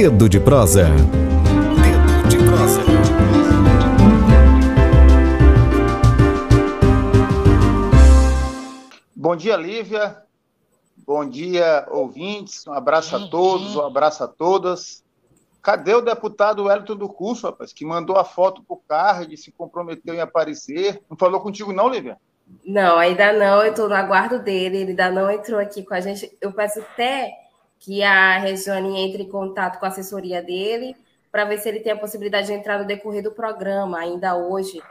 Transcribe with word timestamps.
Dedo 0.00 0.28
de 0.28 0.38
prosa. 0.38 0.84
Dedo 0.84 2.28
de 2.28 2.36
prosa. 2.36 2.80
Bom 9.16 9.34
dia, 9.34 9.56
Lívia. 9.56 10.22
Bom 11.04 11.28
dia, 11.28 11.84
ouvintes. 11.90 12.64
Um 12.68 12.74
abraço 12.74 13.16
a 13.16 13.28
todos, 13.28 13.74
um 13.74 13.84
abraço 13.84 14.22
a 14.22 14.28
todas. 14.28 15.02
Cadê 15.60 15.94
o 15.94 16.00
deputado 16.00 16.66
Wellington 16.66 16.94
do 16.94 17.08
Curso, 17.08 17.48
rapaz, 17.48 17.72
que 17.72 17.84
mandou 17.84 18.16
a 18.16 18.24
foto 18.24 18.62
pro 18.62 18.80
card, 18.88 19.36
se 19.36 19.50
comprometeu 19.50 20.14
em 20.14 20.20
aparecer? 20.20 21.02
Não 21.10 21.16
falou 21.16 21.40
contigo, 21.40 21.72
não, 21.72 21.88
Lívia? 21.88 22.18
Não, 22.64 22.98
ainda 22.98 23.32
não. 23.32 23.64
Eu 23.64 23.72
estou 23.72 23.88
no 23.88 23.96
aguardo 23.96 24.38
dele. 24.38 24.76
Ele 24.76 24.90
ainda 24.90 25.10
não 25.10 25.28
entrou 25.28 25.58
aqui 25.58 25.82
com 25.82 25.94
a 25.94 26.00
gente. 26.00 26.30
Eu 26.40 26.52
peço 26.52 26.78
até 26.78 27.47
que 27.78 28.02
a 28.02 28.38
Regiane 28.38 29.00
entre 29.00 29.22
em 29.22 29.28
contato 29.28 29.78
com 29.78 29.86
a 29.86 29.88
assessoria 29.88 30.42
dele 30.42 30.96
para 31.30 31.44
ver 31.44 31.58
se 31.58 31.68
ele 31.68 31.80
tem 31.80 31.92
a 31.92 31.98
possibilidade 31.98 32.48
de 32.48 32.52
entrar 32.52 32.78
no 32.78 32.86
decorrer 32.86 33.22
do 33.22 33.32
programa. 33.32 33.98
Ainda 33.98 34.36
hoje, 34.36 34.82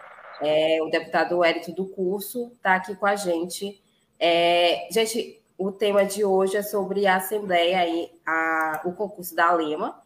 é, 0.41 0.79
o 0.81 0.89
deputado 0.89 1.39
Wellington 1.39 1.73
do 1.73 1.85
Curso 1.85 2.51
está 2.55 2.75
aqui 2.75 2.95
com 2.95 3.05
a 3.05 3.15
gente. 3.15 3.81
É, 4.19 4.87
gente, 4.91 5.41
o 5.57 5.71
tema 5.71 6.05
de 6.05 6.23
hoje 6.23 6.57
é 6.57 6.61
sobre 6.61 7.07
a 7.07 7.17
Assembleia 7.17 7.87
e 7.87 8.11
a, 8.25 8.81
o 8.85 8.93
concurso 8.93 9.35
da 9.35 9.51
Lema 9.51 10.01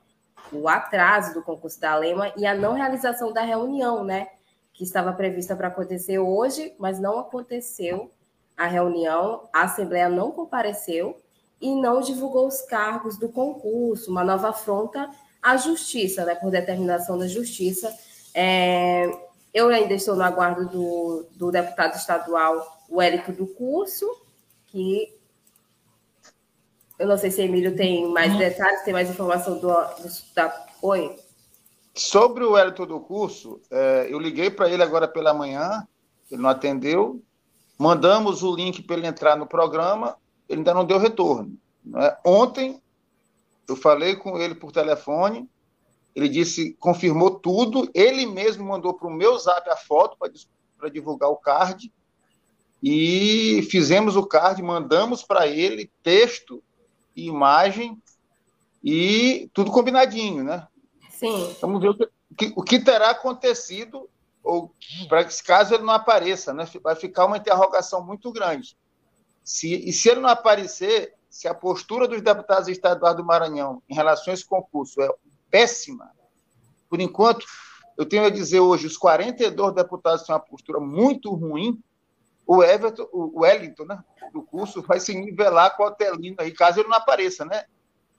o 0.52 0.68
atraso 0.68 1.34
do 1.34 1.42
concurso 1.42 1.80
da 1.80 1.96
Lema 1.96 2.32
e 2.38 2.46
a 2.46 2.54
não 2.54 2.74
realização 2.74 3.32
da 3.32 3.42
reunião, 3.42 4.04
né? 4.04 4.28
Que 4.74 4.84
estava 4.84 5.14
prevista 5.14 5.56
para 5.56 5.68
acontecer 5.68 6.20
hoje, 6.20 6.74
mas 6.78 7.00
não 7.00 7.20
aconteceu 7.20 8.12
a 8.58 8.68
reunião, 8.68 9.50
a 9.54 9.64
Assembleia 9.64 10.10
não 10.10 10.32
compareceu 10.32 11.18
e 11.62 11.76
não 11.76 12.02
divulgou 12.02 12.48
os 12.48 12.62
cargos 12.62 13.18
do 13.18 13.30
concurso, 13.30 14.10
uma 14.10 14.24
nova 14.24 14.50
afronta 14.50 15.10
à 15.42 15.56
Justiça, 15.58 16.26
né? 16.26 16.36
Por 16.36 16.50
determinação 16.50 17.18
da 17.18 17.28
Justiça. 17.28 17.96
É, 18.34 19.10
eu 19.54 19.70
ainda 19.70 19.94
estou 19.94 20.16
no 20.16 20.24
aguardo 20.24 20.68
do, 20.68 21.26
do 21.36 21.52
deputado 21.52 21.96
estadual 21.96 22.86
Wellington 22.90 23.34
do 23.34 23.48
Curso, 23.48 24.10
que 24.68 25.14
eu 27.02 27.08
não 27.08 27.18
sei 27.18 27.32
se 27.32 27.42
Emílio 27.42 27.76
tem 27.76 28.08
mais 28.12 28.38
detalhes, 28.38 28.84
tem 28.84 28.94
mais 28.94 29.10
informação 29.10 29.56
do, 29.56 29.68
do 29.68 30.10
da. 30.36 30.68
Oi. 30.84 31.16
Sobre 31.96 32.44
o 32.44 32.52
Wellington 32.52 32.86
do 32.86 33.00
curso, 33.00 33.60
é, 33.72 34.08
eu 34.08 34.20
liguei 34.20 34.52
para 34.52 34.70
ele 34.70 34.84
agora 34.84 35.08
pela 35.08 35.34
manhã, 35.34 35.86
ele 36.30 36.42
não 36.42 36.50
atendeu. 36.50 37.20
Mandamos 37.76 38.44
o 38.44 38.56
link 38.56 38.84
para 38.84 38.98
ele 38.98 39.08
entrar 39.08 39.36
no 39.36 39.48
programa, 39.48 40.16
ele 40.52 40.60
ainda 40.60 40.74
não 40.74 40.86
deu 40.86 40.98
retorno. 40.98 41.58
Né? 41.84 42.18
Ontem, 42.26 42.82
eu 43.68 43.76
falei 43.76 44.18
com 44.18 44.38
ele 44.38 44.54
por 44.54 44.72
telefone, 44.72 45.50
ele 46.14 46.28
disse, 46.28 46.74
confirmou 46.74 47.40
tudo, 47.40 47.90
ele 47.94 48.26
mesmo 48.26 48.66
mandou 48.66 48.94
para 48.94 49.08
o 49.08 49.14
meu 49.14 49.38
zap 49.40 49.70
a 49.70 49.78
foto 49.78 50.18
para 50.78 50.90
divulgar 50.90 51.30
o 51.30 51.38
card, 51.38 51.92
e 52.84 53.66
fizemos 53.70 54.16
o 54.16 54.26
card, 54.26 54.62
mandamos 54.62 55.24
para 55.24 55.48
ele 55.48 55.90
texto 56.04 56.62
imagem 57.16 58.02
e 58.84 59.50
tudo 59.54 59.72
combinadinho, 59.72 60.44
né? 60.44 60.68
Sim. 61.10 61.56
Vamos 61.62 61.80
ver 61.82 61.90
o 61.90 62.36
que, 62.36 62.54
o 62.56 62.64
que 62.64 62.80
terá 62.80 63.12
acontecido, 63.12 64.10
ou 64.44 64.74
para 65.08 65.24
que 65.24 65.44
caso 65.44 65.76
ele 65.76 65.84
não 65.84 65.94
apareça, 65.94 66.54
né? 66.54 66.68
Vai 66.84 66.96
ficar 66.96 67.26
uma 67.26 67.38
interrogação 67.38 68.04
muito 68.04 68.32
grande. 68.32 68.76
Se, 69.44 69.74
e 69.74 69.92
se 69.92 70.10
ele 70.10 70.22
não 70.22 70.30
aparecer, 70.30 71.14
se 71.30 71.48
a 71.48 71.54
postura 71.54 72.08
dos 72.08 72.22
deputados 72.22 72.68
estaduais 72.68 73.16
do 73.16 73.24
Maranhão 73.24 73.82
em 73.90 73.96
relação 73.96 74.32
a 74.32 74.34
esse 74.34 74.46
concurso 74.46 75.02
é 75.02 75.10
péssima, 75.50 76.12
por 76.90 77.00
enquanto, 77.00 77.46
eu 77.98 78.06
tenho 78.06 78.26
a 78.26 78.30
dizer 78.30 78.60
hoje, 78.60 78.88
os 78.88 78.98
42 78.98 79.74
deputados 79.74 80.26
têm 80.26 80.36
uma 80.36 80.42
postura 80.42 80.80
muito 80.80 81.34
ruim, 81.34 81.82
o 82.46 82.62
Everton, 82.62 83.08
o 83.14 83.42
Wellington, 83.42 83.86
né, 83.86 84.04
do 84.34 84.42
curso, 84.42 84.82
vai 84.82 85.00
se 85.00 85.14
nivelar 85.14 85.78
com 85.78 85.84
o 85.84 85.86
Otelino 85.88 86.36
aí, 86.40 86.52
caso 86.52 86.82
ele 86.82 86.90
não 86.90 86.98
apareça, 86.98 87.46
né? 87.46 87.64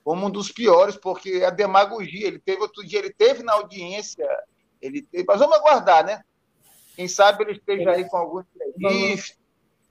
Como 0.03 0.27
um 0.27 0.31
dos 0.31 0.51
piores, 0.51 0.97
porque 0.97 1.45
a 1.45 1.51
demagogia, 1.51 2.27
ele 2.27 2.39
teve 2.39 2.63
outro 2.63 2.85
dia, 2.85 2.99
ele 2.99 3.13
teve 3.13 3.43
na 3.43 3.53
audiência, 3.53 4.27
ele 4.81 5.03
teve, 5.03 5.25
mas 5.29 5.39
vamos 5.39 5.57
aguardar, 5.57 6.05
né? 6.05 6.25
Quem 6.97 7.07
sabe 7.07 7.45
ele 7.45 7.53
esteja 7.53 7.91
aí 7.91 8.09
com 8.09 8.17
algum 8.17 8.41
imprevisto. 8.41 9.42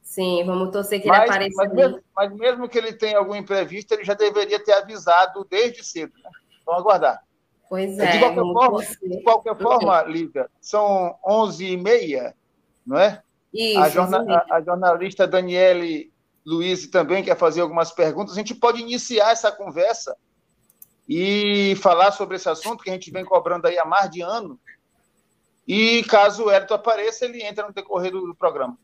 Sim, 0.02 0.44
vamos 0.46 0.72
torcer 0.72 1.02
que 1.02 1.08
mas, 1.08 1.22
ele 1.22 1.30
apareça. 1.30 1.56
Mas 1.56 1.74
mesmo, 1.74 2.00
mas 2.16 2.34
mesmo, 2.34 2.70
que 2.70 2.78
ele 2.78 2.94
tenha 2.94 3.18
algum 3.18 3.36
imprevisto, 3.36 3.94
ele 3.94 4.04
já 4.04 4.14
deveria 4.14 4.62
ter 4.64 4.74
avisado 4.74 5.46
desde 5.50 5.84
cedo, 5.84 6.14
né? 6.22 6.30
Vamos 6.66 6.82
aguardar. 6.82 7.24
Pois 7.70 7.98
é. 7.98 8.12
De 8.12 8.20
qualquer 8.20 8.42
forma, 8.42 8.84
de 8.84 9.24
qualquer 9.24 9.58
forma 9.58 10.02
Lívia, 10.04 10.50
são 10.60 11.16
11h30, 11.26 12.34
não 12.86 12.98
é? 12.98 13.22
Isso, 13.54 13.80
a, 13.80 13.90
jorna 13.90 14.46
a, 14.50 14.62
jornalista 14.62 15.28
Daniele 15.28 16.12
Luiz 16.46 16.88
também 16.88 17.24
quer 17.24 17.38
fazer 17.38 17.62
algumas 17.62 17.92
perguntas. 17.92 18.34
A 18.34 18.38
gente 18.38 18.56
pode 18.56 18.82
iniciar 18.82 19.32
essa 19.32 19.52
conversa 19.52 20.16
e 21.08 21.76
falar 21.78 22.12
sobre 22.12 22.36
esse 22.36 22.50
assunto 22.50 22.84
que 22.84 22.90
a 22.90 22.94
gente 22.94 23.12
vem 23.12 23.26
cobrando 23.26 23.68
aí 23.68 23.78
há 23.78 23.86
mais 23.86 24.10
de 24.10 24.22
ano. 24.22 24.60
E 25.68 26.04
caso 26.04 26.46
o 26.46 26.52
Elton 26.52 26.74
apareça, 26.74 27.26
ele 27.26 27.44
entra 27.44 27.68
no 27.68 27.74
decorrer 27.74 28.12
do, 28.12 28.26
do 28.28 28.36
programa. 28.36 28.78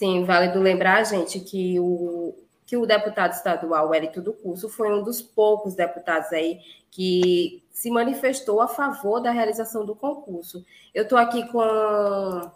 Sim, 0.00 0.24
válido 0.24 0.58
lembrar, 0.60 1.04
gente, 1.04 1.38
que 1.40 1.78
o, 1.78 2.34
que 2.64 2.74
o 2.74 2.86
deputado 2.86 3.32
estadual 3.32 3.94
Elito 3.94 4.22
do 4.22 4.32
Curso 4.32 4.66
foi 4.66 4.90
um 4.90 5.02
dos 5.02 5.20
poucos 5.20 5.74
deputados 5.74 6.32
aí 6.32 6.58
que 6.90 7.62
se 7.70 7.90
manifestou 7.90 8.62
a 8.62 8.66
favor 8.66 9.20
da 9.20 9.30
realização 9.30 9.84
do 9.84 9.94
concurso. 9.94 10.64
Eu 10.94 11.02
estou 11.02 11.18
aqui 11.18 11.46
com 11.52 12.50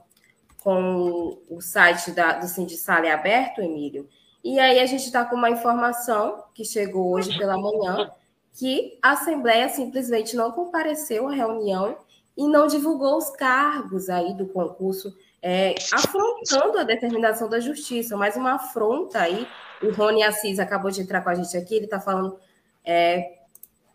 com 0.63 1.39
o 1.51 1.61
site 1.61 2.13
da, 2.13 2.39
do 2.39 2.47
Sindicale 2.47 3.11
aberto, 3.11 3.61
Emílio, 3.61 4.09
e 4.43 4.59
aí 4.59 4.81
a 4.81 4.87
gente 4.87 5.05
está 5.05 5.23
com 5.23 5.37
uma 5.37 5.51
informação 5.51 6.45
que 6.55 6.65
chegou 6.65 7.13
hoje 7.13 7.37
pela 7.37 7.59
manhã, 7.59 8.11
que 8.55 8.99
a 9.03 9.11
Assembleia 9.11 9.69
simplesmente 9.69 10.35
não 10.35 10.51
compareceu 10.51 11.29
à 11.29 11.35
reunião 11.35 11.99
e 12.35 12.49
não 12.49 12.67
divulgou 12.67 13.19
os 13.19 13.29
cargos 13.29 14.09
aí 14.09 14.33
do 14.33 14.47
concurso, 14.47 15.15
é, 15.47 15.75
afrontando 15.93 16.79
a 16.79 16.85
determinação 16.85 17.51
da 17.51 17.61
justiça, 17.61 18.17
mais 18.17 18.35
uma 18.35 18.55
afronta 18.55 19.21
aí. 19.21 19.47
O 19.83 19.91
Rony 19.93 20.23
Assis 20.23 20.59
acabou 20.59 20.91
de 20.91 21.03
entrar 21.03 21.21
com 21.21 21.29
a 21.29 21.35
gente 21.35 21.55
aqui, 21.55 21.75
ele 21.75 21.85
está 21.85 22.01
falando, 22.01 22.39
é, 22.83 23.41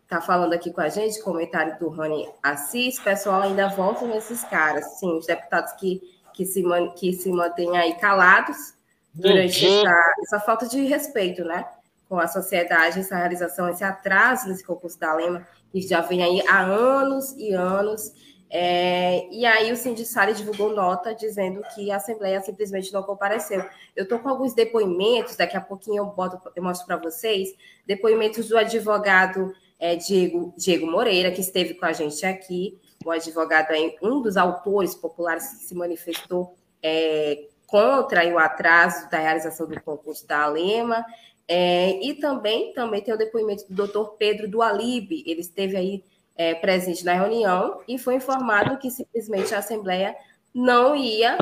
tá 0.08 0.20
falando 0.20 0.52
aqui 0.52 0.72
com 0.72 0.80
a 0.80 0.88
gente, 0.88 1.20
comentário 1.20 1.76
do 1.80 1.88
Rony 1.88 2.28
Assis, 2.40 3.00
pessoal 3.00 3.42
ainda 3.42 3.66
volta 3.66 4.06
nesses 4.06 4.44
caras, 4.44 4.98
sim, 5.00 5.18
os 5.18 5.26
deputados 5.26 5.72
que 5.72 6.00
que 6.32 6.46
se, 6.46 6.62
man, 6.62 6.90
que 6.92 7.12
se 7.12 7.30
mantêm 7.30 7.76
aí 7.76 7.94
calados 7.94 8.74
durante 9.12 9.66
uhum. 9.66 9.80
essa, 9.80 10.14
essa, 10.22 10.40
falta 10.40 10.66
de 10.66 10.84
respeito, 10.84 11.44
né? 11.44 11.66
Com 12.08 12.18
a 12.18 12.26
sociedade, 12.26 13.00
essa 13.00 13.16
realização, 13.16 13.68
esse 13.68 13.84
atraso 13.84 14.48
nesse 14.48 14.64
concurso 14.64 14.98
da 14.98 15.12
Lema, 15.14 15.46
que 15.70 15.82
já 15.82 16.00
vem 16.00 16.22
aí 16.22 16.42
há 16.48 16.60
anos 16.60 17.32
e 17.32 17.52
anos. 17.52 18.12
É, 18.52 19.28
e 19.30 19.46
aí 19.46 19.70
o 19.70 19.76
Sindicale 19.76 20.34
divulgou 20.34 20.74
nota 20.74 21.14
dizendo 21.14 21.62
que 21.72 21.88
a 21.92 21.96
Assembleia 21.96 22.40
simplesmente 22.40 22.92
não 22.92 23.02
compareceu. 23.02 23.64
Eu 23.94 24.02
estou 24.02 24.18
com 24.18 24.28
alguns 24.28 24.52
depoimentos, 24.52 25.36
daqui 25.36 25.56
a 25.56 25.60
pouquinho 25.60 25.98
eu, 25.98 26.06
boto, 26.06 26.40
eu 26.56 26.62
mostro 26.62 26.84
para 26.84 26.96
vocês, 26.96 27.54
depoimentos 27.86 28.48
do 28.48 28.58
advogado 28.58 29.54
é, 29.78 29.94
Diego, 29.94 30.52
Diego 30.56 30.86
Moreira, 30.86 31.30
que 31.30 31.40
esteve 31.40 31.74
com 31.74 31.86
a 31.86 31.92
gente 31.92 32.26
aqui, 32.26 32.76
o 33.04 33.10
advogado 33.12 33.70
é 33.70 33.94
um 34.02 34.20
dos 34.20 34.36
autores 34.36 34.96
populares 34.96 35.46
que 35.48 35.64
se 35.64 35.74
manifestou 35.74 36.54
é, 36.82 37.46
contra 37.66 38.26
o 38.34 38.38
atraso 38.38 39.08
da 39.08 39.18
realização 39.18 39.68
do 39.68 39.80
concurso 39.80 40.26
da 40.26 40.42
Alema, 40.42 41.06
é, 41.46 42.04
e 42.04 42.14
também, 42.14 42.72
também 42.72 43.00
tem 43.00 43.14
o 43.14 43.18
depoimento 43.18 43.64
do 43.68 43.74
doutor 43.74 44.16
Pedro 44.18 44.48
do 44.48 44.60
Alibe, 44.60 45.22
ele 45.24 45.40
esteve 45.40 45.76
aí 45.76 46.04
é, 46.40 46.54
presente 46.54 47.04
na 47.04 47.12
reunião 47.12 47.82
e 47.86 47.98
foi 47.98 48.14
informado 48.14 48.78
que 48.78 48.90
simplesmente 48.90 49.54
a 49.54 49.58
Assembleia 49.58 50.16
não 50.54 50.96
ia 50.96 51.36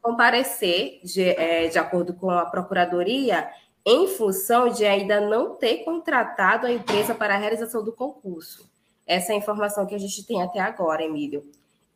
comparecer, 0.00 1.00
de, 1.02 1.24
é, 1.30 1.66
de 1.66 1.76
acordo 1.76 2.14
com 2.14 2.30
a 2.30 2.46
Procuradoria, 2.46 3.50
em 3.84 4.06
função 4.06 4.68
de 4.68 4.84
ainda 4.84 5.20
não 5.20 5.56
ter 5.56 5.78
contratado 5.78 6.68
a 6.68 6.72
empresa 6.72 7.16
para 7.16 7.34
a 7.34 7.36
realização 7.36 7.82
do 7.82 7.92
concurso. 7.92 8.70
Essa 9.04 9.32
é 9.32 9.34
a 9.34 9.38
informação 9.38 9.86
que 9.86 9.94
a 9.96 9.98
gente 9.98 10.24
tem 10.24 10.40
até 10.40 10.60
agora, 10.60 11.02
Emílio. 11.02 11.44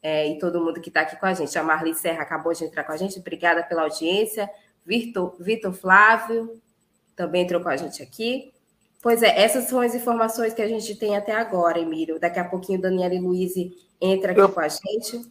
É, 0.03 0.27
e 0.27 0.37
todo 0.37 0.61
mundo 0.61 0.81
que 0.81 0.89
está 0.89 1.03
aqui 1.03 1.15
com 1.15 1.27
a 1.27 1.35
gente. 1.35 1.57
A 1.57 1.63
Marli 1.63 1.95
Serra 1.95 2.23
acabou 2.23 2.53
de 2.53 2.65
entrar 2.65 2.83
com 2.83 2.91
a 2.91 2.97
gente. 2.97 3.21
Obrigada 3.21 3.63
pela 3.63 3.83
audiência. 3.83 4.51
Vitor, 4.85 5.37
Vitor 5.39 5.73
Flávio 5.73 6.61
também 7.15 7.45
entrou 7.45 7.63
com 7.63 7.69
a 7.69 7.77
gente 7.77 8.03
aqui. 8.03 8.53
Pois 9.01 9.23
é, 9.23 9.41
essas 9.41 9.65
são 9.65 9.81
as 9.81 9.95
informações 9.95 10.53
que 10.53 10.63
a 10.63 10.69
gente 10.69 10.95
tem 10.97 11.17
até 11.17 11.33
agora, 11.33 11.79
Emílio. 11.79 12.19
Daqui 12.19 12.41
a 12.41 12.45
pouquinho, 12.45 12.81
Daniela 12.81 13.15
e 13.15 13.21
Luiz 13.21 13.53
entra 14.01 14.33
aqui 14.33 14.41
eu, 14.41 14.49
com 14.49 14.61
a 14.61 14.69
gente. 14.69 15.31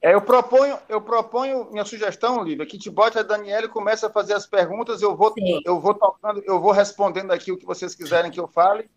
É, 0.00 0.14
eu 0.14 0.22
proponho, 0.22 0.78
eu 0.88 1.00
proponho 1.00 1.70
minha 1.70 1.84
sugestão, 1.84 2.42
Lívia, 2.42 2.66
que 2.66 2.78
te 2.78 2.88
bote 2.88 3.18
a 3.18 3.22
Daniela 3.22 3.66
e 3.66 3.68
comece 3.68 4.06
a 4.06 4.10
fazer 4.10 4.32
as 4.32 4.46
perguntas. 4.46 5.02
Eu 5.02 5.14
vou, 5.14 5.34
eu 5.64 5.78
vou 5.78 5.94
tocando, 5.94 6.42
eu 6.44 6.60
vou 6.60 6.72
respondendo 6.72 7.32
aqui 7.32 7.52
o 7.52 7.58
que 7.58 7.66
vocês 7.66 7.94
quiserem 7.94 8.30
que 8.30 8.40
eu 8.40 8.48
fale. 8.48 8.90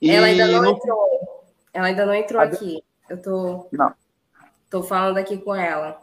E 0.00 0.10
ela 0.10 0.26
ainda 0.26 0.46
não, 0.48 0.62
não, 0.62 0.70
entrou. 0.72 1.44
Ela 1.72 1.86
ainda 1.86 2.06
não 2.06 2.14
entrou 2.14 2.42
a... 2.42 2.44
aqui. 2.44 2.82
Eu 3.08 3.22
tô. 3.22 3.68
Não. 3.72 3.94
Tô 4.68 4.82
falando 4.82 5.18
aqui 5.18 5.38
com 5.38 5.54
ela. 5.54 5.98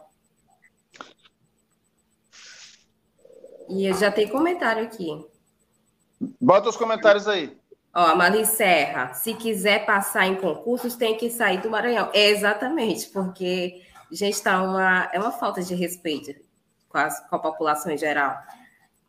E 3.70 3.92
já 3.94 4.12
tem 4.12 4.28
comentário 4.28 4.84
aqui. 4.84 5.33
Bota 6.40 6.70
os 6.70 6.78
comentários 6.78 7.28
aí. 7.28 7.56
Ó, 7.96 8.02
a 8.02 8.16
Mali 8.16 8.46
Serra, 8.46 9.14
se 9.14 9.36
quiser 9.36 9.86
passar 9.86 10.26
em 10.26 10.36
concursos, 10.36 10.96
tem 10.96 11.16
que 11.16 11.30
sair 11.30 11.62
do 11.62 11.70
Maranhão. 11.70 12.10
É 12.12 12.30
exatamente, 12.30 13.08
porque, 13.10 13.82
gente, 14.12 14.34
está 14.34 14.64
uma, 14.64 15.10
é 15.14 15.20
uma 15.20 15.32
falta 15.32 15.62
de 15.62 15.76
respeito 15.76 16.34
com, 16.90 16.98
as, 16.98 17.20
com 17.30 17.36
a 17.36 17.40
população 17.40 17.92
em 17.92 17.98
geral. 17.98 18.36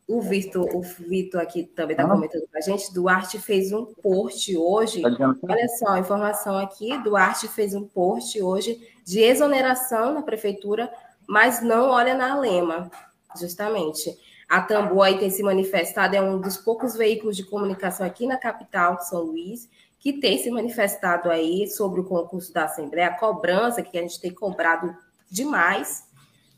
O 0.07 0.21
Vitor, 0.21 0.69
o 0.75 0.81
Vitor 0.83 1.41
aqui 1.41 1.63
também 1.63 1.95
está 1.95 2.05
ah. 2.05 2.11
comentando 2.11 2.43
com 2.47 2.57
a 2.57 2.61
gente. 2.61 2.93
Duarte 2.93 3.39
fez 3.39 3.71
um 3.71 3.85
post 3.85 4.55
hoje. 4.55 5.01
Tá 5.01 5.09
olha 5.41 5.67
só, 5.79 5.97
informação 5.97 6.55
aqui. 6.55 6.95
Duarte 6.99 7.47
fez 7.47 7.73
um 7.73 7.87
post 7.87 8.39
hoje 8.39 8.79
de 9.03 9.19
exoneração 9.19 10.13
na 10.13 10.21
prefeitura, 10.21 10.93
mas 11.27 11.59
não 11.59 11.89
olha 11.89 12.13
na 12.13 12.39
Lema, 12.39 12.91
justamente. 13.39 14.15
A 14.47 14.61
Tambor 14.61 15.03
aí 15.03 15.17
tem 15.17 15.29
se 15.29 15.41
manifestado, 15.41 16.15
é 16.15 16.21
um 16.21 16.39
dos 16.39 16.57
poucos 16.57 16.95
veículos 16.95 17.35
de 17.35 17.43
comunicação 17.43 18.05
aqui 18.05 18.27
na 18.27 18.37
capital 18.37 19.01
São 19.01 19.21
Luís, 19.21 19.67
que 19.99 20.13
tem 20.13 20.37
se 20.37 20.51
manifestado 20.51 21.31
aí 21.31 21.67
sobre 21.67 21.99
o 21.99 22.03
concurso 22.03 22.53
da 22.53 22.65
Assembleia, 22.65 23.07
a 23.07 23.17
cobrança 23.17 23.81
que 23.81 23.97
a 23.97 24.01
gente 24.01 24.21
tem 24.21 24.31
cobrado 24.31 24.95
demais, 25.31 26.03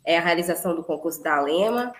é 0.04 0.18
a 0.18 0.22
realização 0.22 0.76
do 0.76 0.84
concurso 0.84 1.24
da 1.24 1.40
Lema. 1.40 1.94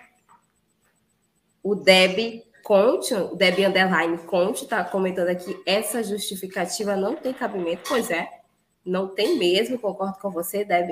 O 1.64 1.74
Deb 1.74 2.44
Conte, 2.64 3.14
o 3.14 3.36
Deb 3.36 3.60
Underline 3.60 4.18
Conte 4.20 4.64
está 4.64 4.84
comentando 4.84 5.30
aqui, 5.30 5.58
essa 5.66 6.04
justificativa 6.04 6.98
não 6.98 7.16
tem 7.16 7.34
cabimento. 7.34 7.84
Pois 7.88 8.12
é, 8.12 8.30
não 8.86 9.08
tem 9.08 9.38
mesmo, 9.38 9.80
concordo 9.80 10.18
com 10.20 10.30
você, 10.30 10.66
Deb. 10.66 10.92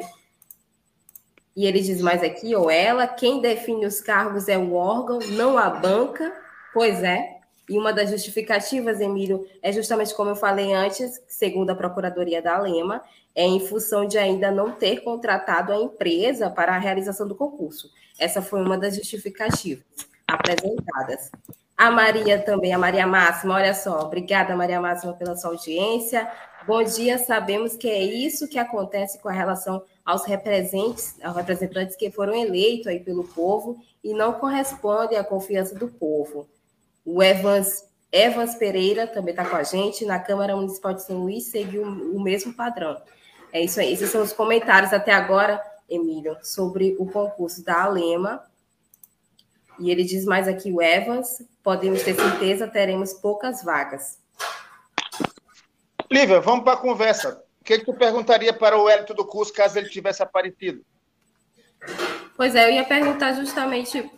E 1.55 1.65
ele 1.65 1.79
diz 1.79 2.01
mais 2.01 2.21
aqui, 2.21 2.53
ou 2.55 2.69
ela, 2.69 3.07
quem 3.07 3.39
define 3.39 3.85
os 3.85 4.01
cargos 4.01 4.49
é 4.49 4.57
o 4.57 4.73
órgão, 4.73 5.19
não 5.19 5.57
a 5.57 5.69
banca. 5.69 6.33
Pois 6.73 7.01
é. 7.01 7.35
E 7.69 7.77
uma 7.77 7.91
das 7.91 8.11
justificativas, 8.11 8.99
Emílio, 8.99 9.47
é 9.61 9.71
justamente 9.71 10.13
como 10.13 10.29
eu 10.29 10.35
falei 10.35 10.73
antes, 10.73 11.21
segundo 11.27 11.71
a 11.71 11.75
Procuradoria 11.75 12.41
da 12.41 12.59
Lema, 12.59 13.01
é 13.33 13.43
em 13.43 13.59
função 13.59 14.05
de 14.05 14.17
ainda 14.17 14.51
não 14.51 14.71
ter 14.71 15.01
contratado 15.01 15.71
a 15.71 15.77
empresa 15.77 16.49
para 16.49 16.75
a 16.75 16.77
realização 16.77 17.27
do 17.27 17.35
concurso. 17.35 17.89
Essa 18.19 18.41
foi 18.41 18.61
uma 18.61 18.77
das 18.77 18.95
justificativas 18.95 19.83
apresentadas. 20.27 21.31
A 21.77 21.91
Maria 21.91 22.39
também, 22.39 22.73
a 22.73 22.77
Maria 22.77 23.05
Máxima, 23.05 23.55
olha 23.55 23.73
só, 23.73 23.99
obrigada, 23.99 24.55
Maria 24.55 24.79
Máxima, 24.79 25.13
pela 25.13 25.35
sua 25.35 25.51
audiência. 25.51 26.31
Bom 26.67 26.81
dia, 26.81 27.19
sabemos 27.19 27.77
que 27.77 27.87
é 27.87 28.03
isso 28.03 28.47
que 28.47 28.57
acontece 28.57 29.19
com 29.19 29.29
a 29.29 29.31
relação 29.31 29.83
aos 30.03 30.25
representantes, 30.25 31.15
aos 31.23 31.35
representantes 31.35 31.95
que 31.95 32.09
foram 32.09 32.33
eleitos 32.33 32.87
aí 32.87 32.99
pelo 32.99 33.23
povo 33.23 33.79
e 34.03 34.15
não 34.15 34.33
correspondem 34.33 35.15
à 35.15 35.23
confiança 35.23 35.75
do 35.75 35.87
povo. 35.87 36.49
O 37.05 37.21
Evans, 37.21 37.87
Evans 38.11 38.55
Pereira 38.55 39.05
também 39.05 39.31
está 39.31 39.45
com 39.45 39.55
a 39.55 39.61
gente, 39.61 40.05
na 40.05 40.17
Câmara 40.17 40.55
Municipal 40.55 40.95
de 40.95 41.03
São 41.03 41.19
Luís 41.19 41.43
seguiu 41.51 41.83
o 41.83 42.19
mesmo 42.19 42.51
padrão. 42.51 42.99
É 43.53 43.61
isso 43.61 43.79
aí, 43.79 43.93
esses 43.93 44.09
são 44.09 44.23
os 44.23 44.33
comentários 44.33 44.91
até 44.91 45.13
agora, 45.13 45.61
Emílio, 45.87 46.35
sobre 46.41 46.95
o 46.97 47.05
concurso 47.05 47.63
da 47.63 47.83
Alema. 47.83 48.43
E 49.79 49.91
ele 49.91 50.03
diz 50.03 50.25
mais 50.25 50.47
aqui, 50.47 50.71
o 50.71 50.81
Evans, 50.81 51.43
podemos 51.61 52.01
ter 52.01 52.15
certeza, 52.15 52.67
teremos 52.67 53.13
poucas 53.13 53.63
vagas. 53.63 54.24
Lívia, 56.11 56.39
vamos 56.39 56.63
para 56.63 56.73
a 56.73 56.77
conversa 56.77 57.45
que, 57.65 57.79
que 57.79 57.85
tu 57.85 57.93
perguntaria 57.93 58.53
para 58.53 58.77
o 58.77 58.87
Hélito 58.87 59.13
do 59.13 59.25
curso 59.25 59.51
caso 59.51 59.77
ele 59.77 59.89
tivesse 59.89 60.21
aparecido? 60.21 60.85
Pois 62.37 62.55
é, 62.55 62.69
eu 62.69 62.73
ia 62.73 62.83
perguntar 62.83 63.33
justamente 63.33 64.09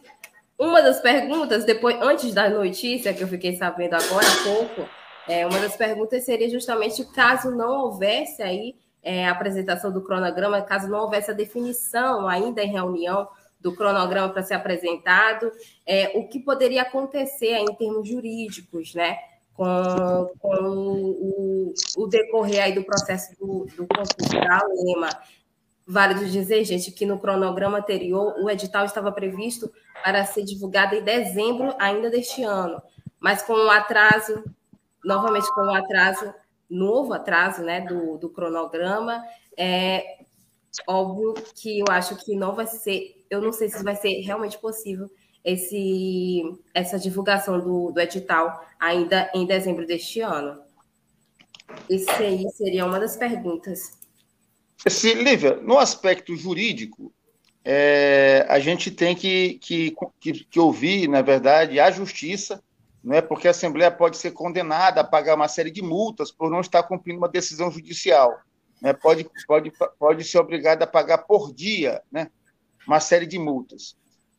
uma 0.59 0.81
das 0.81 0.99
perguntas, 0.99 1.63
depois, 1.63 1.95
antes 2.01 2.33
da 2.33 2.49
notícia 2.49 3.13
que 3.13 3.23
eu 3.23 3.27
fiquei 3.27 3.55
sabendo 3.55 3.95
agora 3.95 4.25
há 4.27 4.43
pouco, 4.43 4.89
é, 5.27 5.45
uma 5.45 5.59
das 5.59 5.75
perguntas 5.75 6.25
seria 6.25 6.49
justamente 6.49 7.03
caso 7.13 7.51
não 7.51 7.85
houvesse 7.85 8.41
aí 8.41 8.75
é, 9.01 9.25
a 9.25 9.31
apresentação 9.31 9.91
do 9.91 10.03
cronograma, 10.03 10.61
caso 10.61 10.89
não 10.89 10.99
houvesse 10.99 11.31
a 11.31 11.33
definição 11.33 12.27
ainda 12.27 12.61
em 12.61 12.71
reunião 12.71 13.27
do 13.59 13.75
cronograma 13.75 14.29
para 14.29 14.43
ser 14.43 14.55
apresentado, 14.55 15.51
é, 15.85 16.11
o 16.15 16.27
que 16.27 16.39
poderia 16.39 16.81
acontecer 16.81 17.55
em 17.57 17.73
termos 17.75 18.07
jurídicos, 18.07 18.93
né? 18.93 19.17
Com, 19.57 20.31
com 20.37 20.55
o, 20.55 21.73
o, 21.97 22.07
decorrer 22.07 22.63
aí 22.63 22.73
do 22.73 22.83
processo 22.83 23.35
do, 23.39 23.65
do 23.75 23.87
concurso 23.87 24.39
da 24.39 24.59
Alema. 24.59 25.09
Vale 25.85 26.13
dizer, 26.25 26.63
gente, 26.63 26.91
que 26.91 27.05
no 27.05 27.17
cronograma 27.17 27.79
anterior 27.79 28.35
o 28.39 28.49
edital 28.49 28.85
estava 28.85 29.11
previsto 29.11 29.71
para 30.03 30.23
ser 30.25 30.43
divulgado 30.43 30.95
em 30.95 31.03
dezembro 31.03 31.73
ainda 31.79 32.09
deste 32.09 32.43
ano, 32.43 32.81
mas 33.19 33.41
com 33.41 33.53
o 33.53 33.69
atraso, 33.69 34.43
novamente 35.03 35.51
com 35.55 35.61
o 35.61 35.75
atraso, 35.75 36.31
novo 36.69 37.13
atraso 37.13 37.63
né, 37.63 37.81
do, 37.81 38.17
do 38.17 38.29
cronograma, 38.29 39.23
é 39.57 40.19
óbvio 40.87 41.33
que 41.55 41.79
eu 41.79 41.85
acho 41.89 42.15
que 42.17 42.35
não 42.35 42.53
vai 42.53 42.67
ser, 42.67 43.25
eu 43.29 43.41
não 43.41 43.51
sei 43.51 43.69
se 43.69 43.83
vai 43.83 43.95
ser 43.95 44.21
realmente 44.21 44.59
possível 44.59 45.09
esse, 45.47 46.43
essa 46.73 46.99
divulgação 46.99 47.57
do, 47.57 47.89
do 47.89 48.01
edital 48.01 48.67
ainda 48.77 49.31
em 49.33 49.45
dezembro 49.45 49.87
deste 49.87 50.19
ano? 50.19 50.61
Esse 51.89 52.11
aí 52.21 52.49
seria 52.49 52.85
uma 52.85 52.99
das 52.99 53.15
perguntas. 53.15 53.97
Esse, 54.85 55.13
Lívia, 55.13 55.55
no 55.55 55.79
aspecto 55.79 56.35
jurídico, 56.35 57.13
é, 57.63 58.45
a 58.49 58.59
gente 58.59 58.91
tem 58.91 59.15
que, 59.15 59.53
que, 59.59 59.95
que, 60.19 60.33
que, 60.33 60.59
ouvir, 60.59 61.07
na 61.07 61.21
verdade, 61.21 61.79
a 61.79 61.89
justiça, 61.91 62.61
não 63.01 63.15
é 63.15 63.21
porque 63.21 63.47
a 63.47 63.51
Assembleia 63.51 63.89
pode 63.89 64.17
ser 64.17 64.31
condenada 64.31 64.99
a 64.99 65.05
pagar 65.05 65.35
uma 65.35 65.47
série 65.47 65.71
de 65.71 65.81
multas 65.81 66.29
por 66.29 66.51
não 66.51 66.59
estar 66.59 66.83
cumprindo 66.83 67.19
uma 67.19 67.29
decisão 67.29 67.71
judicial. 67.71 68.37
Né? 68.81 68.91
Pode, 68.91 69.25
pode, 69.47 69.71
pode 69.97 70.23
ser 70.25 70.39
obrigada 70.39 70.83
a 70.83 70.87
pagar 70.87 71.19
por 71.19 71.53
dia 71.53 72.01
né? 72.11 72.29
uma 72.85 72.99
série 72.99 73.25
de 73.25 73.39
multas 73.39 73.95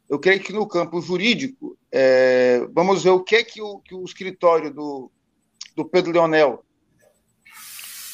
eu 0.08 0.18
creio 0.18 0.42
que 0.42 0.52
no 0.52 0.66
campo 0.66 1.00
jurídico, 1.00 1.76
é, 1.92 2.66
vamos 2.72 3.04
ver 3.04 3.10
o 3.10 3.22
que 3.22 3.36
é 3.36 3.44
que 3.44 3.60
o, 3.60 3.78
que 3.80 3.94
o 3.94 4.04
escritório 4.04 4.72
do, 4.72 5.10
do 5.76 5.84
Pedro 5.84 6.12
Leonel 6.12 6.64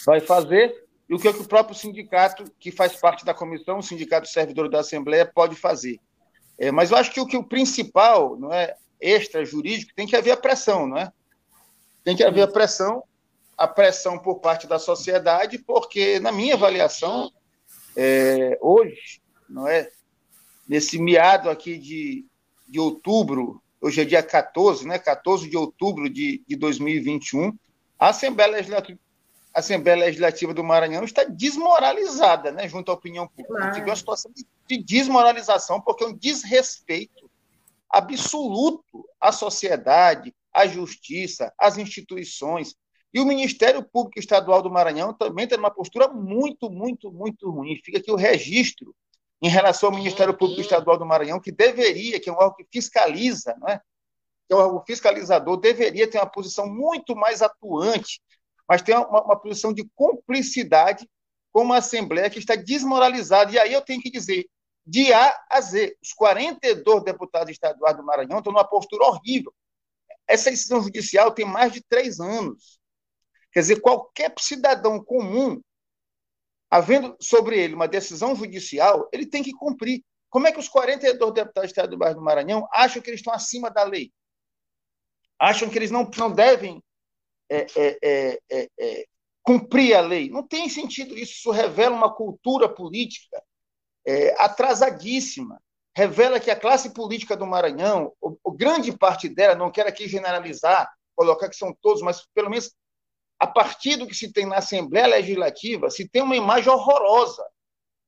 vai 0.05 0.21
fazer 0.21 0.85
e 1.09 1.15
o 1.15 1.19
que, 1.19 1.29
é 1.29 1.33
que 1.33 1.41
o 1.41 1.49
próprio 1.49 1.77
sindicato, 1.77 2.45
que 2.59 2.71
faz 2.71 2.97
parte 2.97 3.25
da 3.25 3.35
comissão, 3.35 3.79
o 3.79 3.83
Sindicato 3.83 4.27
Servidor 4.27 4.71
da 4.71 4.81
Assembleia, 4.81 5.27
pode 5.27 5.55
fazer. 5.55 6.01
É, 6.59 6.73
mas 6.73 6.91
eu 6.91 6.97
acho 6.97 7.13
que 7.13 7.21
o, 7.21 7.27
que 7.27 7.37
o 7.37 7.45
principal, 7.45 8.39
não 8.39 8.53
é, 8.53 8.75
extra 9.01 9.45
jurídico, 9.45 9.93
tem 9.95 10.07
que 10.07 10.17
haver 10.17 10.31
a 10.31 10.37
pressão, 10.37 10.87
não 10.87 10.97
é? 10.97 11.13
Tem 12.03 12.17
que 12.17 12.25
haver 12.25 12.43
a 12.43 12.49
pressão, 12.49 13.03
a 13.57 13.69
pressão 13.69 14.19
por 14.19 14.41
parte 14.41 14.67
da 14.67 14.79
sociedade, 14.79 15.59
porque, 15.59 16.19
na 16.21 16.33
minha 16.33 16.55
avaliação, 16.55 17.31
é, 17.97 18.59
hoje, 18.63 19.21
não 19.49 19.69
é? 19.69 19.91
Nesse 20.69 20.99
meado 20.99 21.51
aqui 21.51 21.79
de, 21.79 22.25
de 22.69 22.81
outubro, 22.81 23.63
hoje 23.81 24.01
é 24.01 24.05
dia 24.05 24.23
14, 24.23 24.87
né? 24.87 24.99
14 24.99 25.49
de 25.49 25.57
outubro 25.57 26.09
de, 26.09 26.43
de 26.47 26.57
2021, 26.57 27.57
a 27.99 28.09
Assembleia 28.09 28.51
Legislativa, 28.51 28.99
a 29.55 29.61
Assembleia 29.61 29.99
Legislativa 29.99 30.53
do 30.53 30.65
Maranhão 30.65 31.05
está 31.05 31.23
desmoralizada, 31.25 32.51
né, 32.51 32.69
junto 32.69 32.91
à 32.91 32.95
opinião 32.95 33.29
pública. 33.29 33.55
Claro. 33.55 33.73
Tive 33.73 33.89
uma 33.89 33.97
situação 33.97 34.33
de, 34.35 34.45
de 34.67 34.83
desmoralização, 34.83 35.81
porque 35.81 36.03
é 36.03 36.09
um 36.09 36.17
desrespeito 36.17 37.31
absoluto 37.89 39.09
à 39.21 39.31
sociedade, 39.31 40.35
à 40.53 40.67
justiça, 40.67 41.53
às 41.57 41.79
instituições. 41.79 42.75
E 43.13 43.21
o 43.21 43.25
Ministério 43.25 43.81
Público 43.85 44.19
Estadual 44.19 44.61
do 44.61 44.71
Maranhão 44.71 45.15
também 45.15 45.47
tem 45.47 45.57
uma 45.57 45.71
postura 45.71 46.09
muito, 46.09 46.69
muito, 46.69 47.13
muito 47.13 47.49
ruim. 47.49 47.81
Fica 47.85 47.99
aqui 47.99 48.11
o 48.11 48.17
registro 48.17 48.93
em 49.45 49.49
relação 49.49 49.91
ao 49.91 49.95
Ministério 49.95 50.33
Público 50.33 50.63
Estadual 50.63 50.97
do 50.97 51.05
Maranhão, 51.05 51.39
que 51.39 51.53
deveria, 51.53 52.19
que 52.19 52.31
é 52.31 52.33
um 52.33 52.37
órgão 52.37 52.55
que 52.57 52.67
fiscaliza, 52.73 53.55
não 53.61 53.69
é? 53.69 53.79
que 54.49 54.55
é 54.55 54.57
um 54.57 54.61
órgão 54.61 54.83
fiscalizador, 54.87 55.59
deveria 55.59 56.11
ter 56.11 56.17
uma 56.17 56.25
posição 56.25 56.67
muito 56.67 57.15
mais 57.15 57.43
atuante, 57.43 58.23
mas 58.67 58.81
tem 58.81 58.97
uma, 58.97 59.23
uma 59.23 59.39
posição 59.39 59.71
de 59.71 59.87
cumplicidade 59.95 61.07
com 61.53 61.61
uma 61.61 61.77
Assembleia 61.77 62.31
que 62.31 62.39
está 62.39 62.55
desmoralizada. 62.55 63.53
E 63.53 63.59
aí 63.59 63.75
eu 63.75 63.83
tenho 63.83 64.01
que 64.01 64.11
dizer, 64.11 64.47
de 64.87 65.13
A 65.13 65.39
a 65.51 65.61
Z, 65.61 65.95
os 66.03 66.15
42 66.15 67.05
deputados 67.05 67.51
estaduais 67.51 67.99
do 67.99 68.03
Maranhão 68.03 68.39
estão 68.39 68.51
numa 68.51 68.67
postura 68.67 69.05
horrível. 69.05 69.53
Essa 70.27 70.51
decisão 70.51 70.83
judicial 70.83 71.31
tem 71.33 71.45
mais 71.45 71.71
de 71.71 71.83
três 71.83 72.19
anos. 72.19 72.81
Quer 73.53 73.61
dizer, 73.61 73.81
qualquer 73.83 74.33
cidadão 74.39 75.05
comum 75.05 75.61
havendo 76.75 77.17
sobre 77.21 77.57
ele 77.57 77.73
uma 77.73 77.87
decisão 77.87 78.35
judicial, 78.35 79.09
ele 79.13 79.25
tem 79.25 79.45
que 79.45 79.53
cumprir. 79.53 80.03
Como 80.29 80.49
é 80.49 80.51
que 80.51 80.59
os 80.59 80.69
42 80.69 81.33
deputados 81.33 81.71
estaduais 81.71 82.17
do 82.17 82.21
Maranhão 82.21 82.67
acham 82.73 83.01
que 83.01 83.09
eles 83.09 83.21
estão 83.21 83.33
acima 83.33 83.71
da 83.71 83.85
lei? 83.85 84.13
Acham 85.39 85.71
que 85.71 85.79
eles 85.79 85.93
não, 85.93 86.11
não 86.19 86.33
devem 86.33 86.83
é, 87.49 87.67
é, 87.77 88.41
é, 88.51 88.69
é, 88.77 89.05
cumprir 89.41 89.95
a 89.95 90.01
lei. 90.01 90.29
Não 90.29 90.43
tem 90.45 90.69
sentido 90.69 91.17
isso. 91.17 91.35
Isso 91.35 91.53
revela 91.53 91.95
uma 91.95 92.13
cultura 92.13 92.69
política 92.69 93.41
atrasadíssima. 94.39 95.63
Revela 95.97 96.41
que 96.41 96.51
a 96.51 96.59
classe 96.59 96.93
política 96.93 97.37
do 97.37 97.47
Maranhão, 97.47 98.13
o, 98.21 98.37
o 98.43 98.51
grande 98.51 98.91
parte 98.99 99.29
dela, 99.29 99.55
não 99.55 99.71
quero 99.71 99.89
aqui 99.89 100.09
generalizar, 100.09 100.93
colocar 101.15 101.49
que 101.49 101.55
são 101.55 101.73
todos, 101.81 102.03
mas 102.03 102.27
pelo 102.35 102.51
menos 102.51 102.75
a 103.39 103.47
partir 103.47 103.97
do 103.97 104.07
que 104.07 104.15
se 104.15 104.33
tem 104.33 104.47
na 104.47 104.57
Assembleia 104.57 105.07
Legislativa, 105.07 105.91
se 105.91 106.09
tem 106.09 106.23
uma 106.23 106.37
imagem 106.37 106.71
horrorosa 106.71 107.45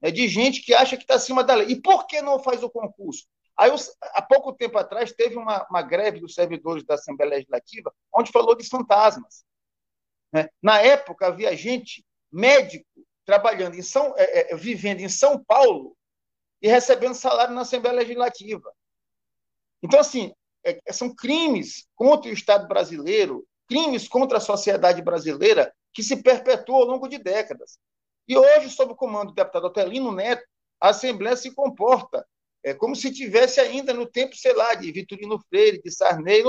né, 0.01 0.11
de 0.11 0.29
gente 0.29 0.63
que 0.63 0.75
acha 0.75 0.97
que 0.97 1.03
está 1.03 1.15
acima 1.15 1.43
da 1.43 1.55
lei. 1.55 1.69
E 1.69 1.81
por 1.81 2.07
que 2.07 2.23
não 2.23 2.39
faz 2.39 2.63
o 2.63 2.71
concurso? 2.71 3.27
Aí, 3.57 3.71
há 4.13 4.23
pouco 4.23 4.53
tempo 4.53 4.77
atrás, 4.77 5.13
teve 5.13 5.37
uma, 5.37 5.67
uma 5.71 5.81
greve 5.81 6.21
dos 6.21 6.35
servidores 6.35 6.85
da 6.85 6.95
Assembleia 6.95 7.31
Legislativa, 7.31 7.93
onde 8.15 8.31
falou 8.31 8.55
de 8.55 8.69
fantasmas. 8.69 9.45
Né? 10.31 10.49
Na 10.63 10.81
época, 10.83 11.29
havia 11.29 11.57
gente, 11.57 12.05
médico, 12.31 12.87
trabalhando 13.25 13.75
em 13.75 13.83
São, 13.83 14.15
é, 14.17 14.53
é, 14.53 14.57
vivendo 14.57 15.01
em 15.01 15.09
São 15.09 15.43
Paulo 15.43 15.97
e 16.61 16.69
recebendo 16.69 17.15
salário 17.15 17.55
na 17.55 17.63
Assembleia 17.63 17.97
Legislativa. 17.97 18.71
Então, 19.83 19.99
assim, 20.01 20.35
é, 20.63 20.79
são 20.93 21.15
crimes 21.15 21.89
contra 21.95 22.31
o 22.31 22.35
Estado 22.35 22.69
brasileiro, 22.69 23.47
crimes 23.69 24.09
contra 24.09 24.39
a 24.39 24.41
sociedade 24.41 25.03
brasileira 25.03 25.73
que 25.93 26.03
se 26.03 26.23
perpetuam 26.23 26.81
ao 26.81 26.87
longo 26.87 27.09
de 27.09 27.19
décadas. 27.19 27.79
E 28.29 28.37
hoje, 28.37 28.71
sob 28.71 28.93
o 28.93 28.97
comando 28.97 29.29
do 29.29 29.35
deputado 29.35 29.67
Otelino 29.67 30.13
Neto, 30.13 30.45
a 30.81 30.91
Assembleia 30.91 31.37
se 31.37 31.55
comporta 31.55 32.27
é 32.67 32.75
como 32.75 32.97
se 32.97 33.13
tivesse 33.13 33.61
ainda 33.61 33.95
no 33.95 34.05
tempo, 34.07 34.35
sei 34.35 34.53
lá, 34.53 34.75
de 34.75 34.91
Vitorino 34.91 35.39
Freire, 35.49 35.81
de 35.81 35.89
Sarney. 35.89 36.43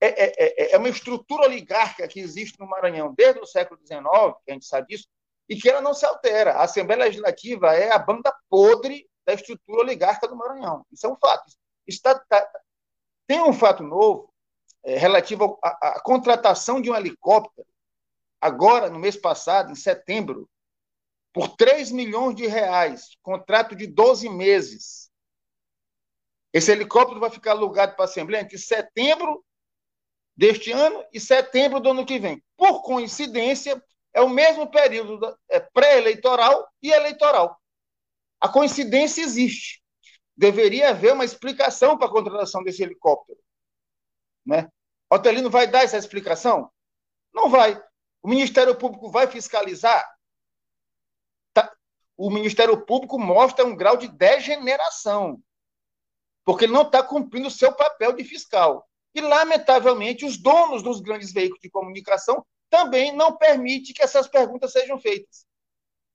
É, 0.00 0.06
é, 0.06 0.32
é, 0.38 0.74
é 0.74 0.78
uma 0.78 0.88
estrutura 0.88 1.42
oligárquica 1.42 2.06
que 2.06 2.20
existe 2.20 2.56
no 2.60 2.68
Maranhão 2.68 3.12
desde 3.12 3.40
o 3.40 3.46
século 3.46 3.80
XIX, 3.84 4.00
que 4.44 4.50
a 4.50 4.52
gente 4.52 4.64
sabe 4.64 4.86
disso, 4.86 5.08
e 5.48 5.56
que 5.56 5.68
ela 5.68 5.80
não 5.80 5.92
se 5.92 6.06
altera. 6.06 6.52
A 6.52 6.62
Assembleia 6.62 7.02
Legislativa 7.02 7.74
é 7.74 7.92
a 7.92 7.98
banda 7.98 8.32
podre 8.48 9.10
da 9.26 9.34
estrutura 9.34 9.80
oligárquica 9.80 10.28
do 10.28 10.36
Maranhão. 10.36 10.86
Isso 10.92 11.04
é 11.04 11.10
um 11.10 11.16
fato. 11.16 11.52
Está, 11.84 12.16
tá, 12.16 12.48
tem 13.26 13.42
um 13.42 13.52
fato 13.52 13.82
novo 13.82 14.29
é, 14.82 14.96
relativo 14.96 15.58
à, 15.62 15.96
à 15.96 16.00
contratação 16.00 16.80
de 16.80 16.90
um 16.90 16.96
helicóptero, 16.96 17.66
agora, 18.40 18.88
no 18.88 18.98
mês 18.98 19.16
passado, 19.16 19.70
em 19.70 19.74
setembro, 19.74 20.48
por 21.32 21.56
3 21.56 21.92
milhões 21.92 22.34
de 22.34 22.46
reais, 22.46 23.16
contrato 23.22 23.76
de 23.76 23.86
12 23.86 24.28
meses. 24.28 25.10
Esse 26.52 26.72
helicóptero 26.72 27.20
vai 27.20 27.30
ficar 27.30 27.52
alugado 27.52 27.94
para 27.94 28.04
a 28.04 28.08
Assembleia 28.08 28.42
entre 28.42 28.58
setembro 28.58 29.44
deste 30.36 30.72
ano 30.72 31.04
e 31.12 31.20
setembro 31.20 31.78
do 31.78 31.90
ano 31.90 32.06
que 32.06 32.18
vem. 32.18 32.42
Por 32.56 32.82
coincidência, 32.82 33.80
é 34.12 34.20
o 34.20 34.28
mesmo 34.28 34.68
período 34.68 35.38
é 35.48 35.60
pré-eleitoral 35.60 36.66
e 36.82 36.90
eleitoral. 36.90 37.60
A 38.40 38.48
coincidência 38.48 39.22
existe. 39.22 39.82
Deveria 40.36 40.90
haver 40.90 41.12
uma 41.12 41.24
explicação 41.24 41.96
para 41.96 42.08
a 42.08 42.10
contratação 42.10 42.64
desse 42.64 42.82
helicóptero. 42.82 43.38
Né? 44.50 44.68
Otelino 45.08 45.48
vai 45.48 45.68
dar 45.68 45.84
essa 45.84 45.96
explicação? 45.96 46.68
Não 47.32 47.48
vai. 47.48 47.80
O 48.20 48.28
Ministério 48.28 48.74
Público 48.76 49.08
vai 49.08 49.28
fiscalizar? 49.28 50.04
Tá. 51.54 51.72
O 52.16 52.28
Ministério 52.30 52.84
Público 52.84 53.16
mostra 53.16 53.64
um 53.64 53.76
grau 53.76 53.96
de 53.96 54.08
degeneração 54.08 55.40
porque 56.44 56.64
ele 56.64 56.72
não 56.72 56.82
está 56.82 57.00
cumprindo 57.00 57.46
o 57.46 57.50
seu 57.50 57.72
papel 57.72 58.12
de 58.12 58.24
fiscal. 58.24 58.84
E, 59.14 59.20
lamentavelmente, 59.20 60.24
os 60.24 60.36
donos 60.36 60.82
dos 60.82 61.00
grandes 61.00 61.32
veículos 61.32 61.60
de 61.60 61.70
comunicação 61.70 62.44
também 62.68 63.14
não 63.14 63.36
permitem 63.36 63.94
que 63.94 64.02
essas 64.02 64.26
perguntas 64.26 64.72
sejam 64.72 64.98
feitas. 64.98 65.46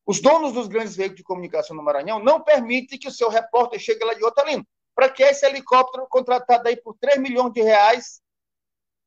Os 0.06 0.20
donos 0.20 0.52
dos 0.52 0.68
grandes 0.68 0.94
veículos 0.94 1.20
de 1.20 1.24
comunicação 1.24 1.74
no 1.74 1.84
Maranhão 1.84 2.20
não 2.20 2.42
permitem 2.42 3.00
que 3.00 3.08
o 3.08 3.12
seu 3.12 3.30
repórter 3.30 3.80
chegue 3.80 4.04
lá 4.04 4.14
de 4.14 4.26
Otalino. 4.26 4.68
Para 4.94 5.10
que 5.10 5.24
esse 5.24 5.46
helicóptero 5.46 6.06
contratado 6.10 6.68
aí 6.68 6.76
por 6.76 6.98
3 7.00 7.18
milhões 7.18 7.54
de 7.54 7.62
reais 7.62 8.22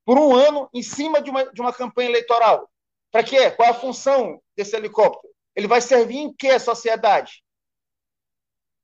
por 0.08 0.18
um 0.18 0.34
ano 0.34 0.70
em 0.72 0.82
cima 0.82 1.20
de 1.20 1.28
uma, 1.28 1.52
de 1.52 1.60
uma 1.60 1.70
campanha 1.70 2.08
eleitoral? 2.08 2.66
Para 3.12 3.22
quê? 3.22 3.50
Qual 3.50 3.68
é 3.68 3.72
a 3.72 3.78
função 3.78 4.42
desse 4.56 4.74
helicóptero? 4.74 5.34
Ele 5.54 5.66
vai 5.66 5.82
servir 5.82 6.16
em 6.16 6.32
que 6.32 6.48
a 6.48 6.58
sociedade? 6.58 7.44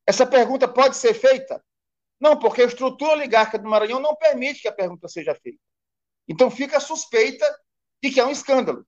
Essa 0.07 0.27
pergunta 0.27 0.69
pode 0.69 0.99
ser 0.99 1.15
feita? 1.15 1.65
Não, 2.21 2.39
porque 2.39 2.61
a 2.61 2.67
estrutura 2.67 3.13
oligárquica 3.13 3.59
do 3.59 3.67
Maranhão 3.67 4.01
não 4.01 4.15
permite 4.15 4.61
que 4.61 4.69
a 4.69 4.73
pergunta 4.73 5.09
seja 5.09 5.35
feita. 5.35 5.59
Então 6.29 6.51
fica 6.51 6.77
a 6.77 6.81
suspeita 6.81 7.47
de 8.03 8.11
que 8.11 8.21
é 8.21 8.27
um 8.27 8.31
escândalo. 8.31 8.87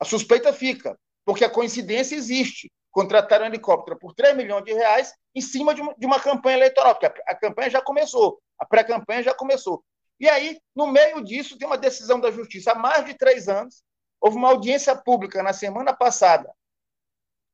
A 0.00 0.04
suspeita 0.04 0.52
fica, 0.52 0.98
porque 1.24 1.44
a 1.44 1.50
coincidência 1.50 2.16
existe. 2.16 2.72
Contratar 2.90 3.40
um 3.40 3.46
helicóptero 3.46 3.96
por 3.96 4.14
3 4.14 4.36
milhões 4.36 4.64
de 4.64 4.72
reais 4.72 5.14
em 5.32 5.40
cima 5.40 5.72
de 5.72 6.06
uma, 6.06 6.18
campanha 6.18 6.56
eleitoral, 6.56 6.96
porque 6.96 7.22
a 7.24 7.36
campanha 7.36 7.70
já 7.70 7.80
começou, 7.80 8.40
a 8.58 8.66
pré-campanha 8.66 9.22
já 9.22 9.32
começou. 9.32 9.84
E 10.20 10.28
aí, 10.28 10.60
no 10.74 10.86
meio 10.86 11.22
disso, 11.22 11.56
tem 11.56 11.66
uma 11.66 11.78
decisão 11.78 12.18
da 12.20 12.30
Justiça 12.30 12.72
há 12.72 12.74
mais 12.74 13.04
de 13.04 13.14
três 13.14 13.48
anos. 13.48 13.82
Houve 14.20 14.36
uma 14.36 14.48
audiência 14.48 14.96
pública 14.96 15.42
na 15.42 15.52
semana 15.52 15.94
passada, 15.94 16.52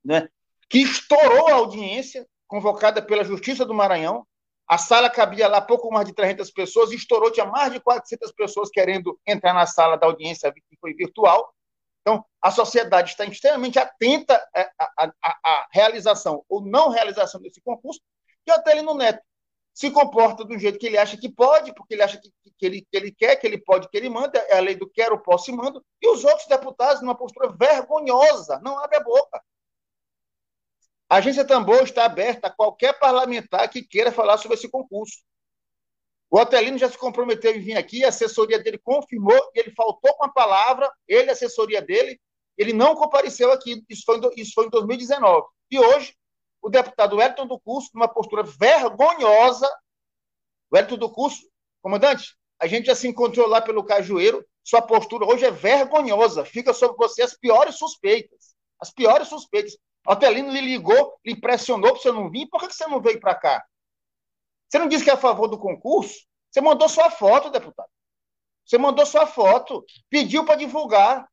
né, 0.02 0.28
que 0.68 0.78
estourou 0.78 1.48
a 1.48 1.54
audiência 1.54 2.26
convocada 2.46 3.02
pela 3.02 3.24
Justiça 3.24 3.64
do 3.66 3.74
Maranhão, 3.74 4.26
a 4.66 4.78
sala 4.78 5.10
cabia 5.10 5.46
lá 5.46 5.60
pouco 5.60 5.90
mais 5.92 6.06
de 6.06 6.14
300 6.14 6.50
pessoas, 6.50 6.90
estourou, 6.90 7.30
tinha 7.30 7.44
mais 7.44 7.72
de 7.72 7.80
400 7.80 8.32
pessoas 8.32 8.70
querendo 8.70 9.18
entrar 9.26 9.52
na 9.52 9.66
sala 9.66 9.96
da 9.96 10.06
audiência, 10.06 10.50
que 10.52 10.76
foi 10.80 10.94
virtual. 10.94 11.54
Então, 12.00 12.24
a 12.40 12.50
sociedade 12.50 13.10
está 13.10 13.24
extremamente 13.24 13.78
atenta 13.78 14.42
à, 14.54 15.04
à, 15.04 15.12
à 15.44 15.68
realização 15.70 16.44
ou 16.48 16.62
não 16.62 16.88
realização 16.88 17.40
desse 17.40 17.60
concurso, 17.60 18.00
e 18.46 18.52
o 18.52 18.54
Otelino 18.54 18.94
Neto 18.94 19.22
se 19.74 19.90
comporta 19.90 20.44
do 20.44 20.56
jeito 20.56 20.78
que 20.78 20.86
ele 20.86 20.96
acha 20.96 21.16
que 21.16 21.28
pode, 21.28 21.74
porque 21.74 21.94
ele 21.94 22.02
acha 22.02 22.16
que, 22.16 22.30
que, 22.56 22.64
ele, 22.64 22.80
que 22.82 22.96
ele 22.96 23.10
quer, 23.10 23.34
que 23.34 23.44
ele 23.44 23.58
pode, 23.58 23.88
que 23.88 23.96
ele 23.96 24.08
manda, 24.08 24.38
é 24.38 24.56
a 24.56 24.60
lei 24.60 24.76
do 24.76 24.88
quero, 24.88 25.20
posso 25.20 25.50
e 25.50 25.54
mando, 25.54 25.84
e 26.00 26.08
os 26.08 26.22
outros 26.24 26.46
deputados, 26.46 27.02
numa 27.02 27.16
postura 27.16 27.52
vergonhosa, 27.52 28.60
não 28.62 28.78
abre 28.78 28.96
a 28.96 29.00
boca. 29.02 29.42
A 31.10 31.16
agência 31.16 31.44
Tambor 31.44 31.82
está 31.82 32.04
aberta 32.04 32.46
a 32.46 32.50
qualquer 32.50 32.98
parlamentar 33.00 33.68
que 33.68 33.82
queira 33.82 34.12
falar 34.12 34.38
sobre 34.38 34.56
esse 34.56 34.68
concurso. 34.68 35.18
O 36.30 36.38
Otelino 36.38 36.78
já 36.78 36.88
se 36.88 36.96
comprometeu 36.96 37.54
em 37.54 37.60
vir 37.60 37.76
aqui, 37.76 38.04
a 38.04 38.08
assessoria 38.08 38.62
dele 38.62 38.78
confirmou, 38.78 39.38
ele 39.54 39.72
faltou 39.72 40.14
com 40.14 40.24
a 40.24 40.32
palavra, 40.32 40.90
ele, 41.06 41.30
a 41.30 41.32
assessoria 41.32 41.82
dele, 41.82 42.20
ele 42.56 42.72
não 42.72 42.94
compareceu 42.94 43.50
aqui, 43.50 43.84
isso 43.88 44.04
foi, 44.06 44.20
isso 44.36 44.52
foi 44.54 44.66
em 44.66 44.70
2019. 44.70 45.46
E 45.70 45.78
hoje, 45.80 46.14
o 46.64 46.70
deputado 46.70 47.16
Wellington 47.16 47.46
do 47.46 47.60
Curso, 47.60 47.90
numa 47.92 48.08
postura 48.08 48.42
vergonhosa, 48.42 49.68
Wellington 50.72 50.96
do 50.96 51.12
Curso, 51.12 51.46
comandante, 51.82 52.34
a 52.58 52.66
gente 52.66 52.86
já 52.86 52.94
se 52.94 53.06
encontrou 53.06 53.46
lá 53.46 53.60
pelo 53.60 53.84
Cajueiro, 53.84 54.42
sua 54.62 54.80
postura 54.80 55.26
hoje 55.26 55.44
é 55.44 55.50
vergonhosa, 55.50 56.42
fica 56.42 56.72
sobre 56.72 56.96
você 56.96 57.22
as 57.22 57.36
piores 57.36 57.76
suspeitas, 57.76 58.56
as 58.80 58.90
piores 58.90 59.28
suspeitas. 59.28 59.76
Otelino 60.06 60.50
lhe 60.50 60.60
ligou, 60.62 61.18
lhe 61.22 61.38
pressionou 61.38 61.92
para 61.92 62.00
você 62.00 62.12
não 62.12 62.30
vir. 62.30 62.46
Por 62.48 62.60
que 62.60 62.72
você 62.72 62.86
não 62.86 63.00
veio 63.00 63.20
para 63.20 63.34
cá? 63.34 63.64
Você 64.66 64.78
não 64.78 64.88
disse 64.88 65.04
que 65.04 65.10
é 65.10 65.14
a 65.14 65.18
favor 65.18 65.48
do 65.48 65.58
concurso? 65.58 66.26
Você 66.50 66.62
mandou 66.62 66.88
sua 66.88 67.10
foto, 67.10 67.50
deputado. 67.50 67.88
Você 68.64 68.78
mandou 68.78 69.04
sua 69.04 69.26
foto, 69.26 69.84
pediu 70.08 70.46
para 70.46 70.56
divulgar. 70.56 71.28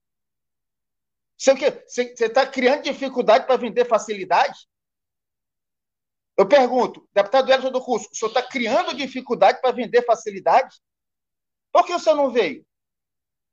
Você 1.37 2.13
está 2.19 2.45
criando 2.45 2.83
dificuldade 2.83 3.45
para 3.45 3.55
vender 3.55 3.85
facilidade? 3.85 4.69
Eu 6.37 6.47
pergunto, 6.47 7.07
deputado 7.13 7.51
Elton 7.51 7.71
do 7.71 7.81
curso, 7.81 8.09
o 8.11 8.15
senhor 8.15 8.29
está 8.29 8.41
criando 8.41 8.95
dificuldade 8.95 9.61
para 9.61 9.71
vender 9.71 10.03
facilidade? 10.03 10.81
Por 11.71 11.85
que 11.85 11.93
o 11.93 11.99
senhor 11.99 12.15
não 12.15 12.31
veio? 12.31 12.65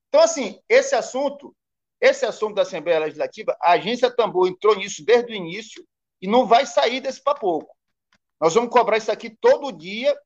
Então, 0.09 0.23
assim, 0.23 0.61
esse 0.69 0.95
assunto 0.95 1.55
esse 2.01 2.25
assunto 2.25 2.55
da 2.55 2.63
Assembleia 2.63 3.01
Legislativa, 3.01 3.57
a 3.61 3.73
agência 3.73 4.11
Tambor 4.11 4.49
entrou 4.49 4.77
nisso 4.77 5.05
desde 5.05 5.33
o 5.33 5.35
início 5.35 5.85
e 6.21 6.29
não 6.29 6.47
vai 6.47 6.65
sair 6.65 7.01
desse 7.01 7.23
para 7.23 7.39
pouco. 7.39 7.77
Nós 8.41 8.55
vamos 8.55 8.71
cobrar 8.71 8.99
isso 8.99 9.11
aqui 9.11 9.31
todo 9.31 9.73
dia. 9.73 10.17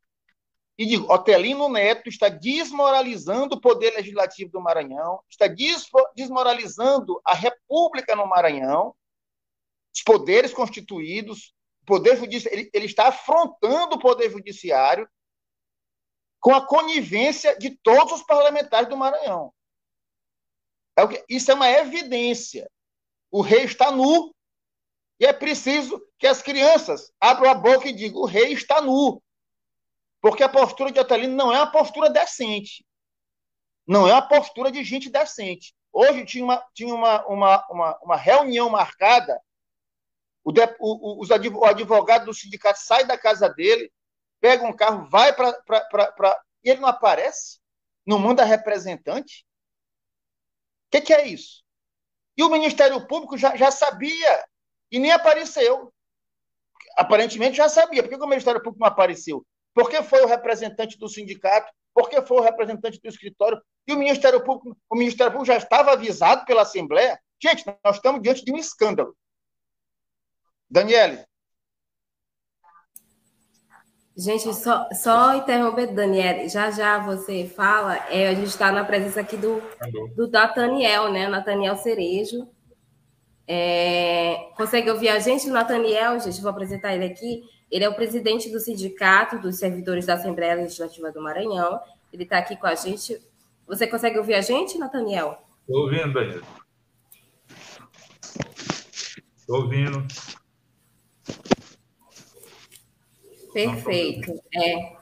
E 0.76 0.86
digo, 0.86 1.10
Otelino 1.12 1.68
Neto 1.68 2.08
está 2.08 2.28
desmoralizando 2.28 3.56
o 3.56 3.60
poder 3.60 3.94
legislativo 3.94 4.50
do 4.50 4.60
Maranhão, 4.60 5.20
está 5.30 5.46
desmoralizando 6.14 7.20
a 7.24 7.34
República 7.34 8.16
no 8.16 8.26
Maranhão, 8.26 8.94
os 9.94 10.02
poderes 10.02 10.52
constituídos, 10.52 11.54
poder 11.86 12.16
judiciário, 12.16 12.58
ele, 12.58 12.70
ele 12.72 12.86
está 12.86 13.08
afrontando 13.08 13.96
o 13.96 13.98
poder 13.98 14.30
judiciário 14.30 15.08
com 16.40 16.54
a 16.54 16.66
conivência 16.66 17.56
de 17.56 17.70
todos 17.70 18.14
os 18.14 18.22
parlamentares 18.22 18.88
do 18.88 18.96
Maranhão. 18.96 19.52
É 20.96 21.06
que, 21.06 21.24
isso 21.28 21.50
é 21.50 21.54
uma 21.54 21.70
evidência. 21.70 22.70
O 23.30 23.40
rei 23.40 23.64
está 23.64 23.90
nu 23.90 24.34
e 25.18 25.24
é 25.24 25.32
preciso 25.32 26.04
que 26.18 26.26
as 26.26 26.42
crianças 26.42 27.12
abram 27.20 27.50
a 27.50 27.54
boca 27.54 27.88
e 27.88 27.92
digam: 27.92 28.22
o 28.22 28.26
rei 28.26 28.52
está 28.52 28.80
nu. 28.80 29.22
Porque 30.20 30.42
a 30.42 30.48
postura 30.48 30.92
de 30.92 31.00
Otelino 31.00 31.34
não 31.34 31.52
é 31.52 31.56
uma 31.56 31.70
postura 31.70 32.10
decente. 32.10 32.84
Não 33.86 34.06
é 34.06 34.12
uma 34.12 34.28
postura 34.28 34.70
de 34.70 34.84
gente 34.84 35.10
decente. 35.10 35.74
Hoje 35.92 36.24
tinha 36.24 36.44
uma, 36.44 36.64
tinha 36.74 36.94
uma, 36.94 37.26
uma, 37.26 37.66
uma, 37.68 37.98
uma 38.02 38.16
reunião 38.16 38.68
marcada, 38.70 39.40
o, 40.44 40.52
de, 40.52 40.62
o, 40.80 41.22
o, 41.22 41.60
o 41.60 41.64
advogado 41.64 42.26
do 42.26 42.34
sindicato 42.34 42.78
sai 42.78 43.04
da 43.04 43.16
casa 43.16 43.48
dele, 43.48 43.92
pega 44.40 44.64
um 44.64 44.72
carro, 44.72 45.08
vai 45.08 45.34
para. 45.34 46.42
E 46.64 46.70
ele 46.70 46.80
não 46.80 46.88
aparece 46.88 47.60
no 48.06 48.18
manda 48.18 48.44
representante? 48.44 49.46
O 50.86 50.90
que, 50.90 51.00
que, 51.00 51.14
é 51.14 51.26
isso? 51.26 51.62
E 52.36 52.42
o 52.42 52.50
Ministério 52.50 53.06
Público 53.06 53.38
já, 53.38 53.56
já 53.56 53.70
sabia 53.70 54.44
e 54.90 54.98
nem 54.98 55.12
apareceu. 55.12 55.92
Aparentemente 56.96 57.56
já 57.56 57.68
sabia. 57.68 58.02
Por 58.02 58.10
que 58.10 58.16
o 58.16 58.26
Ministério 58.26 58.62
Público 58.62 58.80
não 58.80 58.88
apareceu? 58.88 59.46
Porque 59.74 60.02
foi 60.02 60.20
o 60.22 60.26
representante 60.26 60.98
do 60.98 61.08
sindicato, 61.08 61.72
porque 61.94 62.20
foi 62.22 62.38
o 62.38 62.42
representante 62.42 63.00
do 63.00 63.08
escritório, 63.08 63.62
e 63.86 63.92
o 63.92 63.96
Ministério 63.96 64.44
Público, 64.44 64.76
o 64.90 64.96
Ministério 64.96 65.32
Público 65.32 65.46
já 65.46 65.56
estava 65.56 65.92
avisado 65.92 66.44
pela 66.44 66.62
Assembleia. 66.62 67.18
Gente, 67.42 67.64
nós 67.82 67.96
estamos 67.96 68.22
diante 68.22 68.44
de 68.44 68.52
um 68.52 68.56
escândalo. 68.56 69.16
Daniele. 70.72 71.18
Gente, 74.16 74.54
só, 74.54 74.88
só 74.92 75.36
interromper, 75.36 75.88
Daniele, 75.88 76.48
já 76.48 76.70
já 76.70 76.98
você 76.98 77.46
fala, 77.46 77.96
é, 78.10 78.28
a 78.28 78.34
gente 78.34 78.48
está 78.48 78.72
na 78.72 78.84
presença 78.84 79.20
aqui 79.20 79.36
do, 79.36 79.62
do 80.16 80.30
Nathaniel, 80.30 81.12
né? 81.12 81.28
Nathaniel 81.28 81.76
Cerejo. 81.76 82.48
É, 83.46 84.50
consegue 84.56 84.90
ouvir 84.90 85.10
a 85.10 85.18
gente, 85.18 85.46
Nathaniel? 85.48 86.18
Gente, 86.20 86.40
vou 86.40 86.50
apresentar 86.50 86.94
ele 86.94 87.04
aqui. 87.04 87.42
Ele 87.70 87.84
é 87.84 87.88
o 87.88 87.94
presidente 87.94 88.50
do 88.50 88.60
Sindicato 88.60 89.38
dos 89.38 89.58
Servidores 89.58 90.06
da 90.06 90.14
Assembleia 90.14 90.54
Legislativa 90.54 91.12
do 91.12 91.22
Maranhão. 91.22 91.80
Ele 92.12 92.22
está 92.22 92.38
aqui 92.38 92.56
com 92.56 92.66
a 92.66 92.74
gente. 92.74 93.18
Você 93.66 93.86
consegue 93.86 94.18
ouvir 94.18 94.34
a 94.34 94.40
gente, 94.40 94.78
Nathaniel? 94.78 95.38
Estou 95.60 95.82
ouvindo, 95.82 96.12
Daniel. 96.12 96.42
Estou 99.36 99.62
ouvindo. 99.62 100.06
Perfeito. 103.52 104.32
É. 104.54 104.96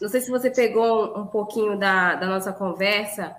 Não 0.00 0.08
sei 0.08 0.20
se 0.20 0.30
você 0.30 0.50
pegou 0.50 1.18
um 1.18 1.26
pouquinho 1.26 1.78
da, 1.78 2.14
da 2.14 2.26
nossa 2.26 2.52
conversa, 2.52 3.36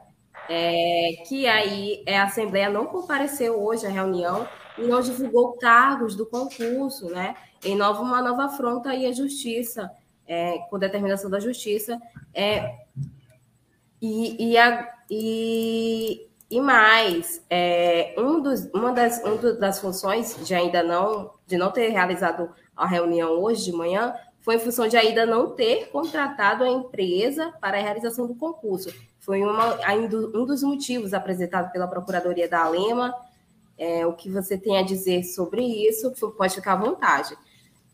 é, 0.48 1.24
que 1.28 1.48
aí 1.48 2.04
é, 2.06 2.18
a 2.18 2.26
Assembleia 2.26 2.70
não 2.70 2.86
compareceu 2.86 3.62
hoje 3.62 3.86
à 3.86 3.90
reunião 3.90 4.48
e 4.78 4.84
não 4.84 5.02
divulgou 5.02 5.54
cargos 5.54 6.16
do 6.16 6.26
concurso, 6.26 7.10
né? 7.10 7.36
Em 7.64 7.76
nova, 7.76 8.02
uma 8.02 8.22
nova 8.22 8.46
afronta 8.46 8.90
aí 8.90 9.06
à 9.06 9.12
justiça, 9.12 9.92
é, 10.28 10.60
com 10.70 10.80
determinação 10.80 11.30
da 11.30 11.40
justiça. 11.40 12.00
É, 12.34 12.76
e, 14.02 14.52
e, 14.52 14.58
a, 14.58 14.94
e, 15.10 16.28
e 16.52 16.60
mais, 16.60 17.42
é, 17.50 18.14
um 18.18 18.42
dos, 18.42 18.66
uma 18.74 18.92
das, 18.92 19.22
das 19.58 19.80
funções 19.80 20.36
de 20.46 20.54
ainda 20.54 20.84
não, 20.84 21.34
de 21.48 21.58
não 21.58 21.72
ter 21.72 21.88
realizado 21.88 22.50
a 22.76 22.86
reunião 22.86 23.40
hoje 23.40 23.64
de 23.64 23.72
manhã, 23.72 24.14
foi 24.42 24.56
em 24.56 24.60
função 24.60 24.86
de 24.86 24.98
ainda 24.98 25.26
não 25.26 25.52
ter 25.52 25.88
contratado 25.92 26.66
a 26.66 26.68
empresa 26.68 27.54
para 27.62 27.78
a 27.78 27.82
realização 27.82 28.28
do 28.28 28.36
concurso. 28.36 28.94
Foi 29.22 29.42
uma, 29.42 29.78
um 29.96 30.46
dos 30.46 30.62
motivos 30.62 31.14
apresentado 31.14 31.72
pela 31.72 31.88
Procuradoria 31.88 32.50
da 32.50 32.66
Alema. 32.66 33.16
É, 33.78 34.06
o 34.06 34.14
que 34.14 34.30
você 34.30 34.58
tem 34.58 34.78
a 34.78 34.84
dizer 34.84 35.24
sobre 35.24 35.64
isso, 35.64 36.12
pode 36.38 36.56
ficar 36.56 36.74
à 36.74 36.76
vontade. 36.76 37.34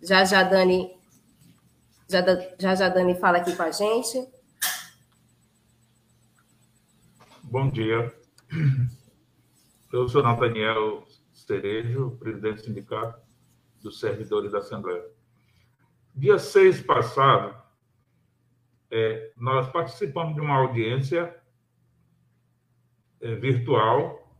Já 0.01 0.25
já 0.25 0.41
Dani, 0.41 0.97
já, 2.09 2.23
já, 2.57 2.75
já 2.75 2.89
Dani 2.89 3.13
fala 3.15 3.37
aqui 3.37 3.55
com 3.55 3.63
a 3.63 3.71
gente. 3.71 4.27
Bom 7.43 7.69
dia. 7.69 8.11
Eu 9.91 10.07
sou 10.07 10.23
Nathaniel 10.23 11.05
Cerejo, 11.33 12.17
presidente 12.17 12.55
do 12.55 12.65
Sindicato 12.65 13.21
dos 13.81 13.99
Servidores 13.99 14.51
da 14.51 14.59
Assembleia. 14.59 15.05
Dia 16.15 16.39
6 16.39 16.81
passado, 16.81 17.55
é, 18.89 19.31
nós 19.35 19.69
participamos 19.69 20.35
de 20.35 20.41
uma 20.41 20.55
audiência 20.55 21.35
é, 23.19 23.35
virtual 23.35 24.33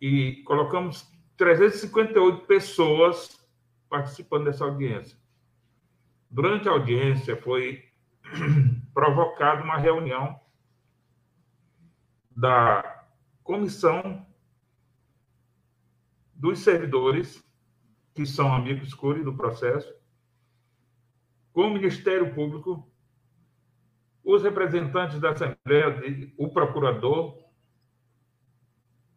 e 0.00 0.42
colocamos 0.44 1.10
358 1.36 2.46
pessoas 2.46 3.44
participando 3.88 4.44
dessa 4.44 4.64
audiência. 4.64 5.18
Durante 6.30 6.68
a 6.68 6.72
audiência 6.72 7.36
foi 7.36 7.84
provocada 8.94 9.64
uma 9.64 9.76
reunião 9.76 10.40
da 12.30 12.99
comissão 13.42 14.26
dos 16.34 16.60
servidores, 16.60 17.44
que 18.14 18.24
são 18.24 18.52
amigos 18.54 18.88
escuros 18.88 19.24
do 19.24 19.36
processo, 19.36 19.92
com 21.52 21.62
o 21.62 21.70
Ministério 21.70 22.34
Público, 22.34 22.90
os 24.24 24.42
representantes 24.42 25.18
da 25.18 25.30
Assembleia, 25.30 26.32
o 26.38 26.48
procurador 26.48 27.38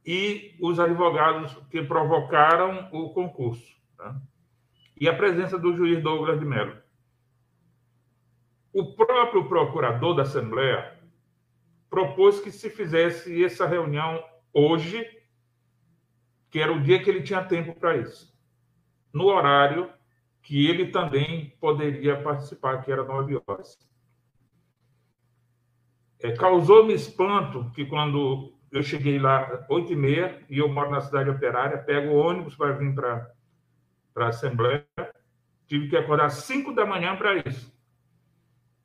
e 0.06 0.58
os 0.60 0.80
advogados 0.80 1.54
que 1.70 1.82
provocaram 1.84 2.90
o 2.92 3.14
concurso. 3.14 3.74
Tá? 3.98 4.20
E 5.00 5.08
a 5.08 5.16
presença 5.16 5.58
do 5.58 5.76
juiz 5.76 6.02
Douglas 6.02 6.40
de 6.40 6.46
Mello. 6.46 6.78
O 8.74 8.96
próprio 8.96 9.48
procurador 9.48 10.16
da 10.16 10.24
Assembleia 10.24 11.00
propôs 11.94 12.40
que 12.40 12.52
se 12.52 12.72
fizesse 12.72 13.46
essa 13.46 13.68
reunião 13.68 14.20
hoje, 14.52 15.06
que 16.50 16.58
era 16.60 16.74
o 16.74 16.82
dia 16.82 17.00
que 17.00 17.08
ele 17.08 17.22
tinha 17.22 17.44
tempo 17.44 17.76
para 17.76 17.96
isso, 17.96 18.36
no 19.14 19.26
horário 19.26 19.94
que 20.42 20.66
ele 20.68 20.88
também 20.88 21.56
poderia 21.62 22.20
participar, 22.20 22.82
que 22.82 22.92
era 22.92 23.04
nove 23.04 23.40
horas. 23.46 23.78
É, 26.20 26.32
Causou-me 26.32 26.96
espanto 26.96 27.70
que 27.76 27.86
quando 27.86 28.52
eu 28.72 28.82
cheguei 28.82 29.20
lá 29.20 29.64
oito 29.70 29.94
e 29.94 29.96
meia 29.96 30.44
e 30.50 30.58
eu 30.58 30.68
moro 30.68 30.90
na 30.90 31.00
cidade 31.00 31.30
operária, 31.30 31.78
pego 31.78 32.14
o 32.14 32.18
ônibus 32.18 32.56
para 32.56 32.72
vir 32.72 32.96
para 32.96 33.30
a 34.16 34.28
Assembleia, 34.30 34.84
tive 35.68 35.90
que 35.90 35.96
acordar 35.96 36.32
cinco 36.32 36.74
da 36.74 36.88
manhã 36.88 37.16
para 37.16 37.36
isso. 37.48 37.72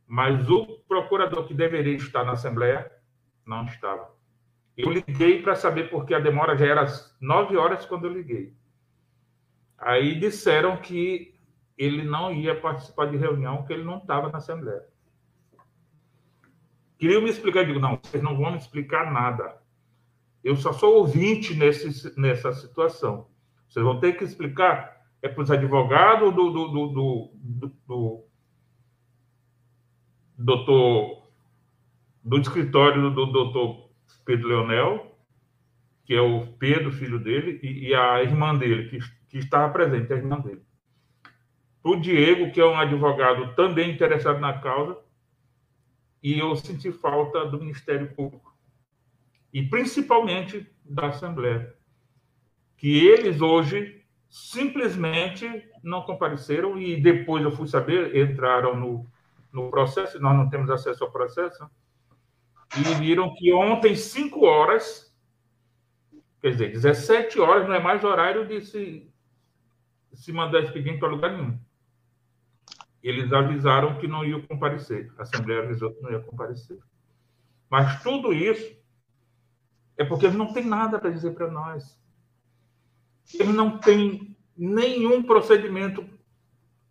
Mas 0.06 0.50
o 0.50 0.78
procurador 0.86 1.46
que 1.46 1.54
deveria 1.54 1.96
estar 1.96 2.22
na 2.22 2.32
Assembleia 2.32 2.97
não 3.48 3.64
estava. 3.64 4.14
Eu 4.76 4.92
liguei 4.92 5.42
para 5.42 5.56
saber 5.56 5.90
porque 5.90 6.14
a 6.14 6.20
demora 6.20 6.56
já 6.56 6.66
era 6.66 6.86
nove 7.20 7.56
horas 7.56 7.84
quando 7.84 8.06
eu 8.06 8.12
liguei. 8.12 8.54
Aí 9.76 10.18
disseram 10.18 10.76
que 10.76 11.34
ele 11.76 12.04
não 12.04 12.32
ia 12.32 12.60
participar 12.60 13.06
de 13.06 13.16
reunião, 13.16 13.64
que 13.64 13.72
ele 13.72 13.84
não 13.84 13.98
estava 13.98 14.28
na 14.28 14.38
Assembleia. 14.38 14.84
Queria 16.98 17.20
me 17.20 17.30
explicar, 17.30 17.60
eu 17.60 17.66
digo, 17.66 17.78
não, 17.78 17.98
vocês 18.02 18.22
não 18.22 18.36
vão 18.36 18.52
me 18.52 18.58
explicar 18.58 19.12
nada. 19.12 19.60
Eu 20.42 20.56
só 20.56 20.72
sou 20.72 20.96
ouvinte 20.96 21.54
nesse, 21.54 22.18
nessa 22.18 22.52
situação. 22.52 23.28
Vocês 23.68 23.84
vão 23.84 24.00
ter 24.00 24.14
que 24.14 24.24
explicar 24.24 24.98
é 25.20 25.28
para 25.28 25.42
os 25.42 25.50
advogados 25.50 26.32
do, 26.34 26.50
do, 26.50 26.68
do, 26.68 26.86
do, 26.88 27.32
do, 27.34 27.74
do 27.86 28.24
doutor 30.36 31.17
do 32.28 32.38
escritório 32.38 33.10
do 33.10 33.24
doutor 33.24 33.88
Pedro 34.22 34.48
Leonel, 34.48 35.18
que 36.04 36.14
é 36.14 36.20
o 36.20 36.46
Pedro, 36.58 36.92
filho 36.92 37.18
dele, 37.18 37.58
e, 37.62 37.88
e 37.88 37.94
a 37.94 38.22
irmã 38.22 38.54
dele, 38.54 38.90
que, 38.90 38.98
que 39.30 39.38
estava 39.38 39.72
presente, 39.72 40.12
a 40.12 40.16
irmã 40.16 40.38
dele. 40.38 40.62
O 41.82 41.96
Diego, 41.96 42.52
que 42.52 42.60
é 42.60 42.66
um 42.66 42.78
advogado 42.78 43.54
também 43.54 43.90
interessado 43.90 44.40
na 44.40 44.58
causa, 44.58 44.98
e 46.22 46.38
eu 46.38 46.54
senti 46.54 46.92
falta 46.92 47.46
do 47.46 47.58
Ministério 47.58 48.14
Público, 48.14 48.54
e 49.50 49.62
principalmente 49.62 50.70
da 50.84 51.06
Assembleia, 51.06 51.74
que 52.76 53.06
eles 53.06 53.40
hoje 53.40 54.04
simplesmente 54.28 55.48
não 55.82 56.02
compareceram, 56.02 56.78
e 56.78 57.00
depois 57.00 57.42
eu 57.42 57.52
fui 57.52 57.66
saber, 57.66 58.14
entraram 58.14 58.76
no, 58.76 59.06
no 59.50 59.70
processo, 59.70 60.20
nós 60.20 60.36
não 60.36 60.50
temos 60.50 60.68
acesso 60.68 61.02
ao 61.04 61.10
processo, 61.10 61.66
e 62.76 62.94
viram 62.94 63.34
que 63.34 63.52
ontem, 63.52 63.94
5 63.94 64.44
horas, 64.44 65.14
quer 66.40 66.50
dizer, 66.50 66.72
17 66.72 67.40
horas 67.40 67.66
não 67.66 67.74
é 67.74 67.80
mais 67.80 68.04
horário 68.04 68.46
de 68.46 68.60
se, 68.60 69.10
se 70.12 70.32
mandar 70.32 70.62
expediente 70.62 70.98
para 70.98 71.08
lugar 71.08 71.32
nenhum. 71.32 71.58
Eles 73.02 73.32
avisaram 73.32 73.98
que 73.98 74.06
não 74.06 74.24
iam 74.24 74.42
comparecer. 74.42 75.12
A 75.16 75.22
Assembleia 75.22 75.62
avisou 75.62 75.94
que 75.94 76.02
não 76.02 76.10
ia 76.10 76.20
comparecer. 76.20 76.78
Mas 77.70 78.02
tudo 78.02 78.32
isso 78.32 78.76
é 79.96 80.04
porque 80.04 80.26
eles 80.26 80.36
não 80.36 80.52
têm 80.52 80.64
nada 80.64 80.98
para 80.98 81.10
dizer 81.10 81.32
para 81.32 81.50
nós. 81.50 81.98
Eles 83.32 83.54
não 83.54 83.78
têm 83.78 84.36
nenhum 84.56 85.22
procedimento. 85.22 86.04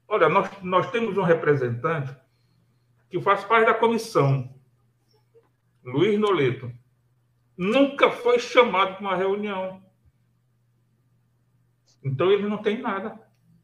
Olha, 0.07 0.29
nós, 0.29 0.49
nós 0.61 0.89
temos 0.91 1.17
um 1.17 1.23
representante 1.23 2.15
que 3.09 3.21
faz 3.21 3.43
parte 3.43 3.65
da 3.65 3.73
comissão 3.73 4.56
Luiz 5.87 6.19
Noleto, 6.19 6.69
nunca 7.57 8.11
foi 8.11 8.39
chamado 8.39 8.95
para 8.95 9.01
uma 9.01 9.15
reunião. 9.15 9.81
Então 12.03 12.29
ele 12.29 12.45
não 12.45 12.57
tem 12.57 12.81
nada. 12.81 13.17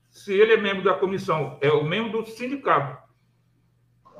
Se 0.09 0.33
ele 0.33 0.53
é 0.53 0.57
membro 0.57 0.83
da 0.83 0.93
comissão, 0.93 1.57
é 1.61 1.69
o 1.69 1.83
membro 1.83 2.21
do 2.21 2.29
sindicato, 2.29 2.97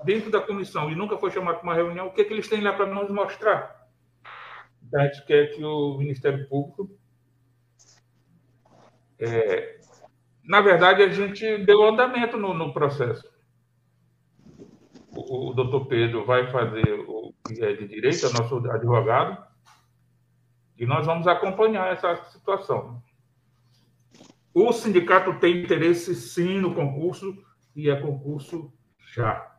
dentro 0.04 0.30
da 0.30 0.42
comissão, 0.42 0.92
e 0.92 0.96
nunca 0.96 1.18
foi 1.18 1.32
chamado 1.32 1.56
para 1.56 1.64
uma 1.64 1.76
reunião, 1.76 2.08
o 2.08 2.12
que, 2.12 2.22
é 2.22 2.24
que 2.26 2.34
eles 2.34 2.50
têm 2.50 2.62
lá 2.62 2.74
para 2.74 2.88
nos 2.88 3.10
mostrar? 3.10 3.88
A 4.94 5.06
gente 5.06 5.26
quer 5.26 5.56
que 5.56 5.64
o 5.64 5.98
Ministério 5.98 6.48
Público. 6.50 6.90
É, 9.18 9.80
na 10.44 10.60
verdade, 10.60 11.02
a 11.04 11.08
gente 11.08 11.60
deu 11.60 11.84
andamento 11.84 12.36
no, 12.36 12.54
no 12.54 12.74
processo. 12.74 13.33
O, 15.16 15.50
o 15.50 15.54
doutor 15.54 15.86
Pedro 15.86 16.26
vai 16.26 16.52
fazer 16.52 16.92
o 17.08 17.34
que 17.46 17.64
é 17.64 17.74
de 17.74 17.88
direito, 17.88 18.26
é 18.26 18.34
nosso 18.34 18.56
advogado, 18.70 19.46
e 20.78 20.86
nós 20.86 21.06
vamos 21.06 21.28
acompanhar 21.28 21.92
essa 21.94 22.16
situação. 22.32 23.02
O 24.54 24.72
sindicato 24.72 25.40
tem 25.40 25.64
interesse, 25.64 26.16
sim, 26.16 26.60
no 26.60 26.74
concurso, 26.76 27.36
e 27.76 27.90
é 27.90 28.00
concurso 28.00 28.72
já. 29.14 29.56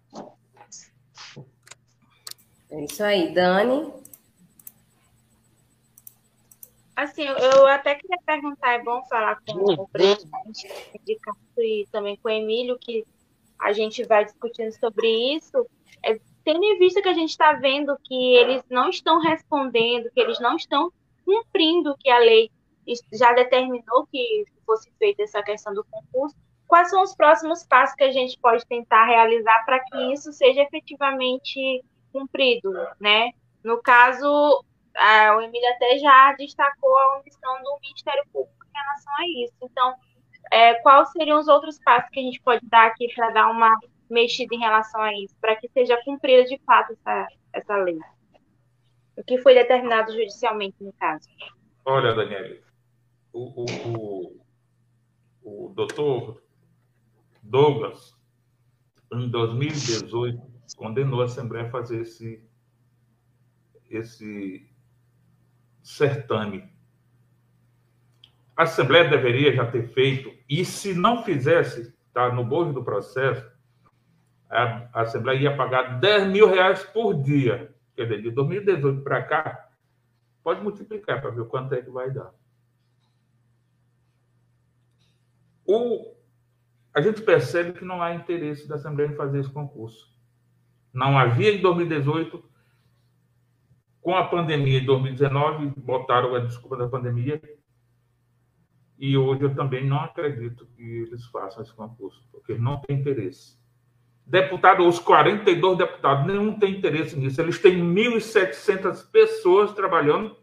É 2.71 2.85
isso 2.85 3.03
aí, 3.03 3.33
Dani. 3.33 3.93
Assim, 6.97 7.23
eu 7.23 7.67
até 7.67 7.97
queria 7.97 8.19
perguntar, 8.25 8.75
é 8.75 8.83
bom 8.83 9.05
falar 9.07 9.41
com 9.47 9.73
o 9.73 9.89
presidente 9.89 10.69
do 10.69 10.99
sindicato 10.99 11.39
e 11.59 11.89
também 11.91 12.17
com 12.17 12.29
o 12.29 12.33
Emílio, 12.33 12.79
que 12.79 13.05
a 13.61 13.73
gente 13.73 14.05
vai 14.05 14.25
discutindo 14.25 14.73
sobre 14.73 15.07
isso, 15.35 15.67
é, 16.05 16.19
tendo 16.45 16.63
em 16.63 16.79
vista 16.79 17.01
que 17.01 17.09
a 17.09 17.15
gente 17.15 17.31
está 17.31 17.53
vendo 17.55 17.97
que 18.05 18.37
eles 18.37 18.63
não 18.69 18.91
estão 18.91 19.21
respondendo, 19.21 20.11
que 20.11 20.21
eles 20.21 20.39
não 20.41 20.57
estão 20.57 20.93
cumprindo 21.25 21.93
o 21.93 21.97
que 21.97 22.11
a 22.11 22.19
lei 22.19 22.51
já 23.13 23.33
determinou 23.33 24.07
que 24.11 24.45
fosse 24.67 24.91
feita 24.99 25.23
essa 25.23 25.43
questão 25.43 25.73
do 25.73 25.85
concurso, 25.85 26.37
quais 26.67 26.91
são 26.91 27.03
os 27.03 27.15
próximos 27.15 27.65
passos 27.65 27.95
que 27.95 28.05
a 28.05 28.13
gente 28.13 28.39
pode 28.39 28.67
tentar 28.67 29.07
realizar 29.07 29.65
para 29.65 29.81
que 29.81 30.13
isso 30.13 30.33
seja 30.33 30.63
efetivamente 30.63 31.83
cumprido, 32.13 32.73
né? 33.01 33.31
No 33.63 33.81
caso, 33.83 34.63
a, 34.95 35.37
o 35.37 35.41
Emílio 35.41 35.69
até 35.71 35.99
já 35.99 36.33
destacou 36.35 36.97
a 36.97 37.19
omissão 37.19 37.63
do 37.63 37.79
Ministério 37.81 38.25
Público 38.33 38.65
em 38.67 38.79
relação 38.79 39.13
a 39.19 39.29
isso. 39.45 39.55
Então, 39.63 39.95
é, 40.55 40.75
quais 40.75 41.11
seriam 41.11 41.41
os 41.41 41.49
outros 41.49 41.81
passos 41.81 42.09
que 42.11 42.21
a 42.21 42.23
gente 42.23 42.41
pode 42.41 42.65
dar 42.69 42.87
aqui 42.87 43.13
para 43.13 43.31
dar 43.31 43.51
uma 43.51 43.77
mexida 44.09 44.55
em 44.55 44.61
relação 44.61 45.01
a 45.01 45.13
isso, 45.13 45.35
para 45.41 45.57
que 45.57 45.69
seja 45.71 46.01
cumprida 46.05 46.45
de 46.45 46.57
fato 46.65 46.93
essa, 46.93 47.27
essa 47.53 47.77
lei? 47.79 47.99
O 49.17 49.25
que 49.25 49.39
foi 49.39 49.53
determinado 49.53 50.13
judicialmente 50.13 50.77
no 50.81 50.93
caso? 50.93 51.29
Olha, 51.85 52.15
Daniela, 52.15 52.57
o, 53.33 53.65
o, 53.65 54.39
o, 55.43 55.67
o 55.67 55.69
doutor 55.75 56.41
Douglas, 57.43 58.17
em 59.13 59.29
2018, 59.29 60.41
condenou 60.77 61.23
a 61.23 61.25
Assembleia 61.25 61.67
a 61.67 61.71
fazer 61.71 62.03
esse, 62.03 62.49
esse 63.91 64.73
certame. 65.83 66.73
A 68.57 68.63
Assembleia 68.63 69.09
deveria 69.09 69.53
já 69.53 69.67
ter 69.67 69.89
feito, 69.89 70.33
e 70.49 70.65
se 70.65 70.95
não 70.95 71.25
fizesse, 71.25 71.95
tá, 72.13 72.33
no 72.33 72.45
bojo 72.45 72.73
do 72.73 72.85
processo, 72.85 73.45
a, 74.49 75.01
Assembleia 75.01 75.41
ia 75.41 75.57
pagar 75.57 75.99
10 75.99 76.29
mil 76.29 76.49
reais 76.49 76.85
por 76.85 77.15
dia. 77.21 77.75
Quer 77.97 78.05
dizer, 78.05 78.23
de 78.23 78.31
2018 78.31 79.03
para 79.03 79.23
cá, 79.23 79.69
pode 80.43 80.63
multiplicar 80.63 81.21
para 81.21 81.31
ver 81.31 81.45
quanto 81.47 81.75
é 81.75 81.83
que 81.83 81.91
vai 81.91 82.11
dar. 82.11 82.33
O, 85.67 86.15
a 86.95 87.01
gente 87.01 87.23
percebe 87.23 87.73
que 87.73 87.85
não 87.85 88.01
há 88.01 88.15
interesse 88.15 88.69
da 88.69 88.77
Assembleia 88.77 89.09
em 89.09 89.17
fazer 89.17 89.41
esse 89.41 89.51
concurso. 89.51 90.15
Não 90.93 91.19
havia 91.19 91.53
em 91.53 91.61
2018. 91.61 92.45
Com 94.01 94.15
a 94.15 94.29
pandemia 94.29 94.81
de 94.81 94.87
2019, 94.87 95.73
botaram 95.79 96.35
a 96.35 96.41
desculpa 96.41 96.77
da 96.77 96.87
pandemia. 96.87 97.41
E 99.07 99.19
hoje 99.19 99.43
eu 99.43 99.55
também 99.55 99.87
não 99.87 100.01
acredito 100.01 100.65
que 100.65 100.83
eles 100.83 101.27
façam 101.27 101.63
esse 101.63 101.75
concurso, 101.75 102.27
porque 102.33 102.57
não 102.57 102.81
tem 102.81 102.99
interesse. 102.99 103.59
Deputado, 104.25 104.89
os 104.89 104.99
42 104.99 105.77
deputados, 105.77 106.27
nenhum 106.27 106.59
tem 106.59 106.79
interesse 106.79 107.15
nisso. 107.15 107.39
Eles 107.39 107.59
têm 107.59 107.79
1.700 107.83 109.11
pessoas 109.11 109.75
trabalhando 109.75 110.35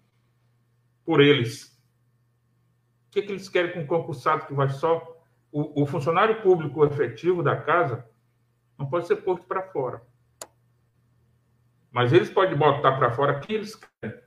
por 1.03 1.21
eles. 1.21 1.75
O 3.07 3.13
que, 3.13 3.23
que 3.23 3.31
eles 3.31 3.49
querem 3.49 3.73
com 3.73 3.79
um 3.79 3.87
concursado 3.87 4.45
que 4.45 4.53
vai 4.53 4.69
só 4.69 5.11
o, 5.51 5.81
o 5.81 5.87
funcionário 5.87 6.43
público 6.43 6.85
efetivo 6.85 7.41
da 7.41 7.59
casa 7.59 8.07
não 8.77 8.85
pode 8.85 9.07
ser 9.07 9.15
posto 9.15 9.47
para 9.47 9.63
fora. 9.71 10.03
Mas 11.89 12.13
eles 12.13 12.29
podem 12.29 12.55
botar 12.55 12.91
para 12.91 13.11
fora 13.11 13.39
quem 13.39 13.55
eles 13.55 13.73
querem, 13.73 14.21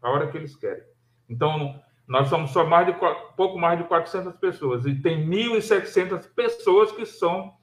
a 0.00 0.10
hora 0.10 0.30
que 0.30 0.38
eles 0.38 0.56
querem. 0.56 0.84
Então, 1.28 1.83
nós 2.06 2.28
somos 2.28 2.50
só 2.50 2.64
mais 2.64 2.86
de 2.86 2.94
pouco 3.36 3.58
mais 3.58 3.78
de 3.78 3.84
400 3.84 4.34
pessoas 4.36 4.84
e 4.84 4.94
tem 4.94 5.26
1.700 5.28 6.28
pessoas 6.34 6.92
que 6.92 7.06
são 7.06 7.56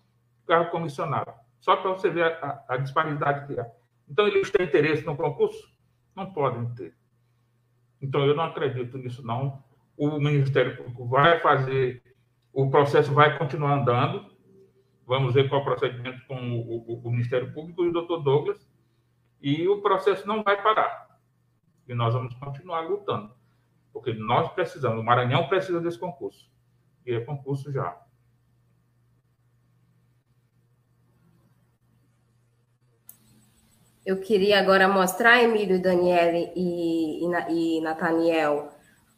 carro 0.48 0.70
comissionado. 0.72 1.32
Só 1.60 1.76
para 1.76 1.92
você 1.92 2.10
ver 2.10 2.24
a, 2.24 2.64
a, 2.68 2.74
a 2.76 2.78
disparidade 2.78 3.48
que 3.48 3.60
é. 3.60 3.72
Então, 4.10 4.28
eles 4.28 4.50
têm 4.50 4.66
interesse 4.66 5.06
no 5.06 5.16
concurso? 5.16 5.72
Não 6.16 6.34
podem 6.34 6.68
ter. 6.74 6.94
Então, 8.02 8.26
eu 8.26 8.36
não 8.36 8.46
acredito 8.46 8.98
nisso, 8.98 9.26
não. 9.26 9.64
O 9.96 10.20
Ministério 10.20 10.76
Público 10.76 11.08
vai 11.08 11.40
fazer 11.40 12.02
o 12.54 12.70
processo 12.70 13.14
vai 13.14 13.38
continuar 13.38 13.80
andando. 13.80 14.30
Vamos 15.06 15.34
ver 15.34 15.50
qual 15.50 15.64
procedimento 15.64 16.26
com 16.28 16.36
o, 16.36 16.94
o, 16.94 17.08
o 17.08 17.12
Ministério 17.12 17.54
Público 17.54 17.84
e 17.84 17.90
o 17.90 17.94
doutor 17.94 18.22
Douglas. 18.22 18.70
E 19.42 19.68
o 19.68 19.82
processo 19.82 20.28
não 20.28 20.44
vai 20.44 20.62
parar. 20.62 21.18
E 21.88 21.94
nós 21.94 22.14
vamos 22.14 22.34
continuar 22.36 22.82
lutando. 22.82 23.34
Porque 23.94 24.14
nós 24.14 24.52
precisamos, 24.54 25.00
o 25.00 25.04
Maranhão 25.04 25.48
precisa 25.48 25.80
desse 25.80 26.00
concurso. 26.00 26.50
E 27.06 27.14
é 27.14 27.20
concurso 27.20 27.72
já. 27.72 27.98
Eu 34.06 34.20
queria 34.20 34.60
agora 34.60 34.88
mostrar, 34.88 35.44
Emílio, 35.44 35.82
Daniele 35.82 36.52
e, 36.56 37.24
e, 37.24 37.78
e 37.78 37.82
Nathaniel, 37.82 38.72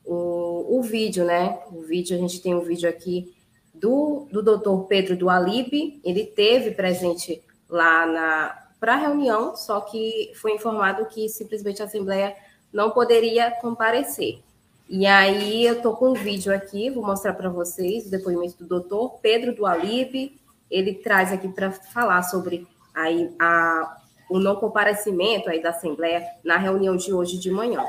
o, 0.03 0.77
o 0.77 0.81
vídeo, 0.81 1.23
né? 1.23 1.61
O 1.71 1.81
vídeo, 1.81 2.17
a 2.17 2.19
gente 2.19 2.41
tem 2.41 2.53
um 2.53 2.61
vídeo 2.61 2.89
aqui 2.89 3.33
do, 3.73 4.27
do 4.31 4.43
doutor 4.43 4.85
Pedro 4.85 5.15
do 5.15 5.29
Alibe, 5.29 6.01
ele 6.03 6.25
teve 6.25 6.71
presente 6.71 7.41
lá 7.69 8.05
na 8.05 8.59
para 8.79 8.95
a 8.95 8.97
reunião, 8.97 9.55
só 9.55 9.79
que 9.79 10.33
foi 10.35 10.55
informado 10.55 11.05
que 11.05 11.29
simplesmente 11.29 11.81
a 11.81 11.85
Assembleia 11.85 12.35
não 12.71 12.91
poderia 12.91 13.49
comparecer. 13.61 14.43
E 14.95 15.07
aí 15.07 15.65
eu 15.65 15.81
tô 15.81 15.95
com 15.95 16.11
um 16.11 16.13
vídeo 16.13 16.53
aqui, 16.53 16.91
vou 16.91 17.03
mostrar 17.03 17.33
para 17.33 17.49
vocês 17.49 18.05
o 18.05 18.11
depoimento 18.11 18.59
do 18.59 18.67
doutor 18.67 19.17
Pedro 19.23 19.51
do 19.51 19.65
Alibe. 19.65 20.39
Ele 20.69 20.93
traz 20.93 21.33
aqui 21.33 21.47
para 21.47 21.71
falar 21.71 22.21
sobre 22.21 22.67
aí 22.93 23.35
a, 23.41 23.97
o 24.29 24.37
não 24.37 24.55
comparecimento 24.55 25.49
aí 25.49 25.63
da 25.63 25.71
Assembleia 25.71 26.23
na 26.45 26.57
reunião 26.57 26.95
de 26.95 27.11
hoje 27.11 27.39
de 27.39 27.49
manhã. 27.49 27.83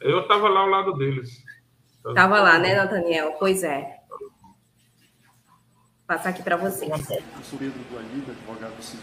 Eu 0.00 0.22
estava 0.22 0.48
lá 0.48 0.62
ao 0.62 0.66
lado 0.66 0.94
deles. 0.94 1.44
Estava 2.04 2.40
lá, 2.40 2.58
né, 2.58 2.74
Nathaniel? 2.74 3.36
Pois 3.38 3.62
é. 3.62 4.00
Vou 4.10 4.28
passar 6.08 6.30
aqui 6.30 6.42
para 6.42 6.56
vocês. 6.56 6.90
Eu 6.90 7.44
sou 7.44 7.56
Pedro 7.56 7.78
Gualida, 7.88 8.32
advogado 8.32 8.76
do 8.76 8.82
Cid 8.82 9.00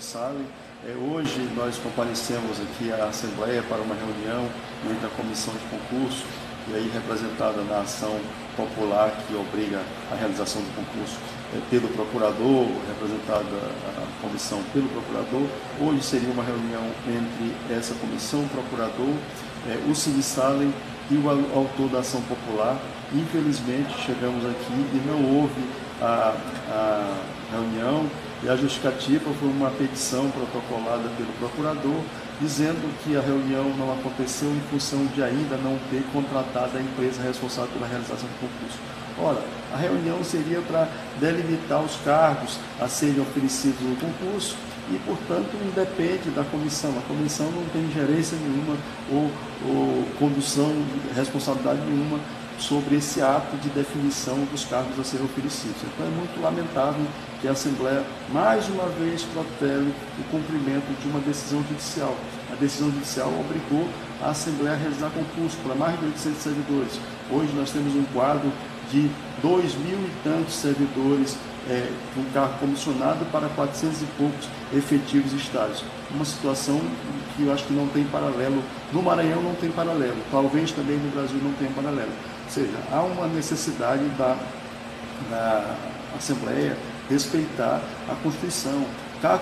É, 0.85 0.91
hoje 0.91 1.39
nós 1.55 1.77
comparecemos 1.77 2.59
aqui 2.59 2.91
à 2.91 3.05
Assembleia 3.05 3.63
para 3.63 3.81
uma 3.81 3.95
reunião 3.95 4.43
entre 4.91 5.05
a 5.05 5.09
Comissão 5.11 5.53
de 5.53 5.65
Concurso 5.67 6.25
e 6.69 6.75
aí 6.75 6.89
representada 6.93 7.61
na 7.63 7.81
ação 7.81 8.19
popular 8.55 9.11
que 9.27 9.35
obriga 9.35 9.81
a 10.11 10.15
realização 10.15 10.61
do 10.61 10.75
concurso 10.75 11.17
é, 11.53 11.59
pelo 11.69 11.87
procurador, 11.89 12.67
representada 12.87 13.55
a 13.97 14.21
comissão 14.21 14.61
pelo 14.71 14.87
procurador. 14.89 15.47
Hoje 15.81 16.03
seria 16.03 16.29
uma 16.29 16.43
reunião 16.43 16.83
entre 17.07 17.75
essa 17.75 17.93
comissão, 17.95 18.41
o 18.41 18.49
procurador 18.49 19.13
é, 19.67 19.79
o 19.89 19.95
Salem 19.95 20.73
e 21.09 21.15
o 21.15 21.29
autor 21.29 21.89
da 21.89 21.99
ação 21.99 22.21
popular. 22.23 22.77
Infelizmente, 23.13 23.93
chegamos 24.05 24.45
aqui 24.45 24.73
e 24.73 25.03
não 25.05 25.39
houve 25.39 25.61
a, 26.01 26.35
a 26.69 27.15
reunião 27.51 28.09
e 28.43 28.49
a 28.49 28.55
justificativa 28.55 29.31
foi 29.39 29.49
uma 29.49 29.69
petição 29.71 30.29
protocolada 30.31 31.09
pelo 31.17 31.31
procurador 31.39 32.01
dizendo 32.43 32.93
que 33.01 33.15
a 33.15 33.21
reunião 33.21 33.63
não 33.77 33.93
aconteceu 33.93 34.49
em 34.49 34.59
função 34.69 35.05
de 35.15 35.23
ainda 35.23 35.55
não 35.55 35.79
ter 35.89 36.03
contratado 36.11 36.77
a 36.77 36.81
empresa 36.81 37.23
responsável 37.23 37.71
pela 37.71 37.87
realização 37.87 38.27
do 38.27 38.39
concurso. 38.41 38.77
Ora, 39.17 39.41
a 39.73 39.77
reunião 39.77 40.21
seria 40.23 40.61
para 40.61 40.89
delimitar 41.21 41.81
os 41.81 41.95
cargos 42.03 42.59
a 42.81 42.87
serem 42.89 43.21
oferecidos 43.21 43.79
no 43.79 43.95
concurso 43.95 44.57
e, 44.91 44.97
portanto, 45.05 45.55
independe 45.63 46.31
da 46.31 46.43
comissão. 46.43 46.91
A 46.97 47.07
comissão 47.07 47.49
não 47.49 47.63
tem 47.69 47.89
gerência 47.91 48.37
nenhuma 48.37 48.75
ou, 49.09 49.31
ou 49.65 50.05
condução, 50.19 50.69
responsabilidade 51.15 51.79
nenhuma 51.87 52.19
sobre 52.59 52.95
esse 52.95 53.21
ato 53.21 53.55
de 53.57 53.69
definição 53.69 54.37
dos 54.51 54.65
cargos 54.65 54.99
a 54.99 55.03
serem 55.03 55.25
oferecidos. 55.25 55.77
Então 55.83 56.05
é 56.05 56.09
muito 56.09 56.41
lamentável 56.41 57.05
que 57.41 57.47
a 57.47 57.51
Assembleia, 57.51 58.03
mais 58.31 58.67
uma 58.69 58.87
vez, 58.89 59.23
protele 59.23 59.93
o 60.19 60.23
cumprimento 60.31 60.87
de 61.01 61.07
uma 61.07 61.19
decisão 61.19 61.63
judicial. 61.69 62.15
A 62.53 62.55
decisão 62.55 62.91
judicial 62.91 63.33
obrigou 63.39 63.89
a 64.21 64.29
Assembleia 64.29 64.75
a 64.75 64.77
realizar 64.77 65.09
concurso 65.09 65.57
para 65.63 65.73
mais 65.73 65.99
de 65.99 66.05
800 66.05 66.37
servidores. 66.39 66.99
Hoje 67.31 67.51
nós 67.55 67.71
temos 67.71 67.95
um 67.95 68.03
quadro 68.13 68.51
de 68.91 69.09
dois 69.41 69.73
mil 69.73 69.97
e 69.97 70.11
tantos 70.23 70.53
servidores 70.53 71.35
é, 71.67 71.89
cargo 72.31 72.59
comissionado 72.59 73.25
para 73.31 73.49
400 73.49 74.03
e 74.03 74.05
poucos 74.17 74.47
efetivos 74.71 75.33
estádios. 75.33 75.83
Uma 76.11 76.25
situação 76.25 76.79
que 77.35 77.43
eu 77.43 77.51
acho 77.51 77.65
que 77.65 77.73
não 77.73 77.87
tem 77.87 78.03
paralelo. 78.03 78.61
No 78.91 79.01
Maranhão 79.01 79.41
não 79.41 79.55
tem 79.55 79.71
paralelo, 79.71 80.17
talvez 80.29 80.71
também 80.71 80.97
no 80.97 81.09
Brasil 81.09 81.39
não 81.41 81.53
tenha 81.53 81.71
paralelo. 81.71 82.11
Ou 82.45 82.51
seja, 82.51 82.77
há 82.91 83.01
uma 83.01 83.25
necessidade 83.25 84.03
da, 84.09 84.37
da 85.31 85.75
Assembleia 86.15 86.77
respeitar 87.09 87.81
a 88.07 88.15
Constituição. 88.21 88.85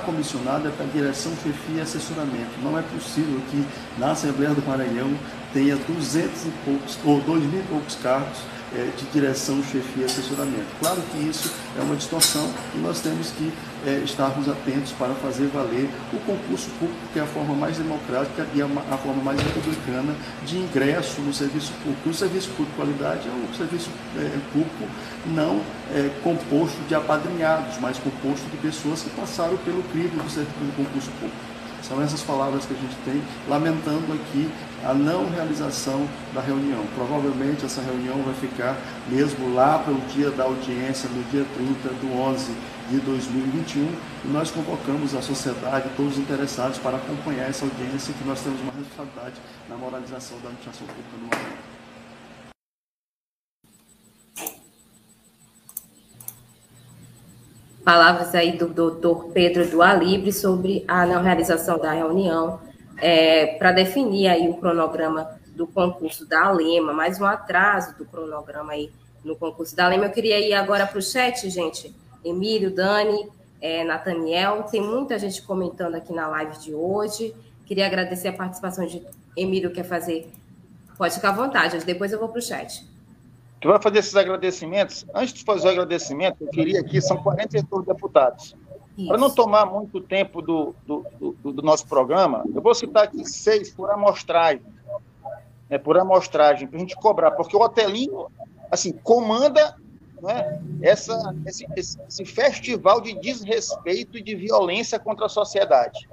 Comissionado 0.05 0.67
é 0.67 0.71
para 0.71 0.85
direção, 0.85 1.31
chefia 1.41 1.77
e 1.77 1.81
assessoramento. 1.81 2.51
Não 2.61 2.77
é 2.77 2.83
possível 2.83 3.41
que 3.49 3.65
na 3.97 4.11
Assembleia 4.11 4.53
do 4.53 4.61
Maranhão 4.61 5.11
tenha 5.51 5.75
200 5.75 6.45
e 6.45 6.51
poucos, 6.63 6.99
ou 7.03 7.19
2 7.21 7.43
mil 7.45 7.61
e 7.61 7.63
poucos 7.63 7.95
cargos 7.95 8.37
é, 8.75 8.89
de 8.97 9.05
direção, 9.11 9.61
chefia 9.63 10.03
e 10.03 10.05
assessoramento. 10.05 10.65
Claro 10.79 11.01
que 11.11 11.17
isso 11.17 11.51
é 11.77 11.81
uma 11.81 11.95
distorção 11.95 12.49
e 12.75 12.77
nós 12.79 12.99
temos 13.01 13.31
que 13.31 13.51
é, 13.85 14.01
estarmos 14.03 14.47
atentos 14.47 14.91
para 14.93 15.13
fazer 15.15 15.47
valer 15.47 15.89
o 16.13 16.19
concurso 16.19 16.69
público, 16.79 16.99
que 17.11 17.19
é 17.19 17.23
a 17.23 17.25
forma 17.25 17.53
mais 17.55 17.77
democrática 17.77 18.47
e 18.53 18.61
a, 18.61 18.65
a 18.65 18.97
forma 18.97 19.21
mais 19.23 19.41
republicana 19.41 20.15
de 20.45 20.57
ingresso 20.57 21.21
no 21.21 21.33
serviço 21.33 21.73
público. 21.83 22.09
O 22.09 22.13
serviço 22.13 22.49
público 22.49 22.71
de 22.71 22.75
qualidade 22.77 23.27
é 23.27 23.31
um 23.31 23.53
serviço 23.53 23.89
é, 24.17 24.39
público 24.53 24.85
não 25.25 25.61
é, 25.93 26.09
composto 26.23 26.79
de 26.87 26.95
apadrinhados, 26.95 27.77
mas 27.79 27.97
composto 27.97 28.45
de 28.49 28.57
pessoas 28.57 29.01
que 29.01 29.09
passaram 29.11 29.57
pelo 29.57 29.83
crivo 29.83 30.15
do, 30.15 30.23
do 30.23 30.75
concurso 30.75 31.09
público. 31.19 31.60
São 31.81 32.01
essas 32.01 32.21
palavras 32.21 32.65
que 32.65 32.73
a 32.73 32.77
gente 32.77 32.95
tem, 33.03 33.21
lamentando 33.47 34.13
aqui 34.13 34.49
a 34.83 34.93
não 34.93 35.29
realização 35.29 36.07
da 36.33 36.41
reunião. 36.41 36.85
Provavelmente 36.95 37.65
essa 37.65 37.81
reunião 37.81 38.21
vai 38.23 38.33
ficar 38.35 38.77
mesmo 39.09 39.53
lá 39.53 39.79
pelo 39.79 39.99
dia 40.07 40.31
da 40.31 40.43
audiência, 40.43 41.09
no 41.09 41.23
dia 41.31 41.45
30 41.55 41.89
do 41.95 42.19
11 42.19 42.53
de 42.89 42.99
2021, 42.99 43.87
e 44.25 44.27
nós 44.27 44.51
convocamos 44.51 45.15
a 45.15 45.21
sociedade, 45.21 45.89
todos 45.95 46.13
os 46.13 46.19
interessados, 46.19 46.77
para 46.77 46.97
acompanhar 46.97 47.49
essa 47.49 47.65
audiência, 47.65 48.13
que 48.13 48.27
nós 48.27 48.41
temos 48.41 48.59
uma 48.61 48.73
responsabilidade 48.73 49.35
na 49.69 49.75
moralização 49.77 50.37
da 50.39 50.49
administração 50.49 50.87
pública 50.87 51.17
no 51.17 51.27
Maranhão. 51.27 51.80
Palavras 57.83 58.33
aí 58.35 58.57
do 58.57 58.67
doutor 58.67 59.31
Pedro 59.33 59.67
do 59.67 59.81
Alibre 59.81 60.31
sobre 60.31 60.83
a 60.87 61.05
não 61.05 61.21
realização 61.21 61.77
da 61.79 61.91
reunião, 61.91 62.59
é, 62.97 63.57
para 63.57 63.71
definir 63.71 64.27
aí 64.27 64.47
o 64.47 64.55
cronograma 64.55 65.29
do 65.55 65.65
concurso 65.65 66.27
da 66.27 66.45
Alema, 66.45 66.93
mais 66.93 67.19
um 67.19 67.25
atraso 67.25 67.97
do 67.97 68.05
cronograma 68.05 68.73
aí 68.73 68.91
no 69.23 69.35
concurso 69.35 69.75
da 69.75 69.85
Alema. 69.85 70.05
Eu 70.05 70.11
queria 70.11 70.39
ir 70.39 70.53
agora 70.53 70.85
para 70.85 70.99
o 70.99 71.01
chat, 71.01 71.49
gente. 71.49 71.93
Emílio, 72.23 72.73
Dani, 72.73 73.27
é, 73.59 73.83
Nathaniel, 73.83 74.63
tem 74.63 74.81
muita 74.81 75.17
gente 75.17 75.41
comentando 75.41 75.95
aqui 75.95 76.13
na 76.13 76.27
live 76.27 76.59
de 76.59 76.73
hoje. 76.73 77.33
Queria 77.65 77.87
agradecer 77.87 78.27
a 78.27 78.33
participação 78.33 78.85
de 78.85 79.03
Emílio, 79.35 79.71
quer 79.71 79.83
fazer. 79.83 80.31
Pode 80.97 81.15
ficar 81.15 81.29
à 81.29 81.33
vontade, 81.33 81.77
depois 81.83 82.11
eu 82.11 82.19
vou 82.19 82.29
para 82.29 82.39
o 82.39 82.41
chat. 82.41 82.85
Tu 83.61 83.67
vai 83.67 83.79
fazer 83.79 83.99
esses 83.99 84.15
agradecimentos. 84.15 85.05
Antes 85.13 85.35
de 85.35 85.43
fazer 85.43 85.67
o 85.67 85.71
agradecimento, 85.71 86.37
eu 86.41 86.47
queria 86.47 86.81
aqui, 86.81 86.99
são 86.99 87.17
42 87.17 87.85
deputados. 87.85 88.55
Para 89.07 89.17
não 89.19 89.29
tomar 89.29 89.67
muito 89.67 90.01
tempo 90.01 90.41
do, 90.41 90.75
do, 90.85 91.05
do, 91.19 91.53
do, 91.53 91.61
nosso 91.61 91.87
programa, 91.87 92.43
eu 92.53 92.61
vou 92.61 92.73
citar 92.73 93.03
aqui 93.03 93.23
seis 93.23 93.71
por 93.71 93.89
amostragem. 93.91 94.63
Né, 95.69 95.77
por 95.77 95.97
amostragem, 95.97 96.67
para 96.67 96.77
a 96.77 96.79
gente 96.79 96.95
cobrar, 96.95 97.31
porque 97.31 97.55
o 97.55 97.61
Otelino, 97.61 98.29
assim, 98.69 98.91
comanda 98.91 99.77
né, 100.21 100.59
essa, 100.81 101.33
esse, 101.45 101.65
esse 101.77 102.25
festival 102.25 102.99
de 102.99 103.13
desrespeito 103.19 104.17
e 104.17 104.23
de 104.23 104.35
violência 104.35 104.99
contra 104.99 105.27
a 105.27 105.29
sociedade. 105.29 106.09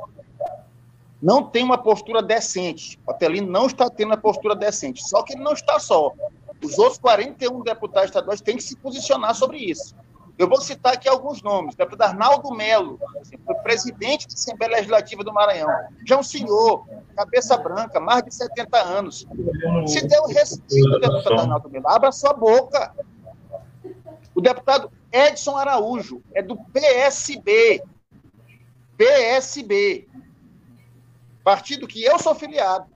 Não 1.21 1.43
tem 1.43 1.65
uma 1.65 1.79
postura 1.79 2.23
decente. 2.23 2.99
O 3.07 3.11
Otelino 3.11 3.51
não 3.51 3.67
está 3.67 3.91
tendo 3.91 4.11
uma 4.11 4.17
postura 4.17 4.55
decente. 4.55 5.03
Só 5.03 5.23
que 5.23 5.33
ele 5.33 5.43
não 5.43 5.53
está 5.53 5.81
só. 5.81 6.13
Os 6.63 6.79
outros 6.79 6.99
41 6.99 7.63
deputados 7.63 8.09
estaduais 8.09 8.41
têm 8.41 8.57
que 8.57 8.63
se 8.63 8.77
posicionar 8.77 9.35
sobre 9.35 9.59
isso. 9.59 9.95
Eu 10.39 10.49
vou 10.49 10.61
citar 10.61 10.95
aqui 10.95 11.09
alguns 11.09 11.43
nomes. 11.43 11.75
O 11.75 11.79
deputado 11.79 12.11
Arnaldo 12.11 12.55
Melo, 12.55 13.01
foi 13.45 13.55
presidente 13.57 14.29
da 14.29 14.35
Assembleia 14.35 14.77
Legislativa 14.77 15.25
do 15.25 15.33
Maranhão. 15.33 15.69
Já 16.07 16.15
é 16.15 16.19
um 16.19 16.23
senhor, 16.23 16.87
cabeça 17.17 17.57
branca, 17.57 17.99
mais 17.99 18.23
de 18.23 18.33
70 18.33 18.79
anos. 18.79 19.27
Se 19.87 20.07
deu 20.07 20.27
respeito, 20.27 21.01
deputado 21.01 21.41
Arnaldo 21.41 21.69
Melo. 21.69 21.89
Abra 21.89 22.13
sua 22.13 22.33
boca. 22.33 22.95
O 24.33 24.41
deputado 24.41 24.93
Edson 25.13 25.57
Araújo, 25.57 26.23
é 26.33 26.41
do 26.41 26.57
PSB. 26.57 27.83
PSB. 28.97 30.07
Partido 31.43 31.89
que 31.89 32.05
eu 32.05 32.17
sou 32.19 32.35
filiado. 32.35 32.87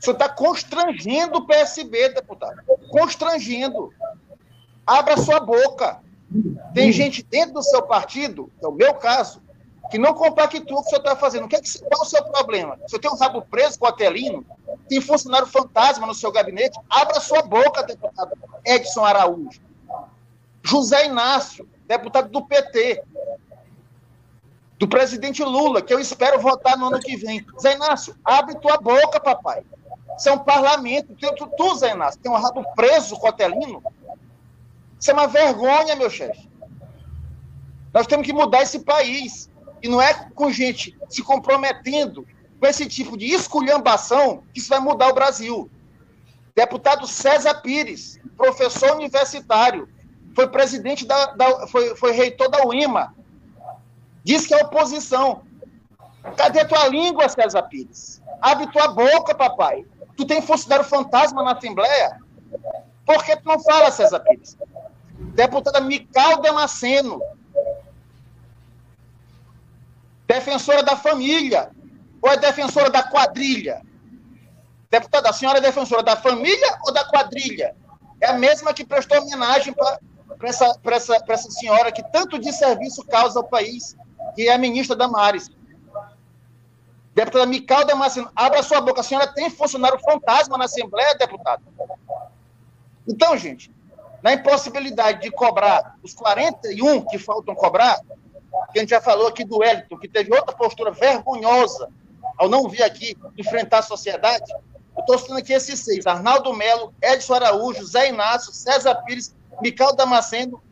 Você 0.00 0.12
está 0.12 0.28
constrangendo 0.28 1.38
o 1.38 1.46
PSB, 1.46 2.10
deputado. 2.10 2.62
Constrangendo. 2.90 3.92
Abra 4.86 5.16
sua 5.16 5.40
boca. 5.40 6.00
Tem 6.74 6.92
gente 6.92 7.22
dentro 7.22 7.54
do 7.54 7.62
seu 7.62 7.82
partido, 7.82 8.52
é 8.62 8.66
o 8.66 8.72
meu 8.72 8.94
caso, 8.94 9.40
que 9.90 9.96
não 9.96 10.12
compactua 10.12 10.60
com 10.60 10.64
o 10.64 10.66
que 10.66 10.74
o 10.74 10.82
senhor 10.82 10.98
está 10.98 11.16
fazendo. 11.16 11.46
O 11.46 11.48
que 11.48 11.56
é 11.56 11.60
que, 11.60 11.78
qual 11.78 12.02
é 12.02 12.04
o 12.04 12.08
seu 12.08 12.22
problema? 12.24 12.78
O 12.84 12.88
senhor 12.88 13.00
tem 13.00 13.10
um 13.10 13.16
rabo 13.16 13.40
preso 13.42 13.78
com 13.78 13.86
o 13.86 13.88
Atelino? 13.88 14.44
Tem 14.88 15.00
funcionário 15.00 15.46
fantasma 15.46 16.06
no 16.06 16.14
seu 16.14 16.30
gabinete? 16.30 16.78
Abra 16.90 17.20
sua 17.20 17.42
boca, 17.42 17.82
deputado 17.82 18.36
Edson 18.64 19.04
Araújo. 19.04 19.60
José 20.62 21.06
Inácio, 21.06 21.66
deputado 21.86 22.28
do 22.28 22.44
PT 22.44 23.02
do 24.78 24.86
presidente 24.86 25.42
Lula, 25.42 25.82
que 25.82 25.92
eu 25.92 25.98
espero 25.98 26.40
votar 26.40 26.78
no 26.78 26.86
ano 26.86 27.00
que 27.00 27.16
vem. 27.16 27.44
Zé 27.60 27.74
Inácio, 27.74 28.14
abre 28.24 28.54
tua 28.56 28.76
boca, 28.76 29.18
papai. 29.18 29.64
Isso 30.18 30.28
é 30.28 30.32
um 30.32 30.38
parlamento. 30.38 31.14
Tu, 31.14 31.48
tu 31.56 31.74
Zé 31.76 31.92
Inácio, 31.92 32.20
tem 32.20 32.30
um 32.30 32.36
rabo 32.36 32.64
preso, 32.74 33.16
cotelino. 33.16 33.82
Isso 35.00 35.10
é 35.10 35.14
uma 35.14 35.28
vergonha, 35.28 35.94
meu 35.94 36.10
chefe. 36.10 36.48
Nós 37.94 38.06
temos 38.06 38.26
que 38.26 38.32
mudar 38.32 38.62
esse 38.62 38.80
país. 38.80 39.48
E 39.80 39.88
não 39.88 40.02
é 40.02 40.12
com 40.34 40.50
gente 40.50 40.98
se 41.08 41.22
comprometendo 41.22 42.26
com 42.58 42.66
esse 42.66 42.84
tipo 42.86 43.16
de 43.16 43.26
esculhambação 43.26 44.42
que 44.52 44.58
isso 44.58 44.68
vai 44.68 44.80
mudar 44.80 45.08
o 45.08 45.14
Brasil. 45.14 45.70
Deputado 46.54 47.06
César 47.06 47.54
Pires, 47.62 48.18
professor 48.36 48.96
universitário, 48.96 49.88
foi 50.34 50.48
presidente 50.48 51.06
da, 51.06 51.26
da 51.26 51.68
foi, 51.68 51.94
foi 51.94 52.10
reitor 52.10 52.48
da 52.50 52.66
UIMA, 52.66 53.14
Diz 54.28 54.46
que 54.46 54.52
é 54.52 54.62
oposição. 54.62 55.40
Cadê 56.36 56.62
tua 56.64 56.86
língua, 56.88 57.30
César 57.30 57.62
Pires? 57.62 58.20
Abre 58.42 58.66
tua 58.66 58.88
boca, 58.88 59.34
papai. 59.34 59.86
Tu 60.18 60.26
tem 60.26 60.42
funcionário 60.42 60.84
fantasma 60.84 61.44
na 61.44 61.52
Assembleia? 61.52 62.18
Por 63.06 63.24
que 63.24 63.36
tu 63.36 63.46
não 63.46 63.60
fala, 63.60 63.92
César 63.92 64.18
Pires? 64.18 64.58
Deputada 65.16 65.80
Mical 65.80 66.42
Damasceno, 66.42 67.22
defensora 70.26 70.82
da 70.82 70.96
família, 70.96 71.70
ou 72.20 72.32
é 72.32 72.36
defensora 72.36 72.90
da 72.90 73.04
quadrilha? 73.04 73.80
Deputada, 74.90 75.30
a 75.30 75.32
senhora 75.32 75.58
é 75.58 75.60
defensora 75.60 76.02
da 76.02 76.16
família 76.16 76.78
ou 76.84 76.92
da 76.92 77.04
quadrilha? 77.04 77.76
É 78.20 78.26
a 78.26 78.32
mesma 78.32 78.74
que 78.74 78.84
prestou 78.84 79.22
homenagem 79.22 79.72
para 79.72 80.00
essa, 80.42 80.76
essa, 80.84 81.24
essa 81.28 81.50
senhora 81.52 81.92
que 81.92 82.02
tanto 82.10 82.40
de 82.40 82.52
serviço 82.52 83.04
causa 83.06 83.38
ao 83.38 83.46
país 83.46 83.96
que 84.34 84.48
é 84.48 84.52
a 84.52 84.58
ministra 84.58 84.96
Damares. 84.96 85.48
Deputada 87.18 87.46
Mical 87.46 87.84
Damasceno, 87.84 88.30
abra 88.36 88.62
sua 88.62 88.80
boca. 88.80 89.00
A 89.00 89.02
senhora 89.02 89.26
tem 89.26 89.50
funcionário 89.50 89.98
fantasma 89.98 90.56
na 90.56 90.66
Assembleia, 90.66 91.16
deputado? 91.16 91.64
Então, 93.08 93.36
gente, 93.36 93.72
na 94.22 94.34
impossibilidade 94.34 95.22
de 95.22 95.30
cobrar 95.32 95.96
os 96.00 96.14
41 96.14 97.04
que 97.06 97.18
faltam 97.18 97.56
cobrar, 97.56 97.98
que 98.72 98.78
a 98.78 98.82
gente 98.82 98.90
já 98.90 99.00
falou 99.00 99.26
aqui 99.26 99.44
do 99.44 99.58
Wellington, 99.58 99.98
que 99.98 100.06
teve 100.06 100.32
outra 100.32 100.54
postura 100.54 100.92
vergonhosa 100.92 101.88
ao 102.36 102.48
não 102.48 102.68
vir 102.68 102.84
aqui 102.84 103.18
enfrentar 103.36 103.78
a 103.78 103.82
sociedade, 103.82 104.52
eu 104.96 105.00
estou 105.00 105.18
citando 105.18 105.40
aqui 105.40 105.52
esses 105.52 105.80
seis: 105.80 106.06
Arnaldo 106.06 106.54
Melo, 106.54 106.94
Edson 107.02 107.34
Araújo, 107.34 107.84
Zé 107.84 108.10
Inácio, 108.10 108.52
César 108.52 108.94
Pires, 109.04 109.34
Mical 109.60 109.92
Damasceno 109.96 110.62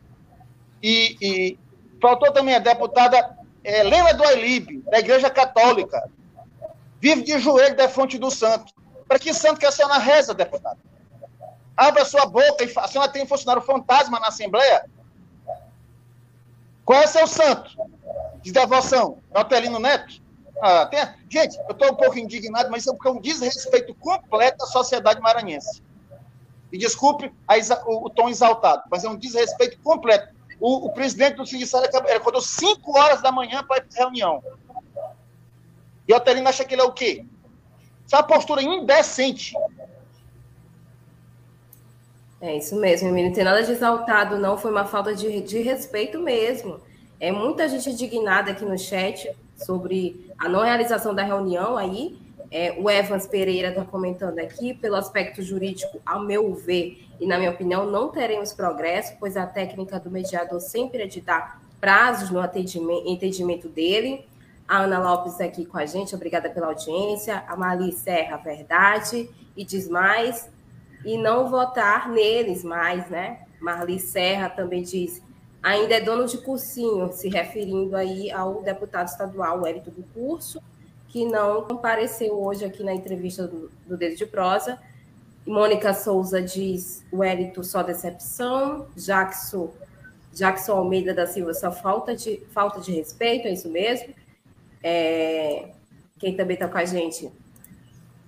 e, 0.81 1.17
e 1.21 1.59
faltou 2.01 2.31
também 2.31 2.55
a 2.55 2.59
deputada 2.59 3.35
é, 3.65 3.83
lembra 3.83 4.13
do 4.13 4.23
Ailib, 4.23 4.81
da 4.89 4.99
Igreja 4.99 5.29
Católica. 5.29 6.09
Vive 6.99 7.23
de 7.23 7.39
joelho 7.39 7.75
da 7.75 7.87
fonte 7.87 8.17
do 8.17 8.31
santo. 8.31 8.73
Para 9.07 9.19
que 9.19 9.33
santo 9.33 9.59
que 9.59 9.65
a 9.65 9.71
senhora 9.71 9.97
reza, 9.97 10.33
deputado? 10.33 10.79
Abra 11.75 12.03
sua 12.03 12.25
boca 12.25 12.63
e 12.63 12.73
a 12.75 12.87
senhora 12.87 13.11
tem 13.11 13.25
funcionário 13.25 13.61
fantasma 13.61 14.19
na 14.19 14.27
Assembleia? 14.27 14.89
Qual 16.83 16.99
é 16.99 17.07
seu 17.07 17.27
santo 17.27 17.77
de 18.41 18.51
devoção? 18.51 19.19
É 19.31 19.39
Otelino 19.39 19.79
Neto? 19.79 20.21
Ah, 20.61 20.85
tem... 20.87 20.99
Gente, 21.29 21.57
eu 21.59 21.71
estou 21.71 21.91
um 21.91 21.95
pouco 21.95 22.17
indignado, 22.17 22.71
mas 22.71 22.83
isso 22.83 22.97
é 23.05 23.09
um 23.09 23.21
desrespeito 23.21 23.93
completo 23.95 24.63
à 24.63 24.67
sociedade 24.67 25.21
maranhense. 25.21 25.83
E 26.71 26.77
desculpe 26.77 27.31
o, 27.85 28.05
o, 28.05 28.09
tom 28.09 28.27
exaltado, 28.27 28.83
mas 28.89 29.03
é 29.03 29.09
um 29.09 29.15
desrespeito 29.15 29.79
completo. 29.81 30.33
O, 30.59 30.87
o 30.87 30.93
presidente 30.93 31.35
do 31.35 31.45
sindicato 31.45 31.97
acordou 31.97 32.41
5 32.41 32.97
horas 32.97 33.21
da 33.21 33.31
manhã 33.31 33.63
para 33.63 33.77
ir 33.77 33.87
para 33.87 33.99
reunião. 33.99 34.43
E 36.07 36.13
o 36.13 36.15
Otelino 36.15 36.47
acha 36.47 36.63
que 36.63 36.73
ele 36.73 36.81
é 36.81 36.85
o 36.85 36.91
quê? 36.91 37.25
É 38.11 38.15
uma 38.15 38.23
postura 38.23 38.61
indecente. 38.61 39.53
É 42.39 42.55
isso 42.55 42.75
mesmo, 42.75 43.09
Emílio. 43.09 43.29
Não 43.29 43.35
tem 43.35 43.43
nada 43.43 43.63
de 43.63 43.71
exaltado, 43.71 44.37
não. 44.37 44.57
Foi 44.57 44.71
uma 44.71 44.85
falta 44.85 45.13
de, 45.13 45.41
de 45.41 45.59
respeito 45.59 46.19
mesmo. 46.19 46.79
É 47.19 47.31
muita 47.31 47.67
gente 47.67 47.89
indignada 47.89 48.51
aqui 48.51 48.63
no 48.63 48.77
chat 48.77 49.29
sobre 49.57 50.31
a 50.37 50.47
não 50.47 50.61
realização 50.63 51.13
da 51.13 51.23
reunião 51.23 51.75
aí. 51.75 52.17
É, 52.49 52.75
o 52.79 52.89
Evans 52.89 53.27
Pereira 53.27 53.69
está 53.69 53.83
comentando 53.83 54.39
aqui, 54.39 54.73
pelo 54.73 54.95
aspecto 54.95 55.41
jurídico, 55.41 55.99
ao 56.05 56.21
meu 56.21 56.53
ver 56.53 57.07
e 57.19 57.25
na 57.25 57.37
minha 57.37 57.51
opinião, 57.51 57.89
não 57.89 58.09
teremos 58.09 58.53
progresso, 58.53 59.15
pois 59.19 59.35
a 59.35 59.45
técnica 59.45 59.99
do 59.99 60.09
mediador 60.09 60.59
sempre 60.61 61.03
é 61.03 61.07
de 61.07 61.21
dar 61.21 61.61
prazos 61.79 62.29
no 62.29 62.39
entendimento 63.05 63.67
dele. 63.67 64.25
A 64.67 64.79
Ana 64.79 64.99
Lopes 64.99 65.39
aqui 65.39 65.65
com 65.65 65.77
a 65.77 65.85
gente, 65.85 66.13
obrigada 66.13 66.49
pela 66.49 66.67
audiência. 66.67 67.43
A 67.47 67.55
Mali 67.55 67.91
Serra, 67.93 68.37
verdade. 68.37 69.29
E 69.55 69.63
diz 69.63 69.87
mais, 69.87 70.49
e 71.05 71.17
não 71.17 71.49
votar 71.49 72.09
neles 72.09 72.63
mais, 72.63 73.09
né? 73.09 73.39
Marli 73.59 73.99
Serra 73.99 74.49
também 74.49 74.83
diz, 74.83 75.21
ainda 75.61 75.95
é 75.95 76.01
dono 76.01 76.25
de 76.25 76.37
cursinho, 76.39 77.11
se 77.11 77.29
referindo 77.29 77.95
aí 77.95 78.31
ao 78.31 78.61
deputado 78.61 79.07
estadual 79.07 79.65
Hélito 79.65 79.89
do 79.89 80.03
Curso, 80.13 80.61
que 81.07 81.25
não 81.25 81.63
compareceu 81.63 82.39
hoje 82.39 82.65
aqui 82.65 82.83
na 82.83 82.93
entrevista 82.93 83.47
do, 83.47 83.71
do 83.85 83.97
Dedo 83.97 84.15
de 84.15 84.25
Prosa. 84.25 84.79
Mônica 85.45 85.93
Souza 85.93 86.41
diz, 86.41 87.05
o 87.11 87.23
Hélito 87.23 87.63
só 87.63 87.81
decepção, 87.81 88.87
Jackson, 88.95 89.71
Jackson 90.33 90.73
Almeida 90.73 91.13
da 91.13 91.25
Silva 91.25 91.53
só 91.53 91.71
falta 91.71 92.15
de, 92.15 92.43
falta 92.51 92.81
de 92.81 92.91
respeito, 92.91 93.47
é 93.47 93.53
isso 93.53 93.69
mesmo. 93.69 94.13
É, 94.83 95.69
quem 96.19 96.35
também 96.35 96.55
está 96.55 96.67
com 96.67 96.77
a 96.77 96.85
gente? 96.85 97.31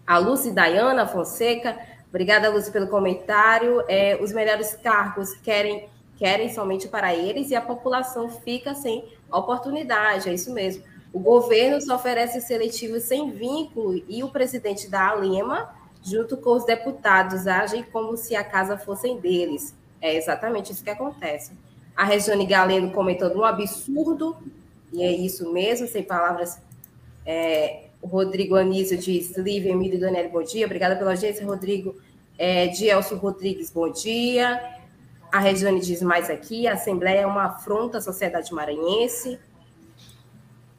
A 0.05 0.17
Lucy 0.17 0.51
Dayana 0.51 1.05
Fonseca, 1.07 1.77
Obrigada, 2.09 2.49
Lúcia, 2.49 2.71
pelo 2.71 2.87
comentário. 2.87 3.83
É, 3.87 4.17
os 4.21 4.33
melhores 4.33 4.75
cargos 4.75 5.33
querem, 5.35 5.87
querem 6.17 6.51
somente 6.51 6.87
para 6.87 7.13
eles 7.13 7.51
e 7.51 7.55
a 7.55 7.61
população 7.61 8.29
fica 8.29 8.73
sem 8.73 9.05
oportunidade, 9.31 10.27
é 10.27 10.33
isso 10.33 10.51
mesmo. 10.51 10.83
O 11.13 11.19
governo 11.19 11.79
só 11.81 11.95
oferece 11.95 12.41
seletivos 12.41 13.03
sem 13.03 13.31
vínculo 13.31 14.03
e 14.07 14.23
o 14.23 14.29
presidente 14.29 14.89
da 14.89 15.09
Alema, 15.09 15.69
junto 16.03 16.35
com 16.37 16.51
os 16.51 16.65
deputados, 16.65 17.47
agem 17.47 17.83
como 17.83 18.17
se 18.17 18.35
a 18.35 18.43
casa 18.43 18.77
fossem 18.77 19.19
deles. 19.19 19.75
É 20.01 20.15
exatamente 20.15 20.71
isso 20.71 20.83
que 20.83 20.89
acontece. 20.89 21.51
A 21.95 22.03
Regiane 22.03 22.45
Galeno 22.45 22.91
comentando 22.91 23.39
um 23.39 23.43
absurdo, 23.43 24.35
e 24.91 25.03
é 25.03 25.11
isso 25.11 25.51
mesmo, 25.51 25.87
sem 25.87 26.03
palavras 26.03 26.59
é, 27.25 27.89
o 28.01 28.07
Rodrigo 28.07 28.55
Anísio 28.55 28.97
diz, 28.97 29.37
Lívia, 29.37 29.71
Emílio 29.71 29.97
e 29.97 29.99
Daniel, 29.99 30.29
bom 30.29 30.41
dia. 30.41 30.65
Obrigada 30.65 30.95
pela 30.95 31.11
audiência, 31.11 31.45
Rodrigo. 31.45 31.95
É, 32.37 32.67
Dielso 32.67 33.15
Rodrigues, 33.15 33.69
bom 33.69 33.91
dia. 33.91 34.59
A 35.31 35.39
Regiane 35.39 35.79
diz 35.79 36.01
mais 36.01 36.29
aqui, 36.29 36.67
a 36.67 36.73
Assembleia 36.73 37.19
é 37.19 37.25
uma 37.27 37.43
afronta 37.43 37.99
à 37.99 38.01
sociedade 38.01 38.51
maranhense. 38.51 39.37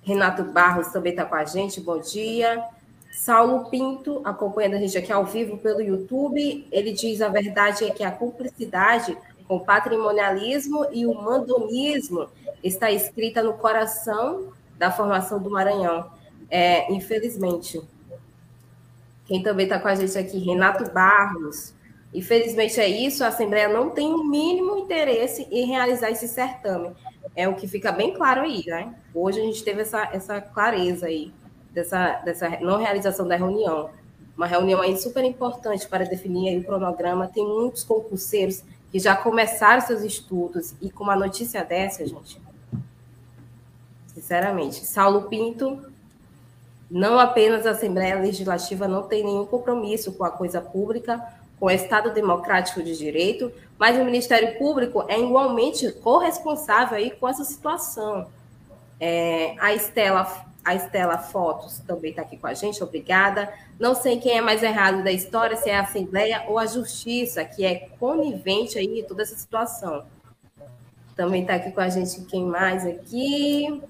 Renato 0.02 0.42
Barros 0.42 0.88
também 0.88 1.12
está 1.12 1.24
com 1.24 1.36
a 1.36 1.44
gente, 1.44 1.80
bom 1.80 2.00
dia. 2.00 2.64
Saulo 3.12 3.70
Pinto, 3.70 4.22
acompanhando 4.24 4.74
a 4.74 4.78
gente 4.78 4.96
aqui 4.98 5.12
ao 5.12 5.24
vivo 5.24 5.58
pelo 5.58 5.80
YouTube, 5.80 6.66
ele 6.72 6.92
diz 6.92 7.20
a 7.20 7.28
verdade 7.28 7.84
é 7.84 7.90
que 7.90 8.02
a 8.02 8.10
cumplicidade 8.10 9.16
com 9.46 9.60
patrimonialismo 9.60 10.86
e 10.90 11.06
o 11.06 11.14
mandonismo 11.14 12.28
está 12.62 12.90
escrita 12.90 13.42
no 13.42 13.54
coração 13.54 14.52
da 14.78 14.90
formação 14.90 15.40
do 15.40 15.50
Maranhão. 15.50 16.10
É, 16.50 16.92
infelizmente. 16.92 17.80
Quem 19.26 19.42
também 19.42 19.64
está 19.64 19.78
com 19.78 19.88
a 19.88 19.94
gente 19.94 20.18
aqui, 20.18 20.38
Renato 20.38 20.90
Barros. 20.92 21.74
Infelizmente 22.12 22.80
é 22.80 22.88
isso, 22.88 23.22
a 23.22 23.28
Assembleia 23.28 23.68
não 23.68 23.90
tem 23.90 24.12
o 24.12 24.24
mínimo 24.24 24.76
interesse 24.78 25.46
em 25.50 25.66
realizar 25.66 26.10
esse 26.10 26.26
certame. 26.26 26.92
É 27.36 27.48
o 27.48 27.54
que 27.54 27.68
fica 27.68 27.92
bem 27.92 28.12
claro 28.12 28.40
aí, 28.40 28.64
né? 28.66 28.92
Hoje 29.14 29.40
a 29.40 29.44
gente 29.44 29.62
teve 29.62 29.82
essa, 29.82 30.10
essa 30.12 30.40
clareza 30.40 31.06
aí, 31.06 31.32
dessa, 31.72 32.16
dessa 32.24 32.48
não 32.60 32.78
realização 32.78 33.28
da 33.28 33.36
reunião. 33.36 33.90
Uma 34.36 34.46
reunião 34.46 34.80
aí 34.80 34.96
super 34.96 35.22
importante 35.22 35.86
para 35.86 36.04
definir 36.04 36.58
o 36.58 36.64
cronograma. 36.64 37.28
Tem 37.28 37.46
muitos 37.46 37.84
concurseiros 37.84 38.64
que 38.90 38.98
já 38.98 39.14
começaram 39.14 39.80
seus 39.80 40.02
estudos 40.02 40.74
e 40.80 40.90
com 40.90 41.04
uma 41.04 41.14
notícia 41.14 41.64
dessa, 41.64 42.04
gente, 42.04 42.40
sinceramente, 44.20 44.84
Saulo 44.84 45.22
Pinto 45.22 45.82
não 46.90 47.18
apenas 47.18 47.66
a 47.66 47.70
Assembleia 47.70 48.16
Legislativa 48.16 48.88
não 48.88 49.04
tem 49.04 49.24
nenhum 49.24 49.46
compromisso 49.46 50.12
com 50.12 50.24
a 50.24 50.30
coisa 50.30 50.60
pública, 50.60 51.22
com 51.58 51.66
o 51.66 51.70
Estado 51.70 52.12
Democrático 52.12 52.82
de 52.82 52.96
Direito, 52.96 53.52
mas 53.78 53.98
o 53.98 54.04
Ministério 54.04 54.58
Público 54.58 55.04
é 55.06 55.20
igualmente 55.20 55.90
corresponsável 55.92 56.96
aí 56.96 57.10
com 57.10 57.28
essa 57.28 57.44
situação. 57.44 58.26
É, 58.98 59.54
a 59.58 59.72
Estela 59.72 60.50
a 60.62 60.74
Estela 60.74 61.16
Fotos 61.16 61.78
também 61.86 62.10
está 62.10 62.20
aqui 62.20 62.36
com 62.36 62.46
a 62.46 62.52
gente, 62.52 62.82
obrigada. 62.82 63.50
Não 63.78 63.94
sei 63.94 64.20
quem 64.20 64.36
é 64.36 64.40
mais 64.42 64.62
errado 64.62 65.02
da 65.02 65.10
história, 65.10 65.56
se 65.56 65.70
é 65.70 65.76
a 65.76 65.80
Assembleia 65.80 66.44
ou 66.48 66.58
a 66.58 66.66
Justiça, 66.66 67.44
que 67.44 67.64
é 67.64 67.88
conivente 67.98 68.78
aí 68.78 69.02
toda 69.08 69.22
essa 69.22 69.34
situação. 69.34 70.04
Também 71.16 71.42
está 71.42 71.54
aqui 71.54 71.72
com 71.72 71.80
a 71.80 71.88
gente 71.88 72.20
quem 72.26 72.44
mais 72.44 72.86
aqui. 72.86 73.82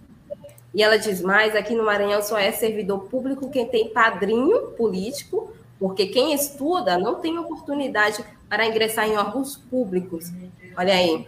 E 0.72 0.82
ela 0.82 0.96
diz 0.98 1.20
mais: 1.20 1.54
aqui 1.54 1.74
no 1.74 1.84
Maranhão 1.84 2.22
só 2.22 2.38
é 2.38 2.52
servidor 2.52 3.00
público 3.04 3.50
quem 3.50 3.66
tem 3.66 3.92
padrinho 3.92 4.68
político, 4.72 5.52
porque 5.78 6.06
quem 6.06 6.32
estuda 6.32 6.98
não 6.98 7.16
tem 7.16 7.38
oportunidade 7.38 8.24
para 8.48 8.66
ingressar 8.66 9.08
em 9.08 9.16
órgãos 9.16 9.56
públicos. 9.56 10.30
Olha 10.76 10.94
aí. 10.94 11.26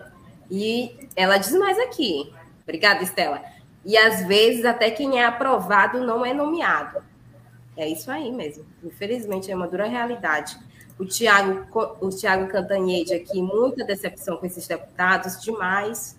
E 0.50 1.08
ela 1.16 1.38
diz 1.38 1.52
mais 1.52 1.78
aqui. 1.78 2.32
Obrigada, 2.62 3.02
Estela. 3.02 3.42
E 3.84 3.96
às 3.96 4.24
vezes 4.26 4.64
até 4.64 4.90
quem 4.90 5.18
é 5.18 5.24
aprovado 5.24 6.00
não 6.00 6.24
é 6.24 6.32
nomeado. 6.32 7.02
É 7.76 7.88
isso 7.88 8.10
aí 8.10 8.30
mesmo. 8.30 8.64
Infelizmente 8.84 9.50
é 9.50 9.56
uma 9.56 9.66
dura 9.66 9.86
realidade. 9.86 10.58
O 10.98 11.04
Tiago 11.04 11.66
o 12.00 12.10
Tiago 12.10 12.46
Cantanhede 12.48 13.14
aqui, 13.14 13.40
muita 13.40 13.84
decepção 13.84 14.36
com 14.36 14.46
esses 14.46 14.66
deputados, 14.68 15.40
demais. 15.40 16.18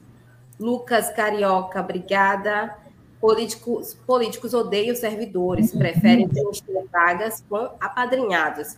Lucas 0.59 1.09
Carioca, 1.11 1.79
obrigada. 1.79 2.75
Políticos, 3.23 3.97
políticos 4.05 4.53
odeiam 4.53 4.93
servidores, 4.93 5.71
preferem 5.71 6.27
preencher 6.27 6.85
vagas 6.91 7.41
com 7.47 7.69
apadrinhados. 7.79 8.75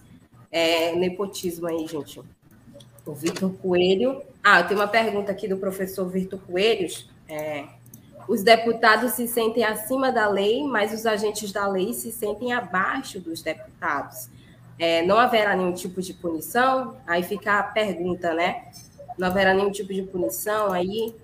É, 0.51 0.95
nepotismo 0.95 1.65
aí, 1.65 1.87
gente. 1.87 2.21
O 3.03 3.13
Vitor 3.15 3.51
Coelho. 3.53 4.21
Ah, 4.43 4.59
eu 4.59 4.67
tenho 4.67 4.79
uma 4.79 4.87
pergunta 4.87 5.31
aqui 5.31 5.47
do 5.47 5.57
professor 5.57 6.07
Vitor 6.07 6.39
Coelhos. 6.41 7.09
É, 7.27 7.65
os 8.27 8.43
deputados 8.43 9.13
se 9.13 9.27
sentem 9.27 9.63
acima 9.63 10.11
da 10.11 10.29
lei, 10.29 10.63
mas 10.63 10.93
os 10.93 11.07
agentes 11.07 11.51
da 11.51 11.67
lei 11.67 11.91
se 11.95 12.11
sentem 12.11 12.53
abaixo 12.53 13.19
dos 13.19 13.41
deputados. 13.41 14.29
É, 14.77 15.01
não 15.01 15.17
haverá 15.17 15.55
nenhum 15.55 15.73
tipo 15.73 16.03
de 16.03 16.13
punição? 16.13 16.97
Aí 17.07 17.23
fica 17.23 17.57
a 17.57 17.63
pergunta, 17.63 18.31
né? 18.31 18.67
Não 19.17 19.27
haverá 19.27 19.55
nenhum 19.55 19.71
tipo 19.71 19.91
de 19.91 20.03
punição 20.03 20.71
aí? 20.71 21.15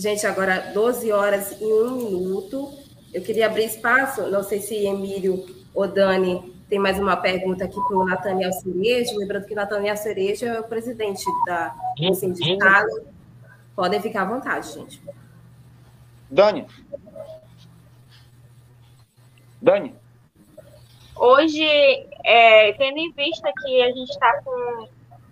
Gente, 0.00 0.26
agora 0.26 0.72
12 0.72 1.12
horas 1.12 1.60
e 1.60 1.64
1 1.64 1.90
minuto. 1.90 2.72
Eu 3.12 3.20
queria 3.20 3.44
abrir 3.44 3.64
espaço, 3.64 4.30
não 4.30 4.42
sei 4.42 4.58
se 4.58 4.74
Emílio 4.74 5.44
ou 5.74 5.86
Dani 5.86 6.54
tem 6.70 6.78
mais 6.78 6.98
uma 6.98 7.18
pergunta 7.18 7.64
aqui 7.64 7.78
para 7.86 7.98
o 7.98 8.06
Nathaniel 8.06 8.50
Cerejo. 8.50 9.18
Lembrando 9.18 9.44
que 9.44 9.54
Nathaniel 9.54 9.98
Cerejo 9.98 10.46
é 10.46 10.58
o 10.58 10.64
presidente 10.64 11.22
da, 11.44 11.74
do 11.98 12.14
sindicato. 12.14 13.08
Podem 13.76 14.00
ficar 14.00 14.22
à 14.22 14.24
vontade, 14.24 14.72
gente. 14.72 15.02
Dani. 16.30 16.66
Dani. 19.60 19.94
Hoje, 21.14 21.62
é, 22.24 22.72
tendo 22.72 22.96
em 22.96 23.12
vista 23.12 23.52
que 23.52 23.82
a 23.82 23.88
gente 23.88 24.08
está 24.08 24.40
com 24.42 24.88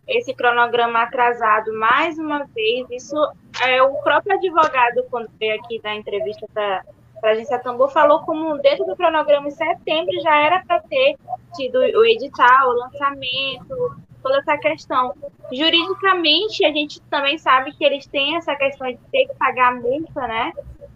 esse 0.09 0.35
cronograma 0.35 1.03
atrasado 1.03 1.73
mais 1.75 2.19
uma 2.19 2.45
vez. 2.47 2.87
Isso 2.91 3.17
é 3.63 3.83
o 3.83 3.95
próprio 4.03 4.37
advogado, 4.37 5.05
quando 5.11 5.29
veio 5.39 5.61
aqui 5.61 5.81
dar 5.81 5.95
entrevista 5.95 6.47
para 6.55 6.83
a 7.25 7.29
agência 7.31 7.59
Tambor, 7.59 7.91
falou 7.91 8.21
como 8.23 8.57
dentro 8.59 8.85
do 8.87 8.97
cronograma 8.97 9.49
em 9.49 9.51
setembro 9.51 10.21
já 10.23 10.37
era 10.37 10.65
para 10.65 10.81
ter 10.81 11.17
tido 11.55 11.79
o 11.79 12.05
edital, 12.05 12.69
o 12.69 12.79
lançamento, 12.79 13.97
toda 14.23 14.39
essa 14.39 14.57
questão. 14.57 15.15
Juridicamente, 15.53 16.65
a 16.65 16.73
gente 16.73 17.01
também 17.03 17.37
sabe 17.39 17.73
que 17.73 17.85
eles 17.85 18.07
têm 18.07 18.37
essa 18.37 18.55
questão 18.57 18.87
de 18.89 18.99
ter 19.13 19.27
que 19.27 19.35
pagar 19.35 19.75
multa, 19.75 20.27
né? 20.27 20.53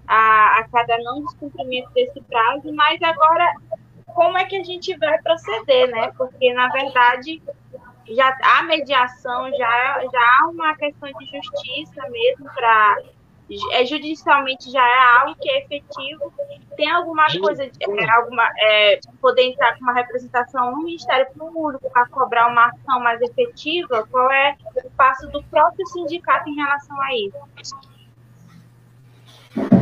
A, 0.07 0.59
a 0.59 0.69
cada 0.71 0.99
não 0.99 1.23
descumprimento 1.23 1.91
desse 1.95 2.21
prazo, 2.23 2.73
mas 2.73 3.01
agora 3.03 3.55
como 4.15 4.37
é 4.37 4.45
que 4.45 4.57
a 4.57 4.63
gente 4.63 4.97
vai 4.99 5.21
proceder, 5.23 5.89
né? 5.89 6.13
Porque, 6.17 6.53
na 6.53 6.69
verdade, 6.69 7.43
já 8.09 8.37
a 8.43 8.63
mediação 8.65 9.51
já, 9.51 10.03
já 10.11 10.41
há 10.41 10.49
uma 10.49 10.77
questão 10.77 11.11
de 11.13 11.27
justiça 11.27 12.09
mesmo 12.11 12.47
para 12.55 12.99
é, 13.73 13.85
judicialmente 13.85 14.71
já 14.71 14.81
é 14.81 15.21
algo 15.21 15.37
que 15.41 15.51
é 15.51 15.59
efetivo. 15.59 16.33
Tem 16.77 16.91
alguma 16.91 17.27
coisa, 17.27 17.69
de, 17.69 17.79
é, 17.81 18.11
alguma, 18.11 18.49
é, 18.59 19.01
poder 19.21 19.43
entrar 19.43 19.77
com 19.77 19.85
uma 19.85 19.93
representação 19.93 20.71
no 20.71 20.79
Ministério 20.79 21.27
Público 21.37 21.91
para 21.91 22.07
cobrar 22.07 22.49
uma 22.49 22.69
ação 22.69 23.01
mais 23.01 23.21
efetiva? 23.21 24.07
Qual 24.11 24.31
é 24.31 24.57
o 24.85 24.91
passo 24.91 25.29
do 25.29 25.43
próprio 25.45 25.87
sindicato 25.87 26.49
em 26.49 26.55
relação 26.55 27.01
a 27.01 27.15
isso? 27.15 27.93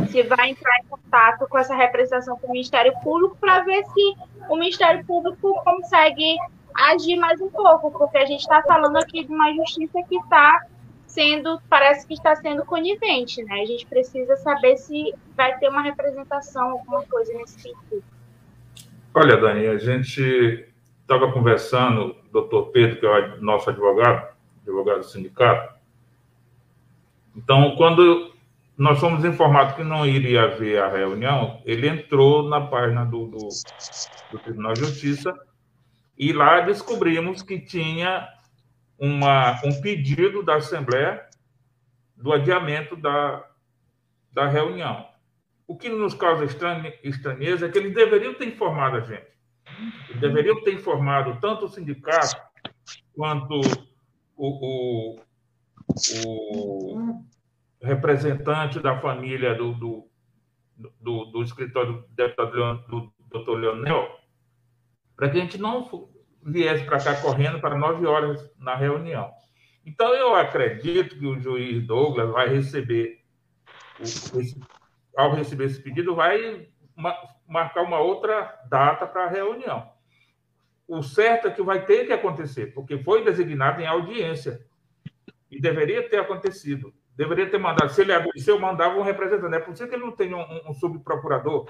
Se 0.09 0.23
vai 0.23 0.49
entrar 0.49 0.77
em 0.79 0.83
contato 0.87 1.47
com 1.47 1.57
essa 1.57 1.73
representação 1.73 2.37
com 2.37 2.47
o 2.47 2.51
Ministério 2.51 2.93
Público 3.01 3.37
para 3.39 3.61
ver 3.61 3.85
se 3.85 4.15
o 4.49 4.57
Ministério 4.57 5.05
Público 5.05 5.61
consegue 5.63 6.37
agir 6.75 7.17
mais 7.17 7.39
um 7.41 7.49
pouco, 7.49 7.91
porque 7.91 8.17
a 8.17 8.25
gente 8.25 8.41
está 8.41 8.61
falando 8.63 8.97
aqui 8.97 9.25
de 9.25 9.33
uma 9.33 9.53
justiça 9.53 10.01
que 10.07 10.15
está 10.15 10.65
sendo, 11.05 11.61
parece 11.69 12.07
que 12.07 12.13
está 12.13 12.35
sendo 12.35 12.65
conivente, 12.65 13.43
né? 13.43 13.61
A 13.61 13.65
gente 13.65 13.85
precisa 13.85 14.35
saber 14.37 14.77
se 14.77 15.13
vai 15.35 15.57
ter 15.59 15.69
uma 15.69 15.81
representação, 15.81 16.71
alguma 16.71 17.03
coisa 17.03 17.33
nesse 17.33 17.59
sentido. 17.59 18.03
Olha, 19.13 19.35
Dani, 19.37 19.67
a 19.67 19.77
gente 19.77 20.67
estava 21.01 21.31
conversando, 21.31 22.15
doutor 22.31 22.67
Pedro, 22.67 22.99
que 22.99 23.05
é 23.05 23.09
o 23.09 23.41
nosso 23.41 23.69
advogado, 23.69 24.29
advogado 24.61 24.99
do 24.99 25.05
sindicato. 25.05 25.73
Então, 27.35 27.75
quando 27.75 28.31
nós 28.77 28.99
fomos 28.99 29.25
informados 29.25 29.75
que 29.75 29.83
não 29.83 30.05
iria 30.05 30.43
haver 30.43 30.81
a 30.81 30.87
reunião, 30.87 31.61
ele 31.65 31.87
entrou 31.87 32.47
na 32.47 32.61
página 32.61 33.05
do, 33.05 33.27
do, 33.27 33.49
do 34.31 34.39
Tribunal 34.39 34.73
de 34.73 34.79
Justiça 34.79 35.37
e 36.17 36.31
lá 36.33 36.61
descobrimos 36.61 37.41
que 37.41 37.59
tinha 37.59 38.27
uma, 38.97 39.59
um 39.65 39.81
pedido 39.81 40.43
da 40.43 40.55
Assembleia 40.57 41.25
do 42.15 42.31
adiamento 42.31 42.95
da, 42.95 43.43
da 44.31 44.47
reunião. 44.47 45.07
O 45.67 45.75
que 45.75 45.89
nos 45.89 46.13
causa 46.13 46.45
estranheza 47.03 47.65
é 47.65 47.69
que 47.69 47.77
eles 47.77 47.93
deveriam 47.93 48.33
ter 48.33 48.47
informado 48.47 48.97
a 48.97 49.01
gente. 49.01 49.31
Eles 50.09 50.21
deveriam 50.21 50.61
ter 50.63 50.73
informado 50.73 51.39
tanto 51.39 51.65
o 51.65 51.69
sindicato 51.69 52.35
quanto 53.15 53.61
o, 54.35 55.15
o, 55.15 55.19
o 56.25 57.25
representante 57.81 58.79
da 58.79 58.99
família 58.99 59.55
do, 59.55 59.73
do, 59.73 60.07
do, 60.99 61.25
do 61.25 61.43
escritório 61.43 61.93
do 61.93 62.07
deputado 62.09 62.85
do 62.87 63.13
doutor 63.29 63.59
Leonel, 63.59 64.20
para 65.21 65.29
que 65.29 65.37
a 65.37 65.41
gente 65.41 65.59
não 65.59 66.09
viesse 66.41 66.83
para 66.83 66.97
cá 66.97 67.21
correndo 67.21 67.61
para 67.61 67.77
nove 67.77 68.07
horas 68.07 68.51
na 68.57 68.75
reunião. 68.75 69.29
Então, 69.85 70.15
eu 70.15 70.33
acredito 70.33 71.15
que 71.15 71.27
o 71.27 71.39
juiz 71.39 71.85
Douglas 71.85 72.31
vai 72.31 72.49
receber, 72.49 73.19
esse, 73.99 74.59
ao 75.15 75.35
receber 75.35 75.65
esse 75.65 75.79
pedido, 75.79 76.15
vai 76.15 76.67
marcar 77.47 77.83
uma 77.83 77.99
outra 77.99 78.61
data 78.67 79.05
para 79.05 79.25
a 79.25 79.29
reunião. 79.29 79.87
O 80.87 81.03
certo 81.03 81.49
é 81.49 81.51
que 81.51 81.61
vai 81.61 81.85
ter 81.85 82.07
que 82.07 82.13
acontecer, 82.13 82.73
porque 82.73 82.97
foi 82.97 83.23
designado 83.23 83.79
em 83.79 83.85
audiência 83.85 84.65
e 85.51 85.61
deveria 85.61 86.09
ter 86.09 86.17
acontecido. 86.17 86.91
Deveria 87.15 87.47
ter 87.47 87.59
mandado. 87.59 87.93
Se 87.93 88.01
ele 88.01 88.11
adoeceu, 88.11 88.59
mandava 88.59 88.97
um 88.97 89.03
representante. 89.03 89.55
É 89.55 89.59
por 89.59 89.75
que 89.75 89.83
ele 89.83 89.97
não 89.97 90.13
tem 90.13 90.33
um, 90.33 90.67
um 90.67 90.73
subprocurador, 90.73 91.69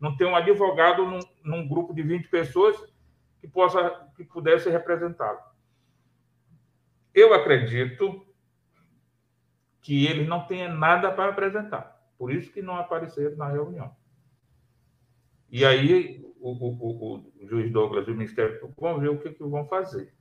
não 0.00 0.16
tem 0.16 0.26
um 0.26 0.34
advogado 0.34 1.04
num, 1.04 1.20
num 1.44 1.68
grupo 1.68 1.92
de 1.92 2.02
20 2.02 2.28
pessoas 2.28 2.76
que, 3.40 3.46
possa, 3.46 4.08
que 4.16 4.24
pudesse 4.24 4.70
representá-lo. 4.70 5.40
Eu 7.14 7.34
acredito 7.34 8.26
que 9.82 10.06
eles 10.06 10.26
não 10.26 10.46
tenham 10.46 10.74
nada 10.74 11.10
para 11.12 11.30
apresentar. 11.30 12.00
Por 12.16 12.32
isso 12.32 12.52
que 12.52 12.62
não 12.62 12.76
apareceram 12.76 13.36
na 13.36 13.48
reunião. 13.48 13.94
E 15.50 15.64
aí 15.64 16.24
o, 16.38 16.52
o, 16.52 16.68
o, 16.70 17.16
o 17.42 17.48
juiz 17.48 17.70
Douglas 17.72 18.06
e 18.06 18.10
o 18.10 18.14
Ministério 18.14 18.72
vão 18.78 18.98
ver 18.98 19.08
o 19.08 19.18
que, 19.18 19.30
que 19.30 19.42
vão 19.42 19.66
fazer. 19.66 20.14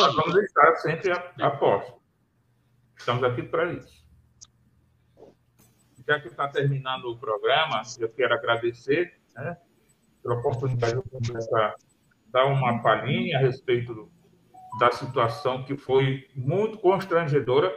Nós 0.00 0.14
vamos 0.14 0.36
estar 0.36 0.76
sempre 0.76 1.10
a, 1.10 1.32
a 1.40 1.50
posto. 1.50 1.94
Estamos 2.96 3.24
aqui 3.24 3.42
para 3.42 3.72
isso. 3.72 4.03
Já 6.06 6.20
que 6.20 6.28
está 6.28 6.46
terminando 6.48 7.06
o 7.06 7.18
programa, 7.18 7.82
eu 7.98 8.08
quero 8.10 8.34
agradecer 8.34 9.18
né, 9.34 9.56
pela 10.22 10.36
oportunidade 10.36 10.96
de 10.96 11.02
conversar, 11.08 11.74
dar 12.28 12.46
uma 12.46 12.82
palhinha 12.82 13.38
a 13.38 13.40
respeito 13.40 14.10
da 14.78 14.90
situação 14.90 15.64
que 15.64 15.76
foi 15.76 16.28
muito 16.34 16.78
constrangedora. 16.78 17.72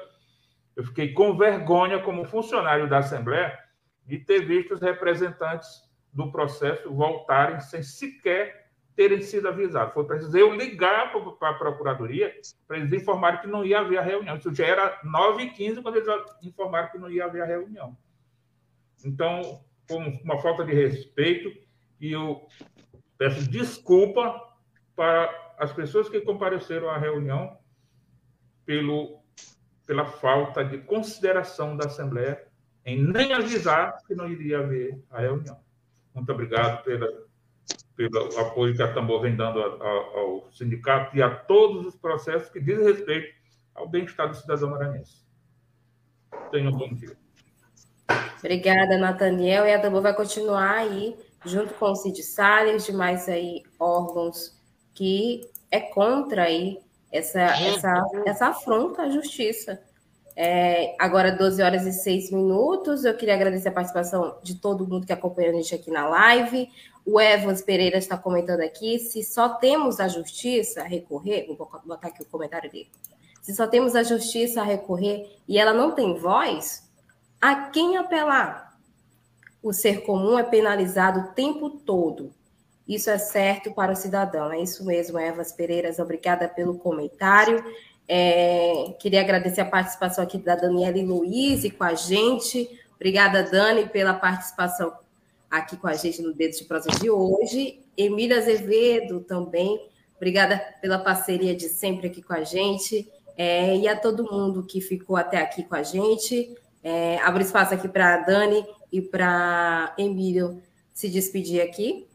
Eu 0.76 0.84
fiquei 0.84 1.14
com 1.14 1.38
vergonha, 1.38 2.00
como 2.02 2.26
funcionário 2.26 2.90
da 2.90 2.98
Assembleia, 2.98 3.58
de 4.06 4.18
ter 4.20 4.46
visto 4.46 4.74
os 4.74 4.82
representantes 4.82 5.70
do 6.12 6.32
processo 6.32 6.94
voltarem 6.94 7.60
sem 7.60 7.84
sequer 7.84 8.68
terem 8.96 9.22
sido 9.22 9.48
avisados. 9.48 9.94
Foi 9.94 10.06
preciso 10.06 10.36
eu 10.36 10.56
ligar 10.56 11.12
para 11.12 11.50
a 11.50 11.54
Procuradoria 11.54 12.34
para 12.68 12.78
eles 12.78 12.92
informarem 12.92 13.40
que 13.40 13.48
não 13.48 13.64
ia 13.64 13.80
haver 13.80 14.00
a 14.00 14.02
reunião. 14.02 14.36
Isso 14.36 14.54
já 14.54 14.66
era 14.66 15.00
9h15 15.04 15.84
quando 15.84 15.98
eles 15.98 16.08
informaram 16.44 16.90
que 16.90 16.98
não 16.98 17.10
ia 17.10 17.26
haver 17.26 17.44
a 17.44 17.46
reunião. 17.46 17.96
Então, 19.04 19.64
foi 19.88 19.98
uma 20.24 20.40
falta 20.40 20.66
de 20.66 20.74
respeito 20.74 21.52
e 22.00 22.12
eu 22.12 22.48
peço 23.18 23.50
desculpa 23.50 24.42
para 24.96 25.56
as 25.58 25.72
pessoas 25.74 26.10
que 26.10 26.22
compareceram 26.22 26.90
à 26.90 26.98
reunião 26.98 27.58
pelo, 28.66 29.24
pela 29.86 30.06
falta 30.06 30.64
de 30.64 30.80
consideração 30.80 31.76
da 31.76 31.86
Assembleia 31.86 32.46
em 32.86 33.02
nem 33.02 33.34
avisar 33.34 33.98
que 34.06 34.16
não 34.16 34.30
iria 34.30 34.60
haver 34.60 35.02
a 35.10 35.22
reunião. 35.22 35.60
Muito 36.14 36.32
obrigado 36.32 36.84
pela, 36.84 37.08
pelo 37.96 38.40
apoio 38.40 38.76
que 38.76 38.82
a 38.82 38.94
Tambor 38.94 39.22
vem 39.22 39.36
dando 39.36 39.60
ao 39.62 40.52
sindicato 40.52 41.16
e 41.16 41.22
a 41.22 41.30
todos 41.30 41.86
os 41.86 41.96
processos 41.96 42.50
que 42.50 42.60
dizem 42.60 42.86
respeito 42.86 43.36
ao 43.74 43.88
bem-estar 43.88 44.30
do 44.30 44.36
cidadão 44.36 44.72
maranhense. 44.72 45.26
Tenham 46.52 46.74
um 46.74 46.78
bom 46.78 46.94
dia. 46.94 47.27
Obrigada, 48.40 48.98
Nathaniel. 48.98 49.66
E 49.66 49.74
a 49.74 49.82
Tambor 49.82 50.02
vai 50.02 50.16
continuar 50.16 50.78
aí 50.78 51.16
junto 51.46 51.74
com 51.76 51.92
o 51.92 51.96
Cid 51.96 52.22
Salles, 52.24 52.86
demais 52.86 53.28
aí 53.28 53.64
órgãos 53.80 54.56
que 54.94 55.50
é 55.70 55.80
contra 55.80 56.44
aí 56.44 56.80
essa, 57.12 57.42
essa, 57.42 58.06
essa 58.26 58.48
afronta 58.48 59.04
à 59.04 59.10
justiça. 59.10 59.82
É, 60.36 60.96
agora, 61.00 61.32
12 61.32 61.62
horas 61.64 61.86
e 61.86 61.94
6 61.94 62.32
minutos. 62.32 63.04
Eu 63.04 63.16
queria 63.16 63.34
agradecer 63.34 63.70
a 63.70 63.72
participação 63.72 64.38
de 64.44 64.56
todo 64.56 64.88
mundo 64.88 65.06
que 65.06 65.14
acompanhou 65.14 65.52
a 65.52 65.56
gente 65.56 65.74
aqui 65.74 65.90
na 65.90 66.08
live. 66.08 66.70
O 67.06 67.20
Evans 67.20 67.62
Pereira 67.62 67.98
está 67.98 68.18
comentando 68.18 68.62
aqui: 68.62 69.00
se 69.00 69.24
só 69.24 69.50
temos 69.50 70.00
a 70.00 70.08
justiça 70.08 70.82
a 70.82 70.86
recorrer, 70.86 71.48
vou 71.48 71.58
botar 71.86 72.10
aqui 72.10 72.22
o 72.22 72.26
comentário 72.26 72.70
dele. 72.72 72.90
Se 73.42 73.56
só 73.56 73.66
temos 73.66 73.96
a 73.96 74.04
justiça 74.04 74.62
a 74.62 74.64
recorrer 74.64 75.40
e 75.48 75.58
ela 75.58 75.74
não 75.74 75.92
tem 75.92 76.18
voz, 76.18 76.87
a 77.52 77.70
quem 77.70 77.98
apelar? 77.98 78.68
o 79.62 79.74
ser 79.74 80.04
comum 80.04 80.38
é 80.38 80.44
penalizado 80.44 81.20
o 81.20 81.28
tempo 81.34 81.70
todo. 81.70 82.32
Isso 82.88 83.10
é 83.10 83.18
certo 83.18 83.74
para 83.74 83.92
o 83.92 83.96
cidadão. 83.96 84.52
É 84.52 84.62
isso 84.62 84.86
mesmo, 84.86 85.20
Evas 85.20 85.52
Pereiras. 85.52 86.00
Obrigada 86.00 86.48
pelo 86.48 86.78
comentário. 86.78 87.64
É, 88.08 88.96
queria 89.00 89.20
agradecer 89.20 89.60
a 89.60 89.66
participação 89.66 90.24
aqui 90.24 90.38
da 90.38 90.56
Daniela 90.56 90.98
e 90.98 91.06
Luiz 91.06 91.70
com 91.74 91.84
a 91.84 91.94
gente. 91.96 92.80
Obrigada, 92.96 93.44
Dani, 93.44 93.90
pela 93.90 94.14
participação 94.14 94.94
aqui 95.52 95.76
com 95.76 95.88
a 95.88 95.94
gente 95.94 96.22
no 96.22 96.34
Dedo 96.34 96.56
de 96.56 96.64
Prosa 96.64 96.90
de 96.92 97.10
hoje. 97.10 97.82
Emília 97.98 98.38
Azevedo 98.38 99.20
também. 99.20 99.86
Obrigada 100.16 100.58
pela 100.82 100.98
parceria 100.98 101.54
de 101.54 101.68
sempre 101.68 102.08
aqui 102.08 102.22
com 102.22 102.34
a 102.34 102.44
gente. 102.44 103.12
É, 103.36 103.76
e 103.76 103.88
a 103.88 103.96
todo 104.00 104.32
mundo 104.32 104.64
que 104.64 104.80
ficou 104.80 105.18
até 105.18 105.38
aqui 105.38 105.64
com 105.64 105.76
a 105.76 105.84
gente. 105.84 106.56
É, 106.90 107.20
abro 107.20 107.42
espaço 107.42 107.74
aqui 107.74 107.90
para 107.90 108.14
a 108.14 108.18
Dani 108.20 108.66
e 108.90 109.02
para 109.02 109.94
Emílio 109.98 110.64
se 110.94 111.10
despedir 111.10 111.62
aqui. 111.62 112.08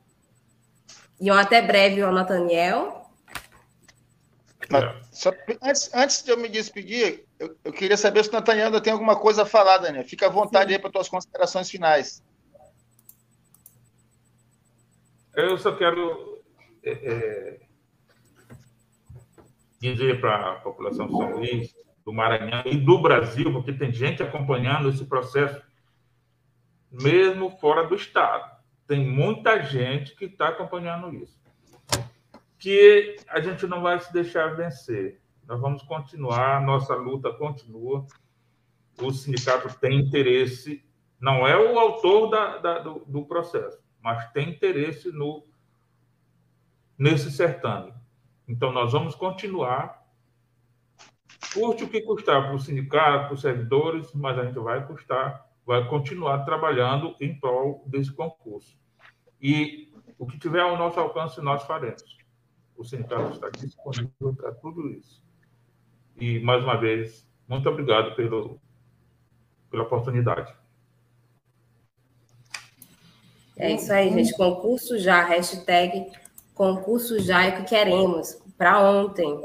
E 1.20 1.30
um 1.30 1.34
até 1.34 1.60
breve 1.60 2.00
ao 2.00 2.10
Nathaniel. 2.10 3.06
Só, 5.10 5.30
antes, 5.60 5.90
antes 5.92 6.22
de 6.22 6.30
eu 6.30 6.38
me 6.38 6.48
despedir, 6.48 7.26
eu, 7.38 7.54
eu 7.62 7.70
queria 7.70 7.98
saber 7.98 8.24
se 8.24 8.30
o 8.30 8.32
Nathaniel 8.32 8.68
ainda 8.68 8.80
tem 8.80 8.94
alguma 8.94 9.14
coisa 9.14 9.42
a 9.42 9.46
falar, 9.46 9.76
Daniel. 9.76 10.06
Fica 10.06 10.24
à 10.24 10.30
vontade 10.30 10.70
Sim. 10.70 10.76
aí 10.76 10.80
para 10.80 10.90
tuas 10.90 11.10
considerações 11.10 11.70
finais. 11.70 12.24
Eu 15.36 15.58
só 15.58 15.76
quero 15.76 16.42
é, 16.82 16.92
é, 16.92 17.60
dizer 19.78 20.18
para 20.18 20.52
a 20.52 20.54
população 20.60 21.08
de 21.08 21.12
São 21.12 21.30
Luís, 21.30 21.74
do 22.04 22.12
Maranhão 22.12 22.62
e 22.66 22.76
do 22.76 23.00
Brasil, 23.00 23.52
porque 23.52 23.72
tem 23.72 23.92
gente 23.92 24.22
acompanhando 24.22 24.88
esse 24.88 25.04
processo, 25.04 25.62
mesmo 26.90 27.50
fora 27.58 27.86
do 27.86 27.94
Estado. 27.94 28.50
Tem 28.86 29.06
muita 29.06 29.62
gente 29.62 30.14
que 30.16 30.26
está 30.26 30.48
acompanhando 30.48 31.14
isso. 31.14 31.40
Que 32.58 33.16
a 33.28 33.40
gente 33.40 33.66
não 33.66 33.80
vai 33.80 33.98
se 34.00 34.12
deixar 34.12 34.54
vencer. 34.56 35.20
Nós 35.46 35.60
vamos 35.60 35.82
continuar, 35.82 36.62
nossa 36.62 36.94
luta 36.94 37.32
continua. 37.32 38.06
O 39.00 39.10
sindicato 39.12 39.72
tem 39.80 39.98
interesse, 39.98 40.84
não 41.20 41.46
é 41.46 41.56
o 41.56 41.78
autor 41.78 42.28
da, 42.28 42.58
da, 42.58 42.78
do, 42.80 43.04
do 43.06 43.24
processo, 43.24 43.82
mas 44.00 44.30
tem 44.32 44.50
interesse 44.50 45.10
no, 45.10 45.46
nesse 46.98 47.30
certame. 47.30 47.94
Então, 48.46 48.72
nós 48.72 48.92
vamos 48.92 49.14
continuar. 49.14 50.01
Custe 51.52 51.84
o 51.84 51.88
que 51.88 52.00
custar 52.00 52.46
para 52.46 52.54
o 52.54 52.58
sindicato, 52.58 53.26
para 53.26 53.34
os 53.34 53.40
servidores, 53.40 54.12
mas 54.14 54.38
a 54.38 54.44
gente 54.44 54.58
vai 54.58 54.86
custar, 54.86 55.46
vai 55.66 55.86
continuar 55.88 56.44
trabalhando 56.44 57.14
em 57.20 57.38
prol 57.38 57.84
desse 57.86 58.12
concurso. 58.12 58.78
E 59.40 59.92
o 60.18 60.26
que 60.26 60.38
tiver 60.38 60.60
ao 60.60 60.76
nosso 60.76 60.98
alcance, 60.98 61.40
nós 61.40 61.62
faremos. 61.64 62.16
O 62.76 62.84
sindicato 62.84 63.32
está 63.32 63.50
disponível 63.50 64.34
para 64.34 64.52
tudo 64.52 64.88
isso. 64.88 65.22
E, 66.18 66.40
mais 66.40 66.62
uma 66.62 66.76
vez, 66.76 67.28
muito 67.48 67.68
obrigado 67.68 68.14
pelo, 68.14 68.60
pela 69.70 69.82
oportunidade. 69.82 70.54
É 73.56 73.72
isso 73.72 73.92
aí, 73.92 74.10
gente. 74.10 74.34
Concurso 74.36 74.98
já, 74.98 75.24
hashtag 75.24 76.10
concurso 76.54 77.18
já 77.20 77.44
é 77.44 77.50
o 77.50 77.56
que 77.56 77.64
queremos, 77.64 78.40
para 78.56 78.80
ontem. 78.80 79.44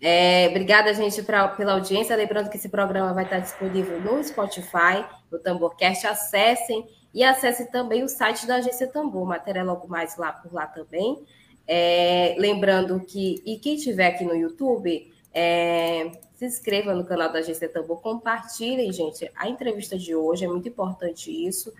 É, 0.00 0.48
obrigada, 0.48 0.92
gente, 0.94 1.22
pra, 1.22 1.48
pela 1.48 1.72
audiência. 1.72 2.16
Lembrando 2.16 2.48
que 2.48 2.56
esse 2.56 2.68
programa 2.68 3.12
vai 3.12 3.24
estar 3.24 3.38
disponível 3.38 4.00
no 4.00 4.22
Spotify, 4.24 5.04
no 5.30 5.38
Tamborcast. 5.38 6.06
Acessem 6.06 6.86
e 7.12 7.22
acessem 7.22 7.66
também 7.66 8.02
o 8.02 8.08
site 8.08 8.46
da 8.46 8.56
Agência 8.56 8.86
Tambor. 8.88 9.26
Matéria 9.26 9.62
logo 9.62 9.86
mais 9.88 10.16
lá 10.16 10.32
por 10.32 10.52
lá 10.52 10.66
também. 10.66 11.22
É, 11.66 12.34
lembrando 12.38 12.98
que, 13.00 13.42
e 13.44 13.58
quem 13.58 13.74
estiver 13.74 14.08
aqui 14.08 14.24
no 14.24 14.34
YouTube, 14.34 15.12
é, 15.32 16.10
se 16.34 16.46
inscreva 16.46 16.94
no 16.94 17.04
canal 17.04 17.30
da 17.30 17.40
Agência 17.40 17.68
Tambor, 17.68 18.00
compartilhem, 18.00 18.90
gente, 18.92 19.30
a 19.36 19.48
entrevista 19.48 19.98
de 19.98 20.14
hoje, 20.14 20.44
é 20.44 20.48
muito 20.48 20.68
importante 20.68 21.30
isso. 21.30 21.72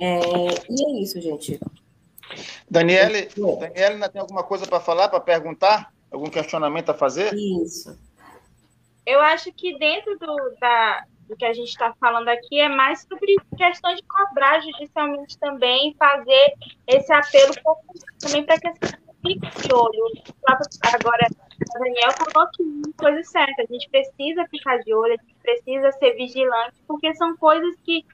É, 0.00 0.18
e 0.68 0.84
é 0.84 1.02
isso, 1.02 1.20
gente. 1.20 1.60
Daniele, 2.70 3.28
Daniele 3.36 3.94
ainda 3.94 4.08
tem 4.08 4.20
alguma 4.20 4.42
coisa 4.42 4.66
para 4.66 4.80
falar, 4.80 5.08
para 5.08 5.20
perguntar? 5.20 5.92
Algum 6.10 6.30
questionamento 6.30 6.90
a 6.90 6.94
fazer? 6.94 7.34
Isso. 7.34 7.98
Eu 9.06 9.20
acho 9.20 9.52
que 9.52 9.78
dentro 9.78 10.18
do, 10.18 10.36
da, 10.60 11.04
do 11.28 11.36
que 11.36 11.44
a 11.44 11.52
gente 11.52 11.68
está 11.68 11.94
falando 12.00 12.28
aqui 12.28 12.60
é 12.60 12.68
mais 12.68 13.06
sobre 13.08 13.36
questão 13.56 13.94
de 13.94 14.02
cobrar 14.02 14.60
judicialmente 14.60 15.38
também, 15.38 15.94
fazer 15.98 16.54
esse 16.86 17.12
apelo 17.12 17.54
também 18.20 18.44
para 18.44 18.58
que 18.58 18.68
as 18.68 18.78
pessoas 18.78 19.02
fiquem 19.22 19.50
de 19.50 19.72
olho. 19.72 20.12
Agora, 20.94 21.26
o 21.76 21.78
Daniel 21.78 22.10
falou 22.12 22.48
que 22.54 22.92
coisa 22.98 23.22
certa, 23.24 23.62
a 23.62 23.66
gente 23.72 23.88
precisa 23.90 24.46
ficar 24.50 24.78
de 24.78 24.94
olho, 24.94 25.14
a 25.14 25.22
gente 25.22 25.34
precisa 25.42 25.92
ser 25.92 26.14
vigilante, 26.14 26.76
porque 26.86 27.14
são 27.14 27.36
coisas 27.36 27.74
que 27.84 28.04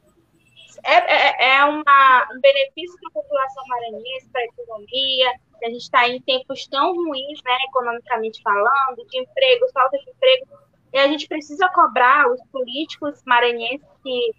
é, 0.84 0.96
é, 0.96 1.56
é 1.56 1.64
uma, 1.64 2.28
um 2.32 2.40
benefício 2.40 2.98
para 3.00 3.08
a 3.08 3.22
população 3.22 3.64
maranhense, 3.68 4.28
para 4.30 4.42
a 4.42 4.44
economia. 4.44 5.32
A 5.62 5.66
gente 5.70 5.82
está 5.82 6.08
em 6.08 6.20
tempos 6.20 6.66
tão 6.66 6.94
ruins, 6.94 7.40
né, 7.44 7.56
economicamente 7.68 8.42
falando, 8.42 9.06
de 9.08 9.18
emprego, 9.18 9.66
falta 9.72 9.98
de 9.98 10.10
emprego. 10.10 10.46
E 10.92 10.98
a 10.98 11.08
gente 11.08 11.26
precisa 11.26 11.68
cobrar 11.70 12.30
os 12.30 12.40
políticos 12.52 13.20
maranhenses 13.26 13.86
que 14.02 14.30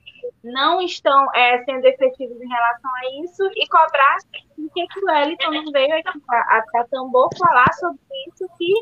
não 0.44 0.80
estão 0.82 1.28
é, 1.36 1.64
sendo 1.66 1.86
efetivos 1.86 2.40
em 2.40 2.48
relação 2.48 2.92
a 2.96 3.24
isso 3.24 3.44
e 3.56 3.68
cobrar 3.68 4.18
o 4.58 4.70
que, 4.70 4.88
que 4.88 5.00
o 5.00 5.06
Wellington 5.06 5.52
não 5.52 5.72
veio 5.72 5.98
aqui 5.98 6.22
a, 6.30 6.64
a 6.76 6.84
Tambor 6.90 7.30
falar 7.38 7.74
sobre 7.74 8.00
isso, 8.28 8.48
que 8.58 8.74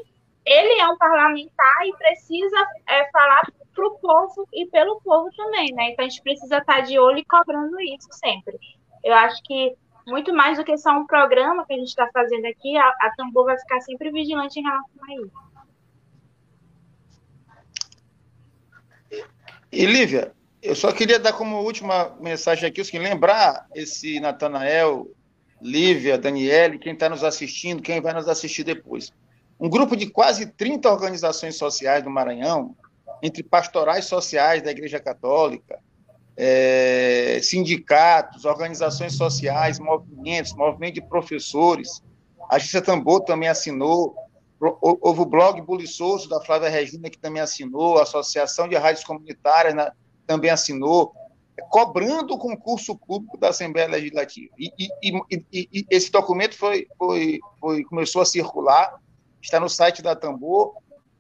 ele 0.46 0.82
é 0.82 0.88
um 0.88 0.98
parlamentar 0.98 1.88
e 1.88 1.96
precisa 1.98 2.68
é, 2.88 3.10
falar 3.12 3.42
para 3.74 3.88
o 3.88 3.98
povo 4.00 4.48
e 4.54 4.66
pelo 4.68 5.00
povo 5.02 5.30
também, 5.36 5.74
né? 5.74 5.92
Então 5.92 6.06
a 6.06 6.10
gente 6.10 6.22
precisa 6.22 6.58
estar 6.58 6.76
tá 6.76 6.82
de 6.82 6.98
olho 7.00 7.18
e 7.18 7.26
cobrando 7.26 7.80
isso 7.82 8.08
sempre. 8.12 8.58
Eu 9.04 9.14
acho 9.14 9.42
que 9.44 9.76
muito 10.06 10.34
mais 10.34 10.58
do 10.58 10.64
que 10.64 10.78
só 10.78 10.92
um 10.92 11.06
programa 11.06 11.66
que 11.66 11.74
a 11.74 11.78
gente 11.78 11.88
está 11.88 12.10
fazendo 12.14 12.46
aqui, 12.46 12.78
a, 12.78 12.88
a 12.88 13.14
Tambor 13.16 13.46
vai 13.46 13.58
ficar 13.58 13.80
sempre 13.82 14.12
vigilante 14.12 14.60
em 14.60 14.64
relação 14.64 15.04
a 15.04 15.14
isso. 15.16 15.54
E 19.72 19.86
Lívia, 19.86 20.34
eu 20.62 20.76
só 20.76 20.92
queria 20.92 21.20
dar 21.20 21.34
como 21.34 21.62
última 21.62 22.16
mensagem 22.20 22.70
aqui, 22.70 22.84
que 22.84 23.00
lembrar 23.00 23.68
esse 23.74 24.20
Natanael, 24.20 25.10
Lívia, 25.62 26.18
Daniele, 26.18 26.78
quem 26.78 26.94
está 26.94 27.10
nos 27.10 27.24
assistindo, 27.24 27.82
quem 27.82 28.02
vai 28.02 28.14
nos 28.14 28.28
assistir 28.28 28.64
depois. 28.64 29.12
Um 29.60 29.70
grupo 29.70 29.96
de 29.96 30.10
quase 30.10 30.46
30 30.46 30.92
organizações 30.92 31.56
sociais 31.56 32.04
do 32.04 32.10
Maranhão 32.10 32.76
entre 33.24 33.42
pastorais 33.42 34.04
sociais 34.04 34.62
da 34.62 34.70
Igreja 34.70 35.00
Católica, 35.00 35.80
é, 36.36 37.40
sindicatos, 37.42 38.44
organizações 38.44 39.14
sociais, 39.14 39.80
movimentos, 39.80 40.54
movimento 40.54 40.96
de 40.96 41.02
professores. 41.02 42.04
A 42.50 42.58
Agência 42.58 42.82
Tambor 42.82 43.22
também 43.22 43.48
assinou, 43.48 44.14
houve 44.60 45.22
o 45.22 45.26
blog 45.26 45.62
Buliçoso, 45.62 46.28
da 46.28 46.42
Flávia 46.42 46.68
Regina, 46.68 47.10
que 47.10 47.18
também 47.18 47.42
assinou, 47.42 47.98
a 47.98 48.04
Associação 48.04 48.68
de 48.68 48.76
Rádios 48.76 49.06
Comunitárias 49.06 49.74
na, 49.74 49.94
também 50.28 50.52
assinou, 50.52 51.14
cobrando 51.70 52.34
o 52.34 52.38
concurso 52.38 52.94
público 52.98 53.38
da 53.38 53.50
Assembleia 53.50 53.88
Legislativa. 53.88 54.54
E, 54.60 54.70
e, 54.78 55.18
e, 55.32 55.70
e 55.72 55.86
esse 55.90 56.12
documento 56.12 56.58
foi, 56.58 56.88
foi, 56.98 57.40
foi, 57.58 57.84
começou 57.86 58.22
a 58.22 58.26
circular, 58.26 59.00
está 59.42 59.62
no 59.62 59.70
site 59.70 60.02
da 60.02 60.14
Tambor, 60.14 60.74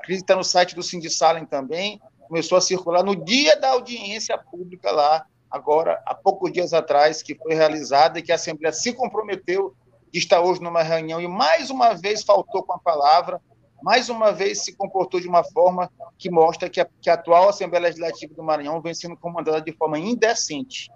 que 0.04 0.14
está 0.14 0.36
no 0.36 0.44
site 0.44 0.76
do 0.76 0.84
Sindicalem 0.84 1.46
também, 1.46 2.02
começou 2.28 2.58
a 2.58 2.62
circular 2.62 3.04
no 3.04 3.16
dia 3.16 3.60
da 3.60 3.72
audiência 3.72 4.38
pública 4.38 4.92
lá, 4.92 5.26
agora, 5.50 6.02
há 6.06 6.16
poucos 6.16 6.52
dias 6.52 6.74
atrás, 6.74 7.22
que 7.22 7.36
foi 7.36 7.54
realizada 7.54 8.20
e 8.20 8.22
que 8.22 8.32
a 8.32 8.36
Assembleia 8.36 8.74
se 8.74 8.92
comprometeu 8.94 9.76
de 10.12 10.20
estar 10.20 10.42
hoje 10.42 10.62
numa 10.62 10.84
reunião 10.84 11.22
e 11.22 11.28
mais 11.28 11.70
uma 11.70 11.94
vez 11.94 12.24
faltou 12.24 12.64
com 12.64 12.74
a 12.74 12.80
palavra, 12.80 13.42
mais 13.82 14.10
uma 14.10 14.32
vez 14.32 14.64
se 14.64 14.76
comportou 14.76 15.20
de 15.20 15.28
uma 15.28 15.44
forma 15.44 15.92
que 16.18 16.30
mostra 16.30 16.70
que 16.70 16.80
a, 16.80 16.88
que 17.02 17.10
a 17.10 17.16
atual 17.16 17.50
Assembleia 17.50 17.84
Legislativa 17.84 18.34
do 18.34 18.44
Maranhão 18.44 18.82
vem 18.82 18.94
sendo 18.94 19.18
comandada 19.18 19.62
de 19.62 19.72
forma 19.74 20.00
indecente. 20.00 20.90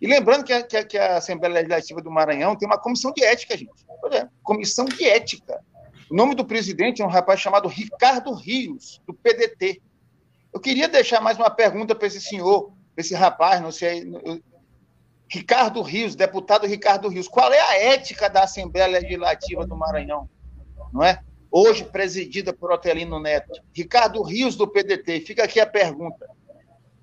E 0.00 0.06
lembrando 0.06 0.44
que 0.44 0.52
a, 0.52 0.62
que 0.62 0.96
a, 0.96 1.16
Assembleia 1.16 1.54
Legislativa 1.54 2.00
do 2.00 2.10
Maranhão 2.10 2.56
tem 2.56 2.66
uma 2.66 2.78
comissão 2.78 3.12
de 3.12 3.24
ética, 3.24 3.56
gente. 3.56 3.84
Olha, 4.02 4.30
comissão 4.42 4.84
de 4.84 5.04
ética. 5.04 5.62
O 6.10 6.14
nome 6.16 6.34
do 6.34 6.44
presidente 6.44 7.00
é 7.00 7.04
um 7.04 7.08
rapaz 7.08 7.38
chamado 7.38 7.68
Ricardo 7.68 8.34
Rios, 8.34 9.00
do 9.06 9.14
PDT. 9.14 9.80
Eu 10.52 10.58
queria 10.58 10.88
deixar 10.88 11.20
mais 11.20 11.38
uma 11.38 11.48
pergunta 11.48 11.94
para 11.94 12.08
esse 12.08 12.20
senhor, 12.20 12.72
para 12.94 13.00
esse 13.00 13.14
rapaz, 13.14 13.60
não 13.60 13.70
sei. 13.70 14.10
Ricardo 15.28 15.80
Rios, 15.80 16.16
deputado 16.16 16.66
Ricardo 16.66 17.08
Rios, 17.08 17.28
qual 17.28 17.52
é 17.52 17.60
a 17.60 17.78
ética 17.78 18.28
da 18.28 18.42
Assembleia 18.42 18.88
Legislativa 18.88 19.64
do 19.64 19.76
Maranhão? 19.76 20.28
Não 20.92 21.04
é? 21.04 21.22
Hoje 21.48 21.84
presidida 21.84 22.52
por 22.52 22.72
Otelino 22.72 23.20
Neto. 23.20 23.62
Ricardo 23.72 24.20
Rios, 24.24 24.56
do 24.56 24.66
PDT, 24.66 25.20
fica 25.20 25.44
aqui 25.44 25.60
a 25.60 25.66
pergunta. 25.66 26.28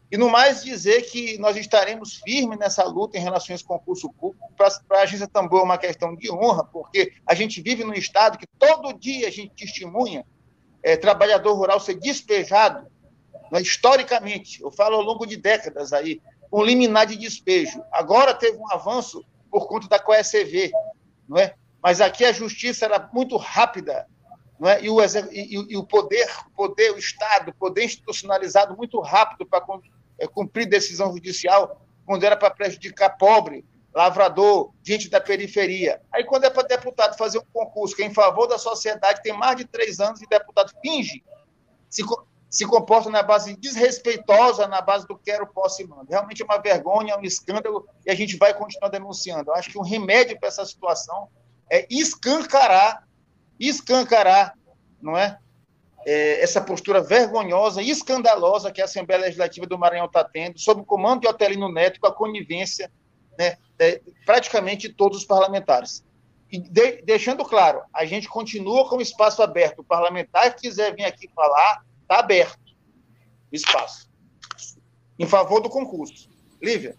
E 0.09 0.17
no 0.17 0.29
mais 0.29 0.63
dizer 0.63 1.01
que 1.03 1.37
nós 1.37 1.57
estaremos 1.57 2.15
firmes 2.15 2.57
nessa 2.57 2.83
luta 2.83 3.17
em 3.17 3.21
relação 3.21 3.53
a 3.53 3.55
esse 3.55 3.63
concurso 3.63 4.09
público. 4.13 4.47
Para 4.55 4.99
a 4.99 5.01
agência 5.01 5.27
também 5.27 5.59
é 5.59 5.63
uma 5.63 5.77
questão 5.77 6.15
de 6.15 6.31
honra, 6.31 6.63
porque 6.63 7.13
a 7.25 7.35
gente 7.35 7.61
vive 7.61 7.83
num 7.83 7.93
estado 7.93 8.37
que 8.37 8.47
todo 8.57 8.93
dia 8.93 9.27
a 9.27 9.31
gente 9.31 9.53
testemunha 9.53 10.25
é, 10.81 10.95
trabalhador 10.95 11.53
rural 11.53 11.79
ser 11.79 11.95
despejado, 11.95 12.87
né, 13.51 13.61
historicamente, 13.61 14.61
eu 14.61 14.71
falo 14.71 14.95
ao 14.95 15.01
longo 15.01 15.25
de 15.25 15.37
décadas 15.37 15.91
aí, 15.93 16.21
com 16.49 16.63
liminar 16.63 17.05
de 17.05 17.17
despejo. 17.17 17.83
Agora 17.91 18.33
teve 18.33 18.57
um 18.57 18.71
avanço 18.71 19.23
por 19.51 19.67
conta 19.67 19.87
da 19.87 19.99
COECV, 19.99 20.71
não 21.27 21.37
é? 21.37 21.55
mas 21.81 22.01
aqui 22.01 22.25
a 22.25 22.31
justiça 22.31 22.85
era 22.85 23.09
muito 23.13 23.37
rápida, 23.37 24.07
não 24.59 24.69
é? 24.69 24.83
e, 24.83 24.89
o, 24.89 25.01
e, 25.01 25.73
e 25.73 25.77
o 25.77 25.85
poder, 25.85 26.27
o 26.47 26.51
poder, 26.51 26.91
o 26.93 26.97
Estado, 26.97 27.49
o 27.49 27.53
poder 27.53 27.85
institucionalizado 27.85 28.75
muito 28.75 28.99
rápido 28.99 29.45
para 29.45 29.61
é, 30.19 30.27
cumprir 30.27 30.67
decisão 30.67 31.11
judicial, 31.11 31.81
quando 32.05 32.23
era 32.23 32.37
para 32.37 32.49
prejudicar 32.49 33.17
pobre, 33.17 33.65
lavrador, 33.93 34.71
gente 34.83 35.09
da 35.09 35.19
periferia. 35.19 36.01
Aí, 36.11 36.23
quando 36.23 36.45
é 36.45 36.49
para 36.49 36.67
deputado 36.67 37.17
fazer 37.17 37.39
um 37.39 37.45
concurso 37.51 37.95
que 37.95 38.03
é 38.03 38.05
em 38.05 38.13
favor 38.13 38.47
da 38.47 38.57
sociedade, 38.57 39.23
tem 39.23 39.33
mais 39.33 39.57
de 39.57 39.65
três 39.65 39.99
anos 39.99 40.21
e 40.21 40.27
deputado 40.27 40.71
finge, 40.81 41.23
se, 41.89 42.03
se 42.49 42.65
comporta 42.65 43.09
na 43.09 43.23
base 43.23 43.55
desrespeitosa, 43.57 44.67
na 44.67 44.81
base 44.81 45.07
do 45.07 45.17
quero, 45.17 45.47
posso 45.47 45.81
e 45.81 45.87
mando. 45.87 46.05
Realmente 46.09 46.41
é 46.41 46.45
uma 46.45 46.59
vergonha, 46.59 47.13
é 47.13 47.17
um 47.17 47.23
escândalo, 47.23 47.87
e 48.05 48.11
a 48.11 48.15
gente 48.15 48.37
vai 48.37 48.53
continuar 48.53 48.89
denunciando. 48.89 49.49
Eu 49.49 49.55
acho 49.55 49.71
que 49.71 49.79
um 49.79 49.83
remédio 49.83 50.39
para 50.39 50.49
essa 50.49 50.65
situação 50.65 51.27
é 51.69 51.87
escancarar, 51.89 53.07
escancarar, 53.59 54.55
não 55.01 55.17
é? 55.17 55.39
É? 56.07 56.41
essa 56.41 56.61
postura 56.61 57.01
vergonhosa 57.01 57.81
e 57.81 57.89
escandalosa 57.89 58.71
que 58.71 58.81
a 58.81 58.85
Assembleia 58.85 59.23
Legislativa 59.23 59.67
do 59.67 59.77
Maranhão 59.77 60.05
está 60.05 60.23
tendo, 60.23 60.57
sob 60.57 60.81
o 60.81 60.85
comando 60.85 61.21
de 61.21 61.27
Otelino 61.27 61.69
Neto, 61.69 61.99
com 61.99 62.07
a 62.07 62.13
conivência 62.13 62.89
né, 63.37 63.57
de, 63.77 64.01
praticamente 64.25 64.87
todos 64.87 65.17
os 65.17 65.25
parlamentares. 65.25 66.05
E 66.49 66.59
de, 66.59 67.01
deixando 67.01 67.43
claro, 67.43 67.81
a 67.93 68.05
gente 68.05 68.29
continua 68.29 68.87
com 68.89 68.95
o 68.95 69.01
espaço 69.01 69.43
aberto. 69.43 69.79
O 69.79 69.83
parlamentar 69.83 70.55
que 70.55 70.61
quiser 70.61 70.95
vir 70.95 71.03
aqui 71.03 71.27
falar, 71.35 71.83
está 72.01 72.19
aberto 72.19 72.57
o 73.51 73.55
espaço. 73.55 74.09
Em 75.19 75.25
favor 75.25 75.59
do 75.59 75.69
concurso. 75.69 76.29
Lívia. 76.61 76.95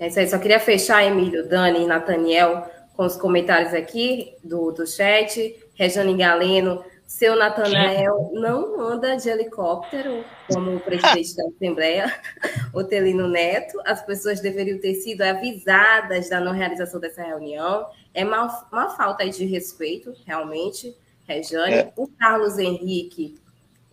É 0.00 0.06
isso 0.06 0.18
aí. 0.18 0.26
Só 0.26 0.38
queria 0.38 0.58
fechar, 0.58 1.04
Emílio, 1.04 1.46
Dani 1.46 1.80
e 1.80 1.86
Nathaniel, 1.86 2.66
com 2.96 3.04
os 3.04 3.16
comentários 3.16 3.74
aqui 3.74 4.34
do, 4.42 4.72
do 4.72 4.86
chat. 4.86 5.58
Rejane 5.74 6.16
Galeno, 6.16 6.82
seu 7.12 7.36
Natanael 7.36 8.30
não 8.32 8.80
anda 8.80 9.14
de 9.16 9.28
helicóptero, 9.28 10.24
como 10.50 10.76
o 10.76 10.80
presidente 10.80 11.36
da 11.36 11.44
Assembleia, 11.46 12.20
o 12.72 12.82
Telino 12.82 13.28
Neto. 13.28 13.78
As 13.84 14.02
pessoas 14.02 14.40
deveriam 14.40 14.78
ter 14.80 14.94
sido 14.94 15.20
avisadas 15.20 16.30
da 16.30 16.40
não 16.40 16.52
realização 16.52 16.98
dessa 16.98 17.22
reunião. 17.22 17.86
É 18.14 18.24
uma, 18.24 18.66
uma 18.72 18.88
falta 18.96 19.28
de 19.28 19.44
respeito, 19.44 20.14
realmente, 20.26 20.96
Rejane. 21.28 21.74
É. 21.74 21.92
O 21.96 22.08
Carlos 22.08 22.58
Henrique, 22.58 23.38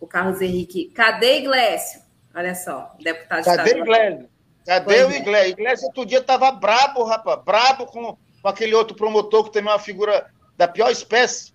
o 0.00 0.06
Carlos 0.06 0.40
Henrique, 0.40 0.86
cadê 0.86 1.40
Iglesias? 1.40 2.02
Olha 2.34 2.54
só, 2.54 2.90
deputado 3.02 3.44
Cadê 3.44 3.78
Iglesias? 3.78 4.24
Cadê 4.64 4.84
pois 4.86 5.06
o 5.06 5.10
é. 5.10 5.18
Iglesias? 5.18 5.52
Iglesias 5.52 5.82
outro 5.82 6.06
dia 6.06 6.20
estava 6.20 6.50
brabo, 6.52 7.04
rapaz, 7.04 7.38
brabo 7.44 7.84
com, 7.84 8.16
com 8.40 8.48
aquele 8.48 8.74
outro 8.74 8.96
promotor 8.96 9.44
que 9.44 9.52
tem 9.52 9.60
uma 9.60 9.78
figura 9.78 10.26
da 10.56 10.66
pior 10.66 10.90
espécie 10.90 11.52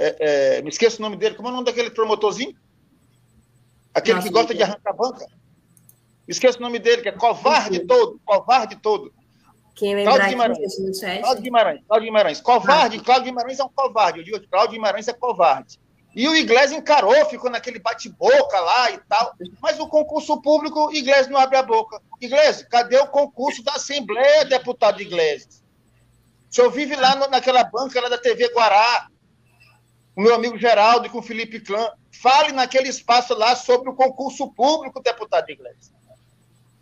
é, 0.00 0.16
é, 0.58 0.62
me 0.62 0.70
esqueço 0.70 0.98
o 0.98 1.02
nome 1.02 1.16
dele, 1.16 1.34
como 1.34 1.48
é 1.48 1.50
o 1.50 1.54
nome 1.54 1.66
daquele 1.66 1.90
promotorzinho? 1.90 2.56
Aquele 3.94 4.16
Nossa, 4.16 4.28
que 4.28 4.32
gosta 4.32 4.54
de 4.54 4.62
arrancar 4.62 4.94
banca? 4.94 5.26
Me 6.26 6.32
esqueço 6.32 6.58
o 6.58 6.62
nome 6.62 6.78
dele, 6.78 7.02
que 7.02 7.08
é 7.08 7.12
covarde 7.12 7.80
todo, 7.80 8.18
covarde 8.24 8.76
todo. 8.76 9.12
Quem 9.74 9.94
lembrar 9.94 10.16
Cláudio 10.16 10.30
Guimarães. 10.30 11.20
Cláudio 11.20 11.42
Guimarães, 11.42 11.80
Cláudio 11.86 12.06
Guimarães. 12.06 12.40
Covarde, 12.40 12.96
ah. 12.98 13.04
Cláudio 13.04 13.24
Guimarães 13.26 13.58
é 13.58 13.64
um 13.64 13.68
covarde. 13.68 14.18
Eu 14.20 14.24
digo 14.24 14.40
que 14.40 14.48
Cláudio 14.48 14.72
Guimarães 14.72 15.08
é 15.08 15.12
covarde. 15.12 15.78
E 16.14 16.26
o 16.26 16.34
Iglesias 16.34 16.72
encarou, 16.72 17.26
ficou 17.26 17.50
naquele 17.50 17.78
bate-boca 17.78 18.60
lá 18.60 18.90
e 18.90 18.98
tal. 19.08 19.34
Mas 19.60 19.78
o 19.78 19.86
concurso 19.86 20.40
público, 20.40 20.86
o 20.86 20.92
Iglesias 20.92 21.28
não 21.28 21.38
abre 21.38 21.56
a 21.56 21.62
boca. 21.62 22.00
Iglesias, 22.20 22.66
cadê 22.68 22.98
o 22.98 23.06
concurso 23.06 23.62
da 23.62 23.72
Assembleia, 23.72 24.44
deputado 24.44 25.00
Iglesias? 25.00 25.62
O 26.50 26.54
senhor 26.54 26.70
vive 26.70 26.96
lá 26.96 27.14
no, 27.14 27.28
naquela 27.28 27.62
banca 27.64 28.00
lá 28.00 28.08
da 28.08 28.18
TV 28.18 28.48
Guará, 28.52 29.08
com 30.14 30.20
o 30.20 30.24
meu 30.24 30.34
amigo 30.34 30.58
Geraldo 30.58 31.06
e 31.06 31.10
com 31.10 31.18
o 31.18 31.22
Felipe 31.22 31.60
Clã. 31.60 31.90
Fale 32.10 32.52
naquele 32.52 32.88
espaço 32.88 33.34
lá 33.34 33.54
sobre 33.56 33.90
o 33.90 33.94
concurso 33.94 34.50
público, 34.52 35.00
deputado 35.00 35.50
Iglesias. 35.50 35.92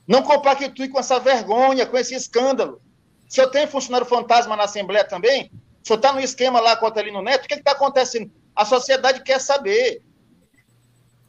Não 0.07 0.23
compactue 0.23 0.89
com 0.89 0.99
essa 0.99 1.21
vergonha, 1.21 1.87
com 1.87 1.97
esse 1.97 2.15
escândalo. 2.15 2.81
Se 3.29 3.41
eu 3.41 3.51
tenho 3.51 3.69
funcionário 3.69 4.07
fantasma 4.07 4.57
na 4.57 4.65
Assembleia 4.65 5.05
também, 5.05 5.51
se 5.83 5.93
eu 5.93 5.97
está 5.97 6.13
no 6.13 6.21
esquema 6.21 6.61
lá 6.61 6.77
com 6.77 6.87
o 6.87 6.89
Otelino 6.89 7.23
Neto, 7.23 7.45
o 7.45 7.49
que 7.49 7.55
está 7.55 7.73
acontecendo? 7.73 8.31
A 8.57 8.65
sociedade 8.65 9.23
quer 9.23 9.41
saber. 9.41 10.03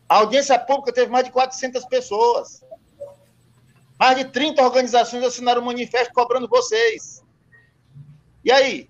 A 0.08 0.18
audiência 0.18 0.58
pública 0.58 0.94
teve 0.94 1.12
mais 1.12 1.26
de 1.26 1.32
400 1.32 1.86
pessoas. 1.86 2.64
Mais 4.00 4.18
de 4.18 4.26
30 4.26 4.64
organizações 4.64 5.24
assinaram 5.24 5.62
um 5.62 5.66
manifesto 5.66 6.14
cobrando 6.14 6.48
vocês. 6.48 7.22
E 8.44 8.52
aí? 8.52 8.90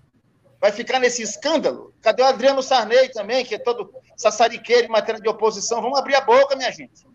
Vai 0.60 0.70
ficar 0.70 0.98
nesse 0.98 1.22
escândalo? 1.22 1.94
Cadê 2.02 2.22
o 2.22 2.26
Adriano 2.26 2.62
Sarney 2.62 3.08
também, 3.08 3.44
que 3.44 3.54
é 3.54 3.58
todo 3.58 3.92
sassariqueiro 4.14 4.86
em 4.86 4.90
matéria 4.90 5.20
de 5.20 5.28
oposição? 5.28 5.80
Vamos 5.80 5.98
abrir 5.98 6.16
a 6.16 6.20
boca, 6.20 6.54
minha 6.54 6.70
gente. 6.70 7.06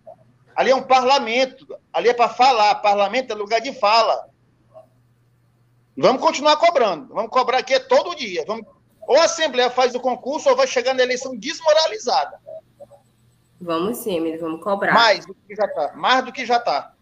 Ali 0.56 0.72
é 0.72 0.76
um 0.76 0.82
parlamento, 0.82 1.68
ali 1.94 2.10
é 2.10 2.14
para 2.14 2.30
falar. 2.30 2.74
Parlamento 2.76 3.32
é 3.32 3.36
lugar 3.36 3.62
de 3.62 3.72
fala. 3.74 4.28
vamos 5.96 6.22
continuar 6.22 6.58
cobrando. 6.58 7.14
Vamos 7.14 7.30
cobrar 7.30 7.60
aqui 7.60 7.80
todo 7.82 8.16
dia. 8.16 8.44
Vamos... 8.48 8.66
Ou 9.08 9.20
a 9.20 9.26
Assembleia 9.26 9.70
faz 9.70 9.94
o 9.94 10.00
concurso, 10.00 10.50
ou 10.50 10.56
vai 10.56 10.66
chegar 10.66 10.96
na 10.96 11.04
eleição 11.04 11.38
desmoralizada. 11.38 12.40
Vamos 13.62 14.00
sim, 14.00 14.16
Emílio, 14.16 14.40
vamos 14.40 14.64
cobrar. 14.64 14.94
Mais 14.94 15.26
do 15.26 15.36
que 15.36 15.56
já 15.56 15.66
está. 15.66 15.94
Mais 15.94 16.26
do 16.26 16.34
que 16.34 16.46
já 16.46 16.58
está. 16.58 16.95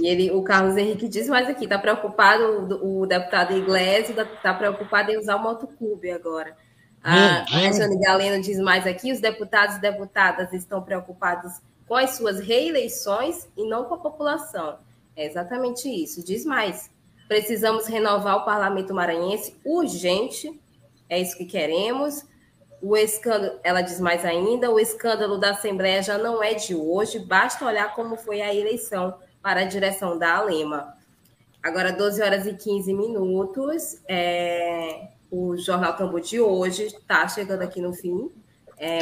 E 0.00 0.06
ele, 0.06 0.30
o 0.30 0.42
Carlos 0.42 0.76
Henrique 0.76 1.08
diz 1.08 1.28
mais 1.28 1.48
aqui, 1.48 1.64
está 1.64 1.78
preocupado, 1.78 2.44
o, 2.44 3.00
o, 3.00 3.06
deputado 3.06 3.56
Iglesias 3.56 4.10
está 4.10 4.54
preocupado 4.54 5.10
em 5.10 5.18
usar 5.18 5.36
o 5.36 5.42
motoclube 5.42 6.10
agora. 6.10 6.56
A, 7.02 7.44
hum, 7.44 8.00
Galeno 8.00 8.42
diz 8.42 8.58
mais 8.58 8.86
aqui, 8.86 9.12
os 9.12 9.20
deputados 9.20 9.76
e 9.76 9.80
deputadas 9.80 10.52
estão 10.52 10.82
preocupados 10.82 11.52
com 11.86 11.96
as 11.96 12.10
suas 12.10 12.38
reeleições 12.38 13.48
e 13.56 13.68
não 13.68 13.84
com 13.84 13.94
a 13.94 13.98
população. 13.98 14.78
É 15.16 15.26
exatamente 15.26 15.88
isso. 15.88 16.24
Diz 16.24 16.44
mais. 16.44 16.90
Precisamos 17.26 17.86
renovar 17.86 18.36
o 18.36 18.44
parlamento 18.44 18.94
maranhense 18.94 19.56
urgente. 19.64 20.60
É 21.08 21.18
isso 21.18 21.36
que 21.36 21.44
queremos. 21.44 22.24
O 22.80 22.96
escândalo, 22.96 23.58
ela 23.64 23.80
diz 23.80 23.98
mais 23.98 24.24
ainda, 24.24 24.70
o 24.70 24.78
escândalo 24.78 25.38
da 25.38 25.50
Assembleia 25.50 26.00
já 26.02 26.16
não 26.16 26.40
é 26.40 26.54
de 26.54 26.76
hoje, 26.76 27.18
basta 27.18 27.64
olhar 27.64 27.92
como 27.92 28.16
foi 28.16 28.40
a 28.40 28.54
eleição 28.54 29.18
para 29.42 29.60
a 29.60 29.64
direção 29.64 30.18
da 30.18 30.36
Alema. 30.36 30.94
Agora, 31.62 31.92
12 31.92 32.22
horas 32.22 32.46
e 32.46 32.54
15 32.54 32.94
minutos. 32.94 34.00
É, 34.08 35.08
o 35.30 35.56
Jornal 35.56 35.96
Tambor 35.96 36.20
de 36.20 36.40
hoje 36.40 36.84
está 36.84 37.26
chegando 37.28 37.62
aqui 37.62 37.80
no 37.80 37.92
fim. 37.92 38.30
É, 38.78 38.98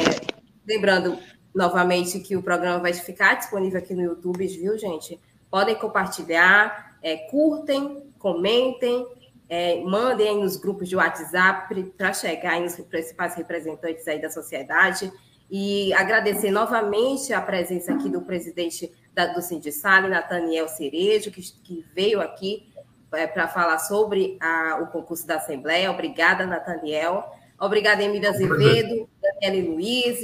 lembrando 0.67 1.17
novamente 1.53 2.19
que 2.19 2.35
o 2.35 2.43
programa 2.43 2.79
vai 2.79 2.93
ficar 2.93 3.35
disponível 3.35 3.79
aqui 3.79 3.93
no 3.93 4.03
YouTube, 4.03 4.45
viu, 4.47 4.77
gente? 4.77 5.19
Podem 5.49 5.75
compartilhar, 5.75 6.97
é, 7.01 7.17
curtem, 7.29 8.11
comentem, 8.19 9.07
é, 9.49 9.81
mandem 9.83 10.27
aí 10.27 10.35
nos 10.35 10.57
grupos 10.57 10.89
de 10.89 10.95
WhatsApp 10.95 11.91
para 11.97 12.13
chegar 12.13 12.53
aí 12.53 12.63
nos 12.63 12.75
principais 12.75 13.35
representantes 13.35 14.07
aí 14.07 14.21
da 14.21 14.29
sociedade. 14.29 15.11
E 15.49 15.93
agradecer 15.93 16.51
novamente 16.51 17.31
a 17.31 17.41
presença 17.41 17.93
aqui 17.93 18.09
do 18.09 18.21
presidente 18.21 18.91
da, 19.17 19.25
do 19.25 19.41
Sindicale, 19.41 20.07
Nathaniel 20.07 20.67
Cerejo, 20.67 21.31
que, 21.31 21.41
que 21.41 21.83
veio 21.95 22.21
aqui 22.21 22.71
é, 23.11 23.25
para 23.25 23.47
falar 23.47 23.79
sobre 23.79 24.37
a, 24.39 24.77
o 24.79 24.87
concurso 24.87 25.25
da 25.25 25.37
Assembleia. 25.37 25.89
Obrigada, 25.89 26.45
Nathaniel. 26.45 27.25
Obrigada, 27.59 28.03
Emília 28.03 28.29
Azevedo, 28.29 29.09
Daniela 29.19 29.71
Luiz. 29.71 30.19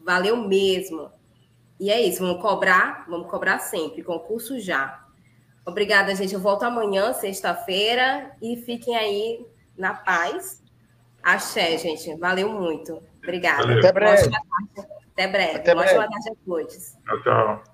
Valeu 0.00 0.36
mesmo. 0.36 1.10
E 1.80 1.90
é 1.90 2.00
isso, 2.00 2.20
vamos 2.24 2.40
cobrar, 2.40 3.04
vamos 3.08 3.28
cobrar 3.28 3.58
sempre, 3.58 4.04
concurso 4.04 4.60
já. 4.60 5.04
Obrigada, 5.66 6.14
gente. 6.14 6.34
Eu 6.34 6.40
volto 6.40 6.62
amanhã, 6.62 7.12
sexta-feira, 7.14 8.30
e 8.40 8.56
fiquem 8.58 8.94
aí 8.94 9.44
na 9.76 9.92
paz. 9.92 10.62
Axé, 11.20 11.76
gente. 11.78 12.14
Valeu 12.16 12.48
muito. 12.48 13.02
Obrigada. 13.20 13.76
Até 13.76 13.90
breve. 13.90 14.30
Até 15.12 15.26
breve. 15.26 15.56
Até 15.56 15.74
breve. 15.74 15.80
Ótima 15.80 16.08
tarde 16.08 16.30
a 16.30 16.34
todos. 16.46 16.92
Tchau, 17.04 17.22
tchau. 17.22 17.73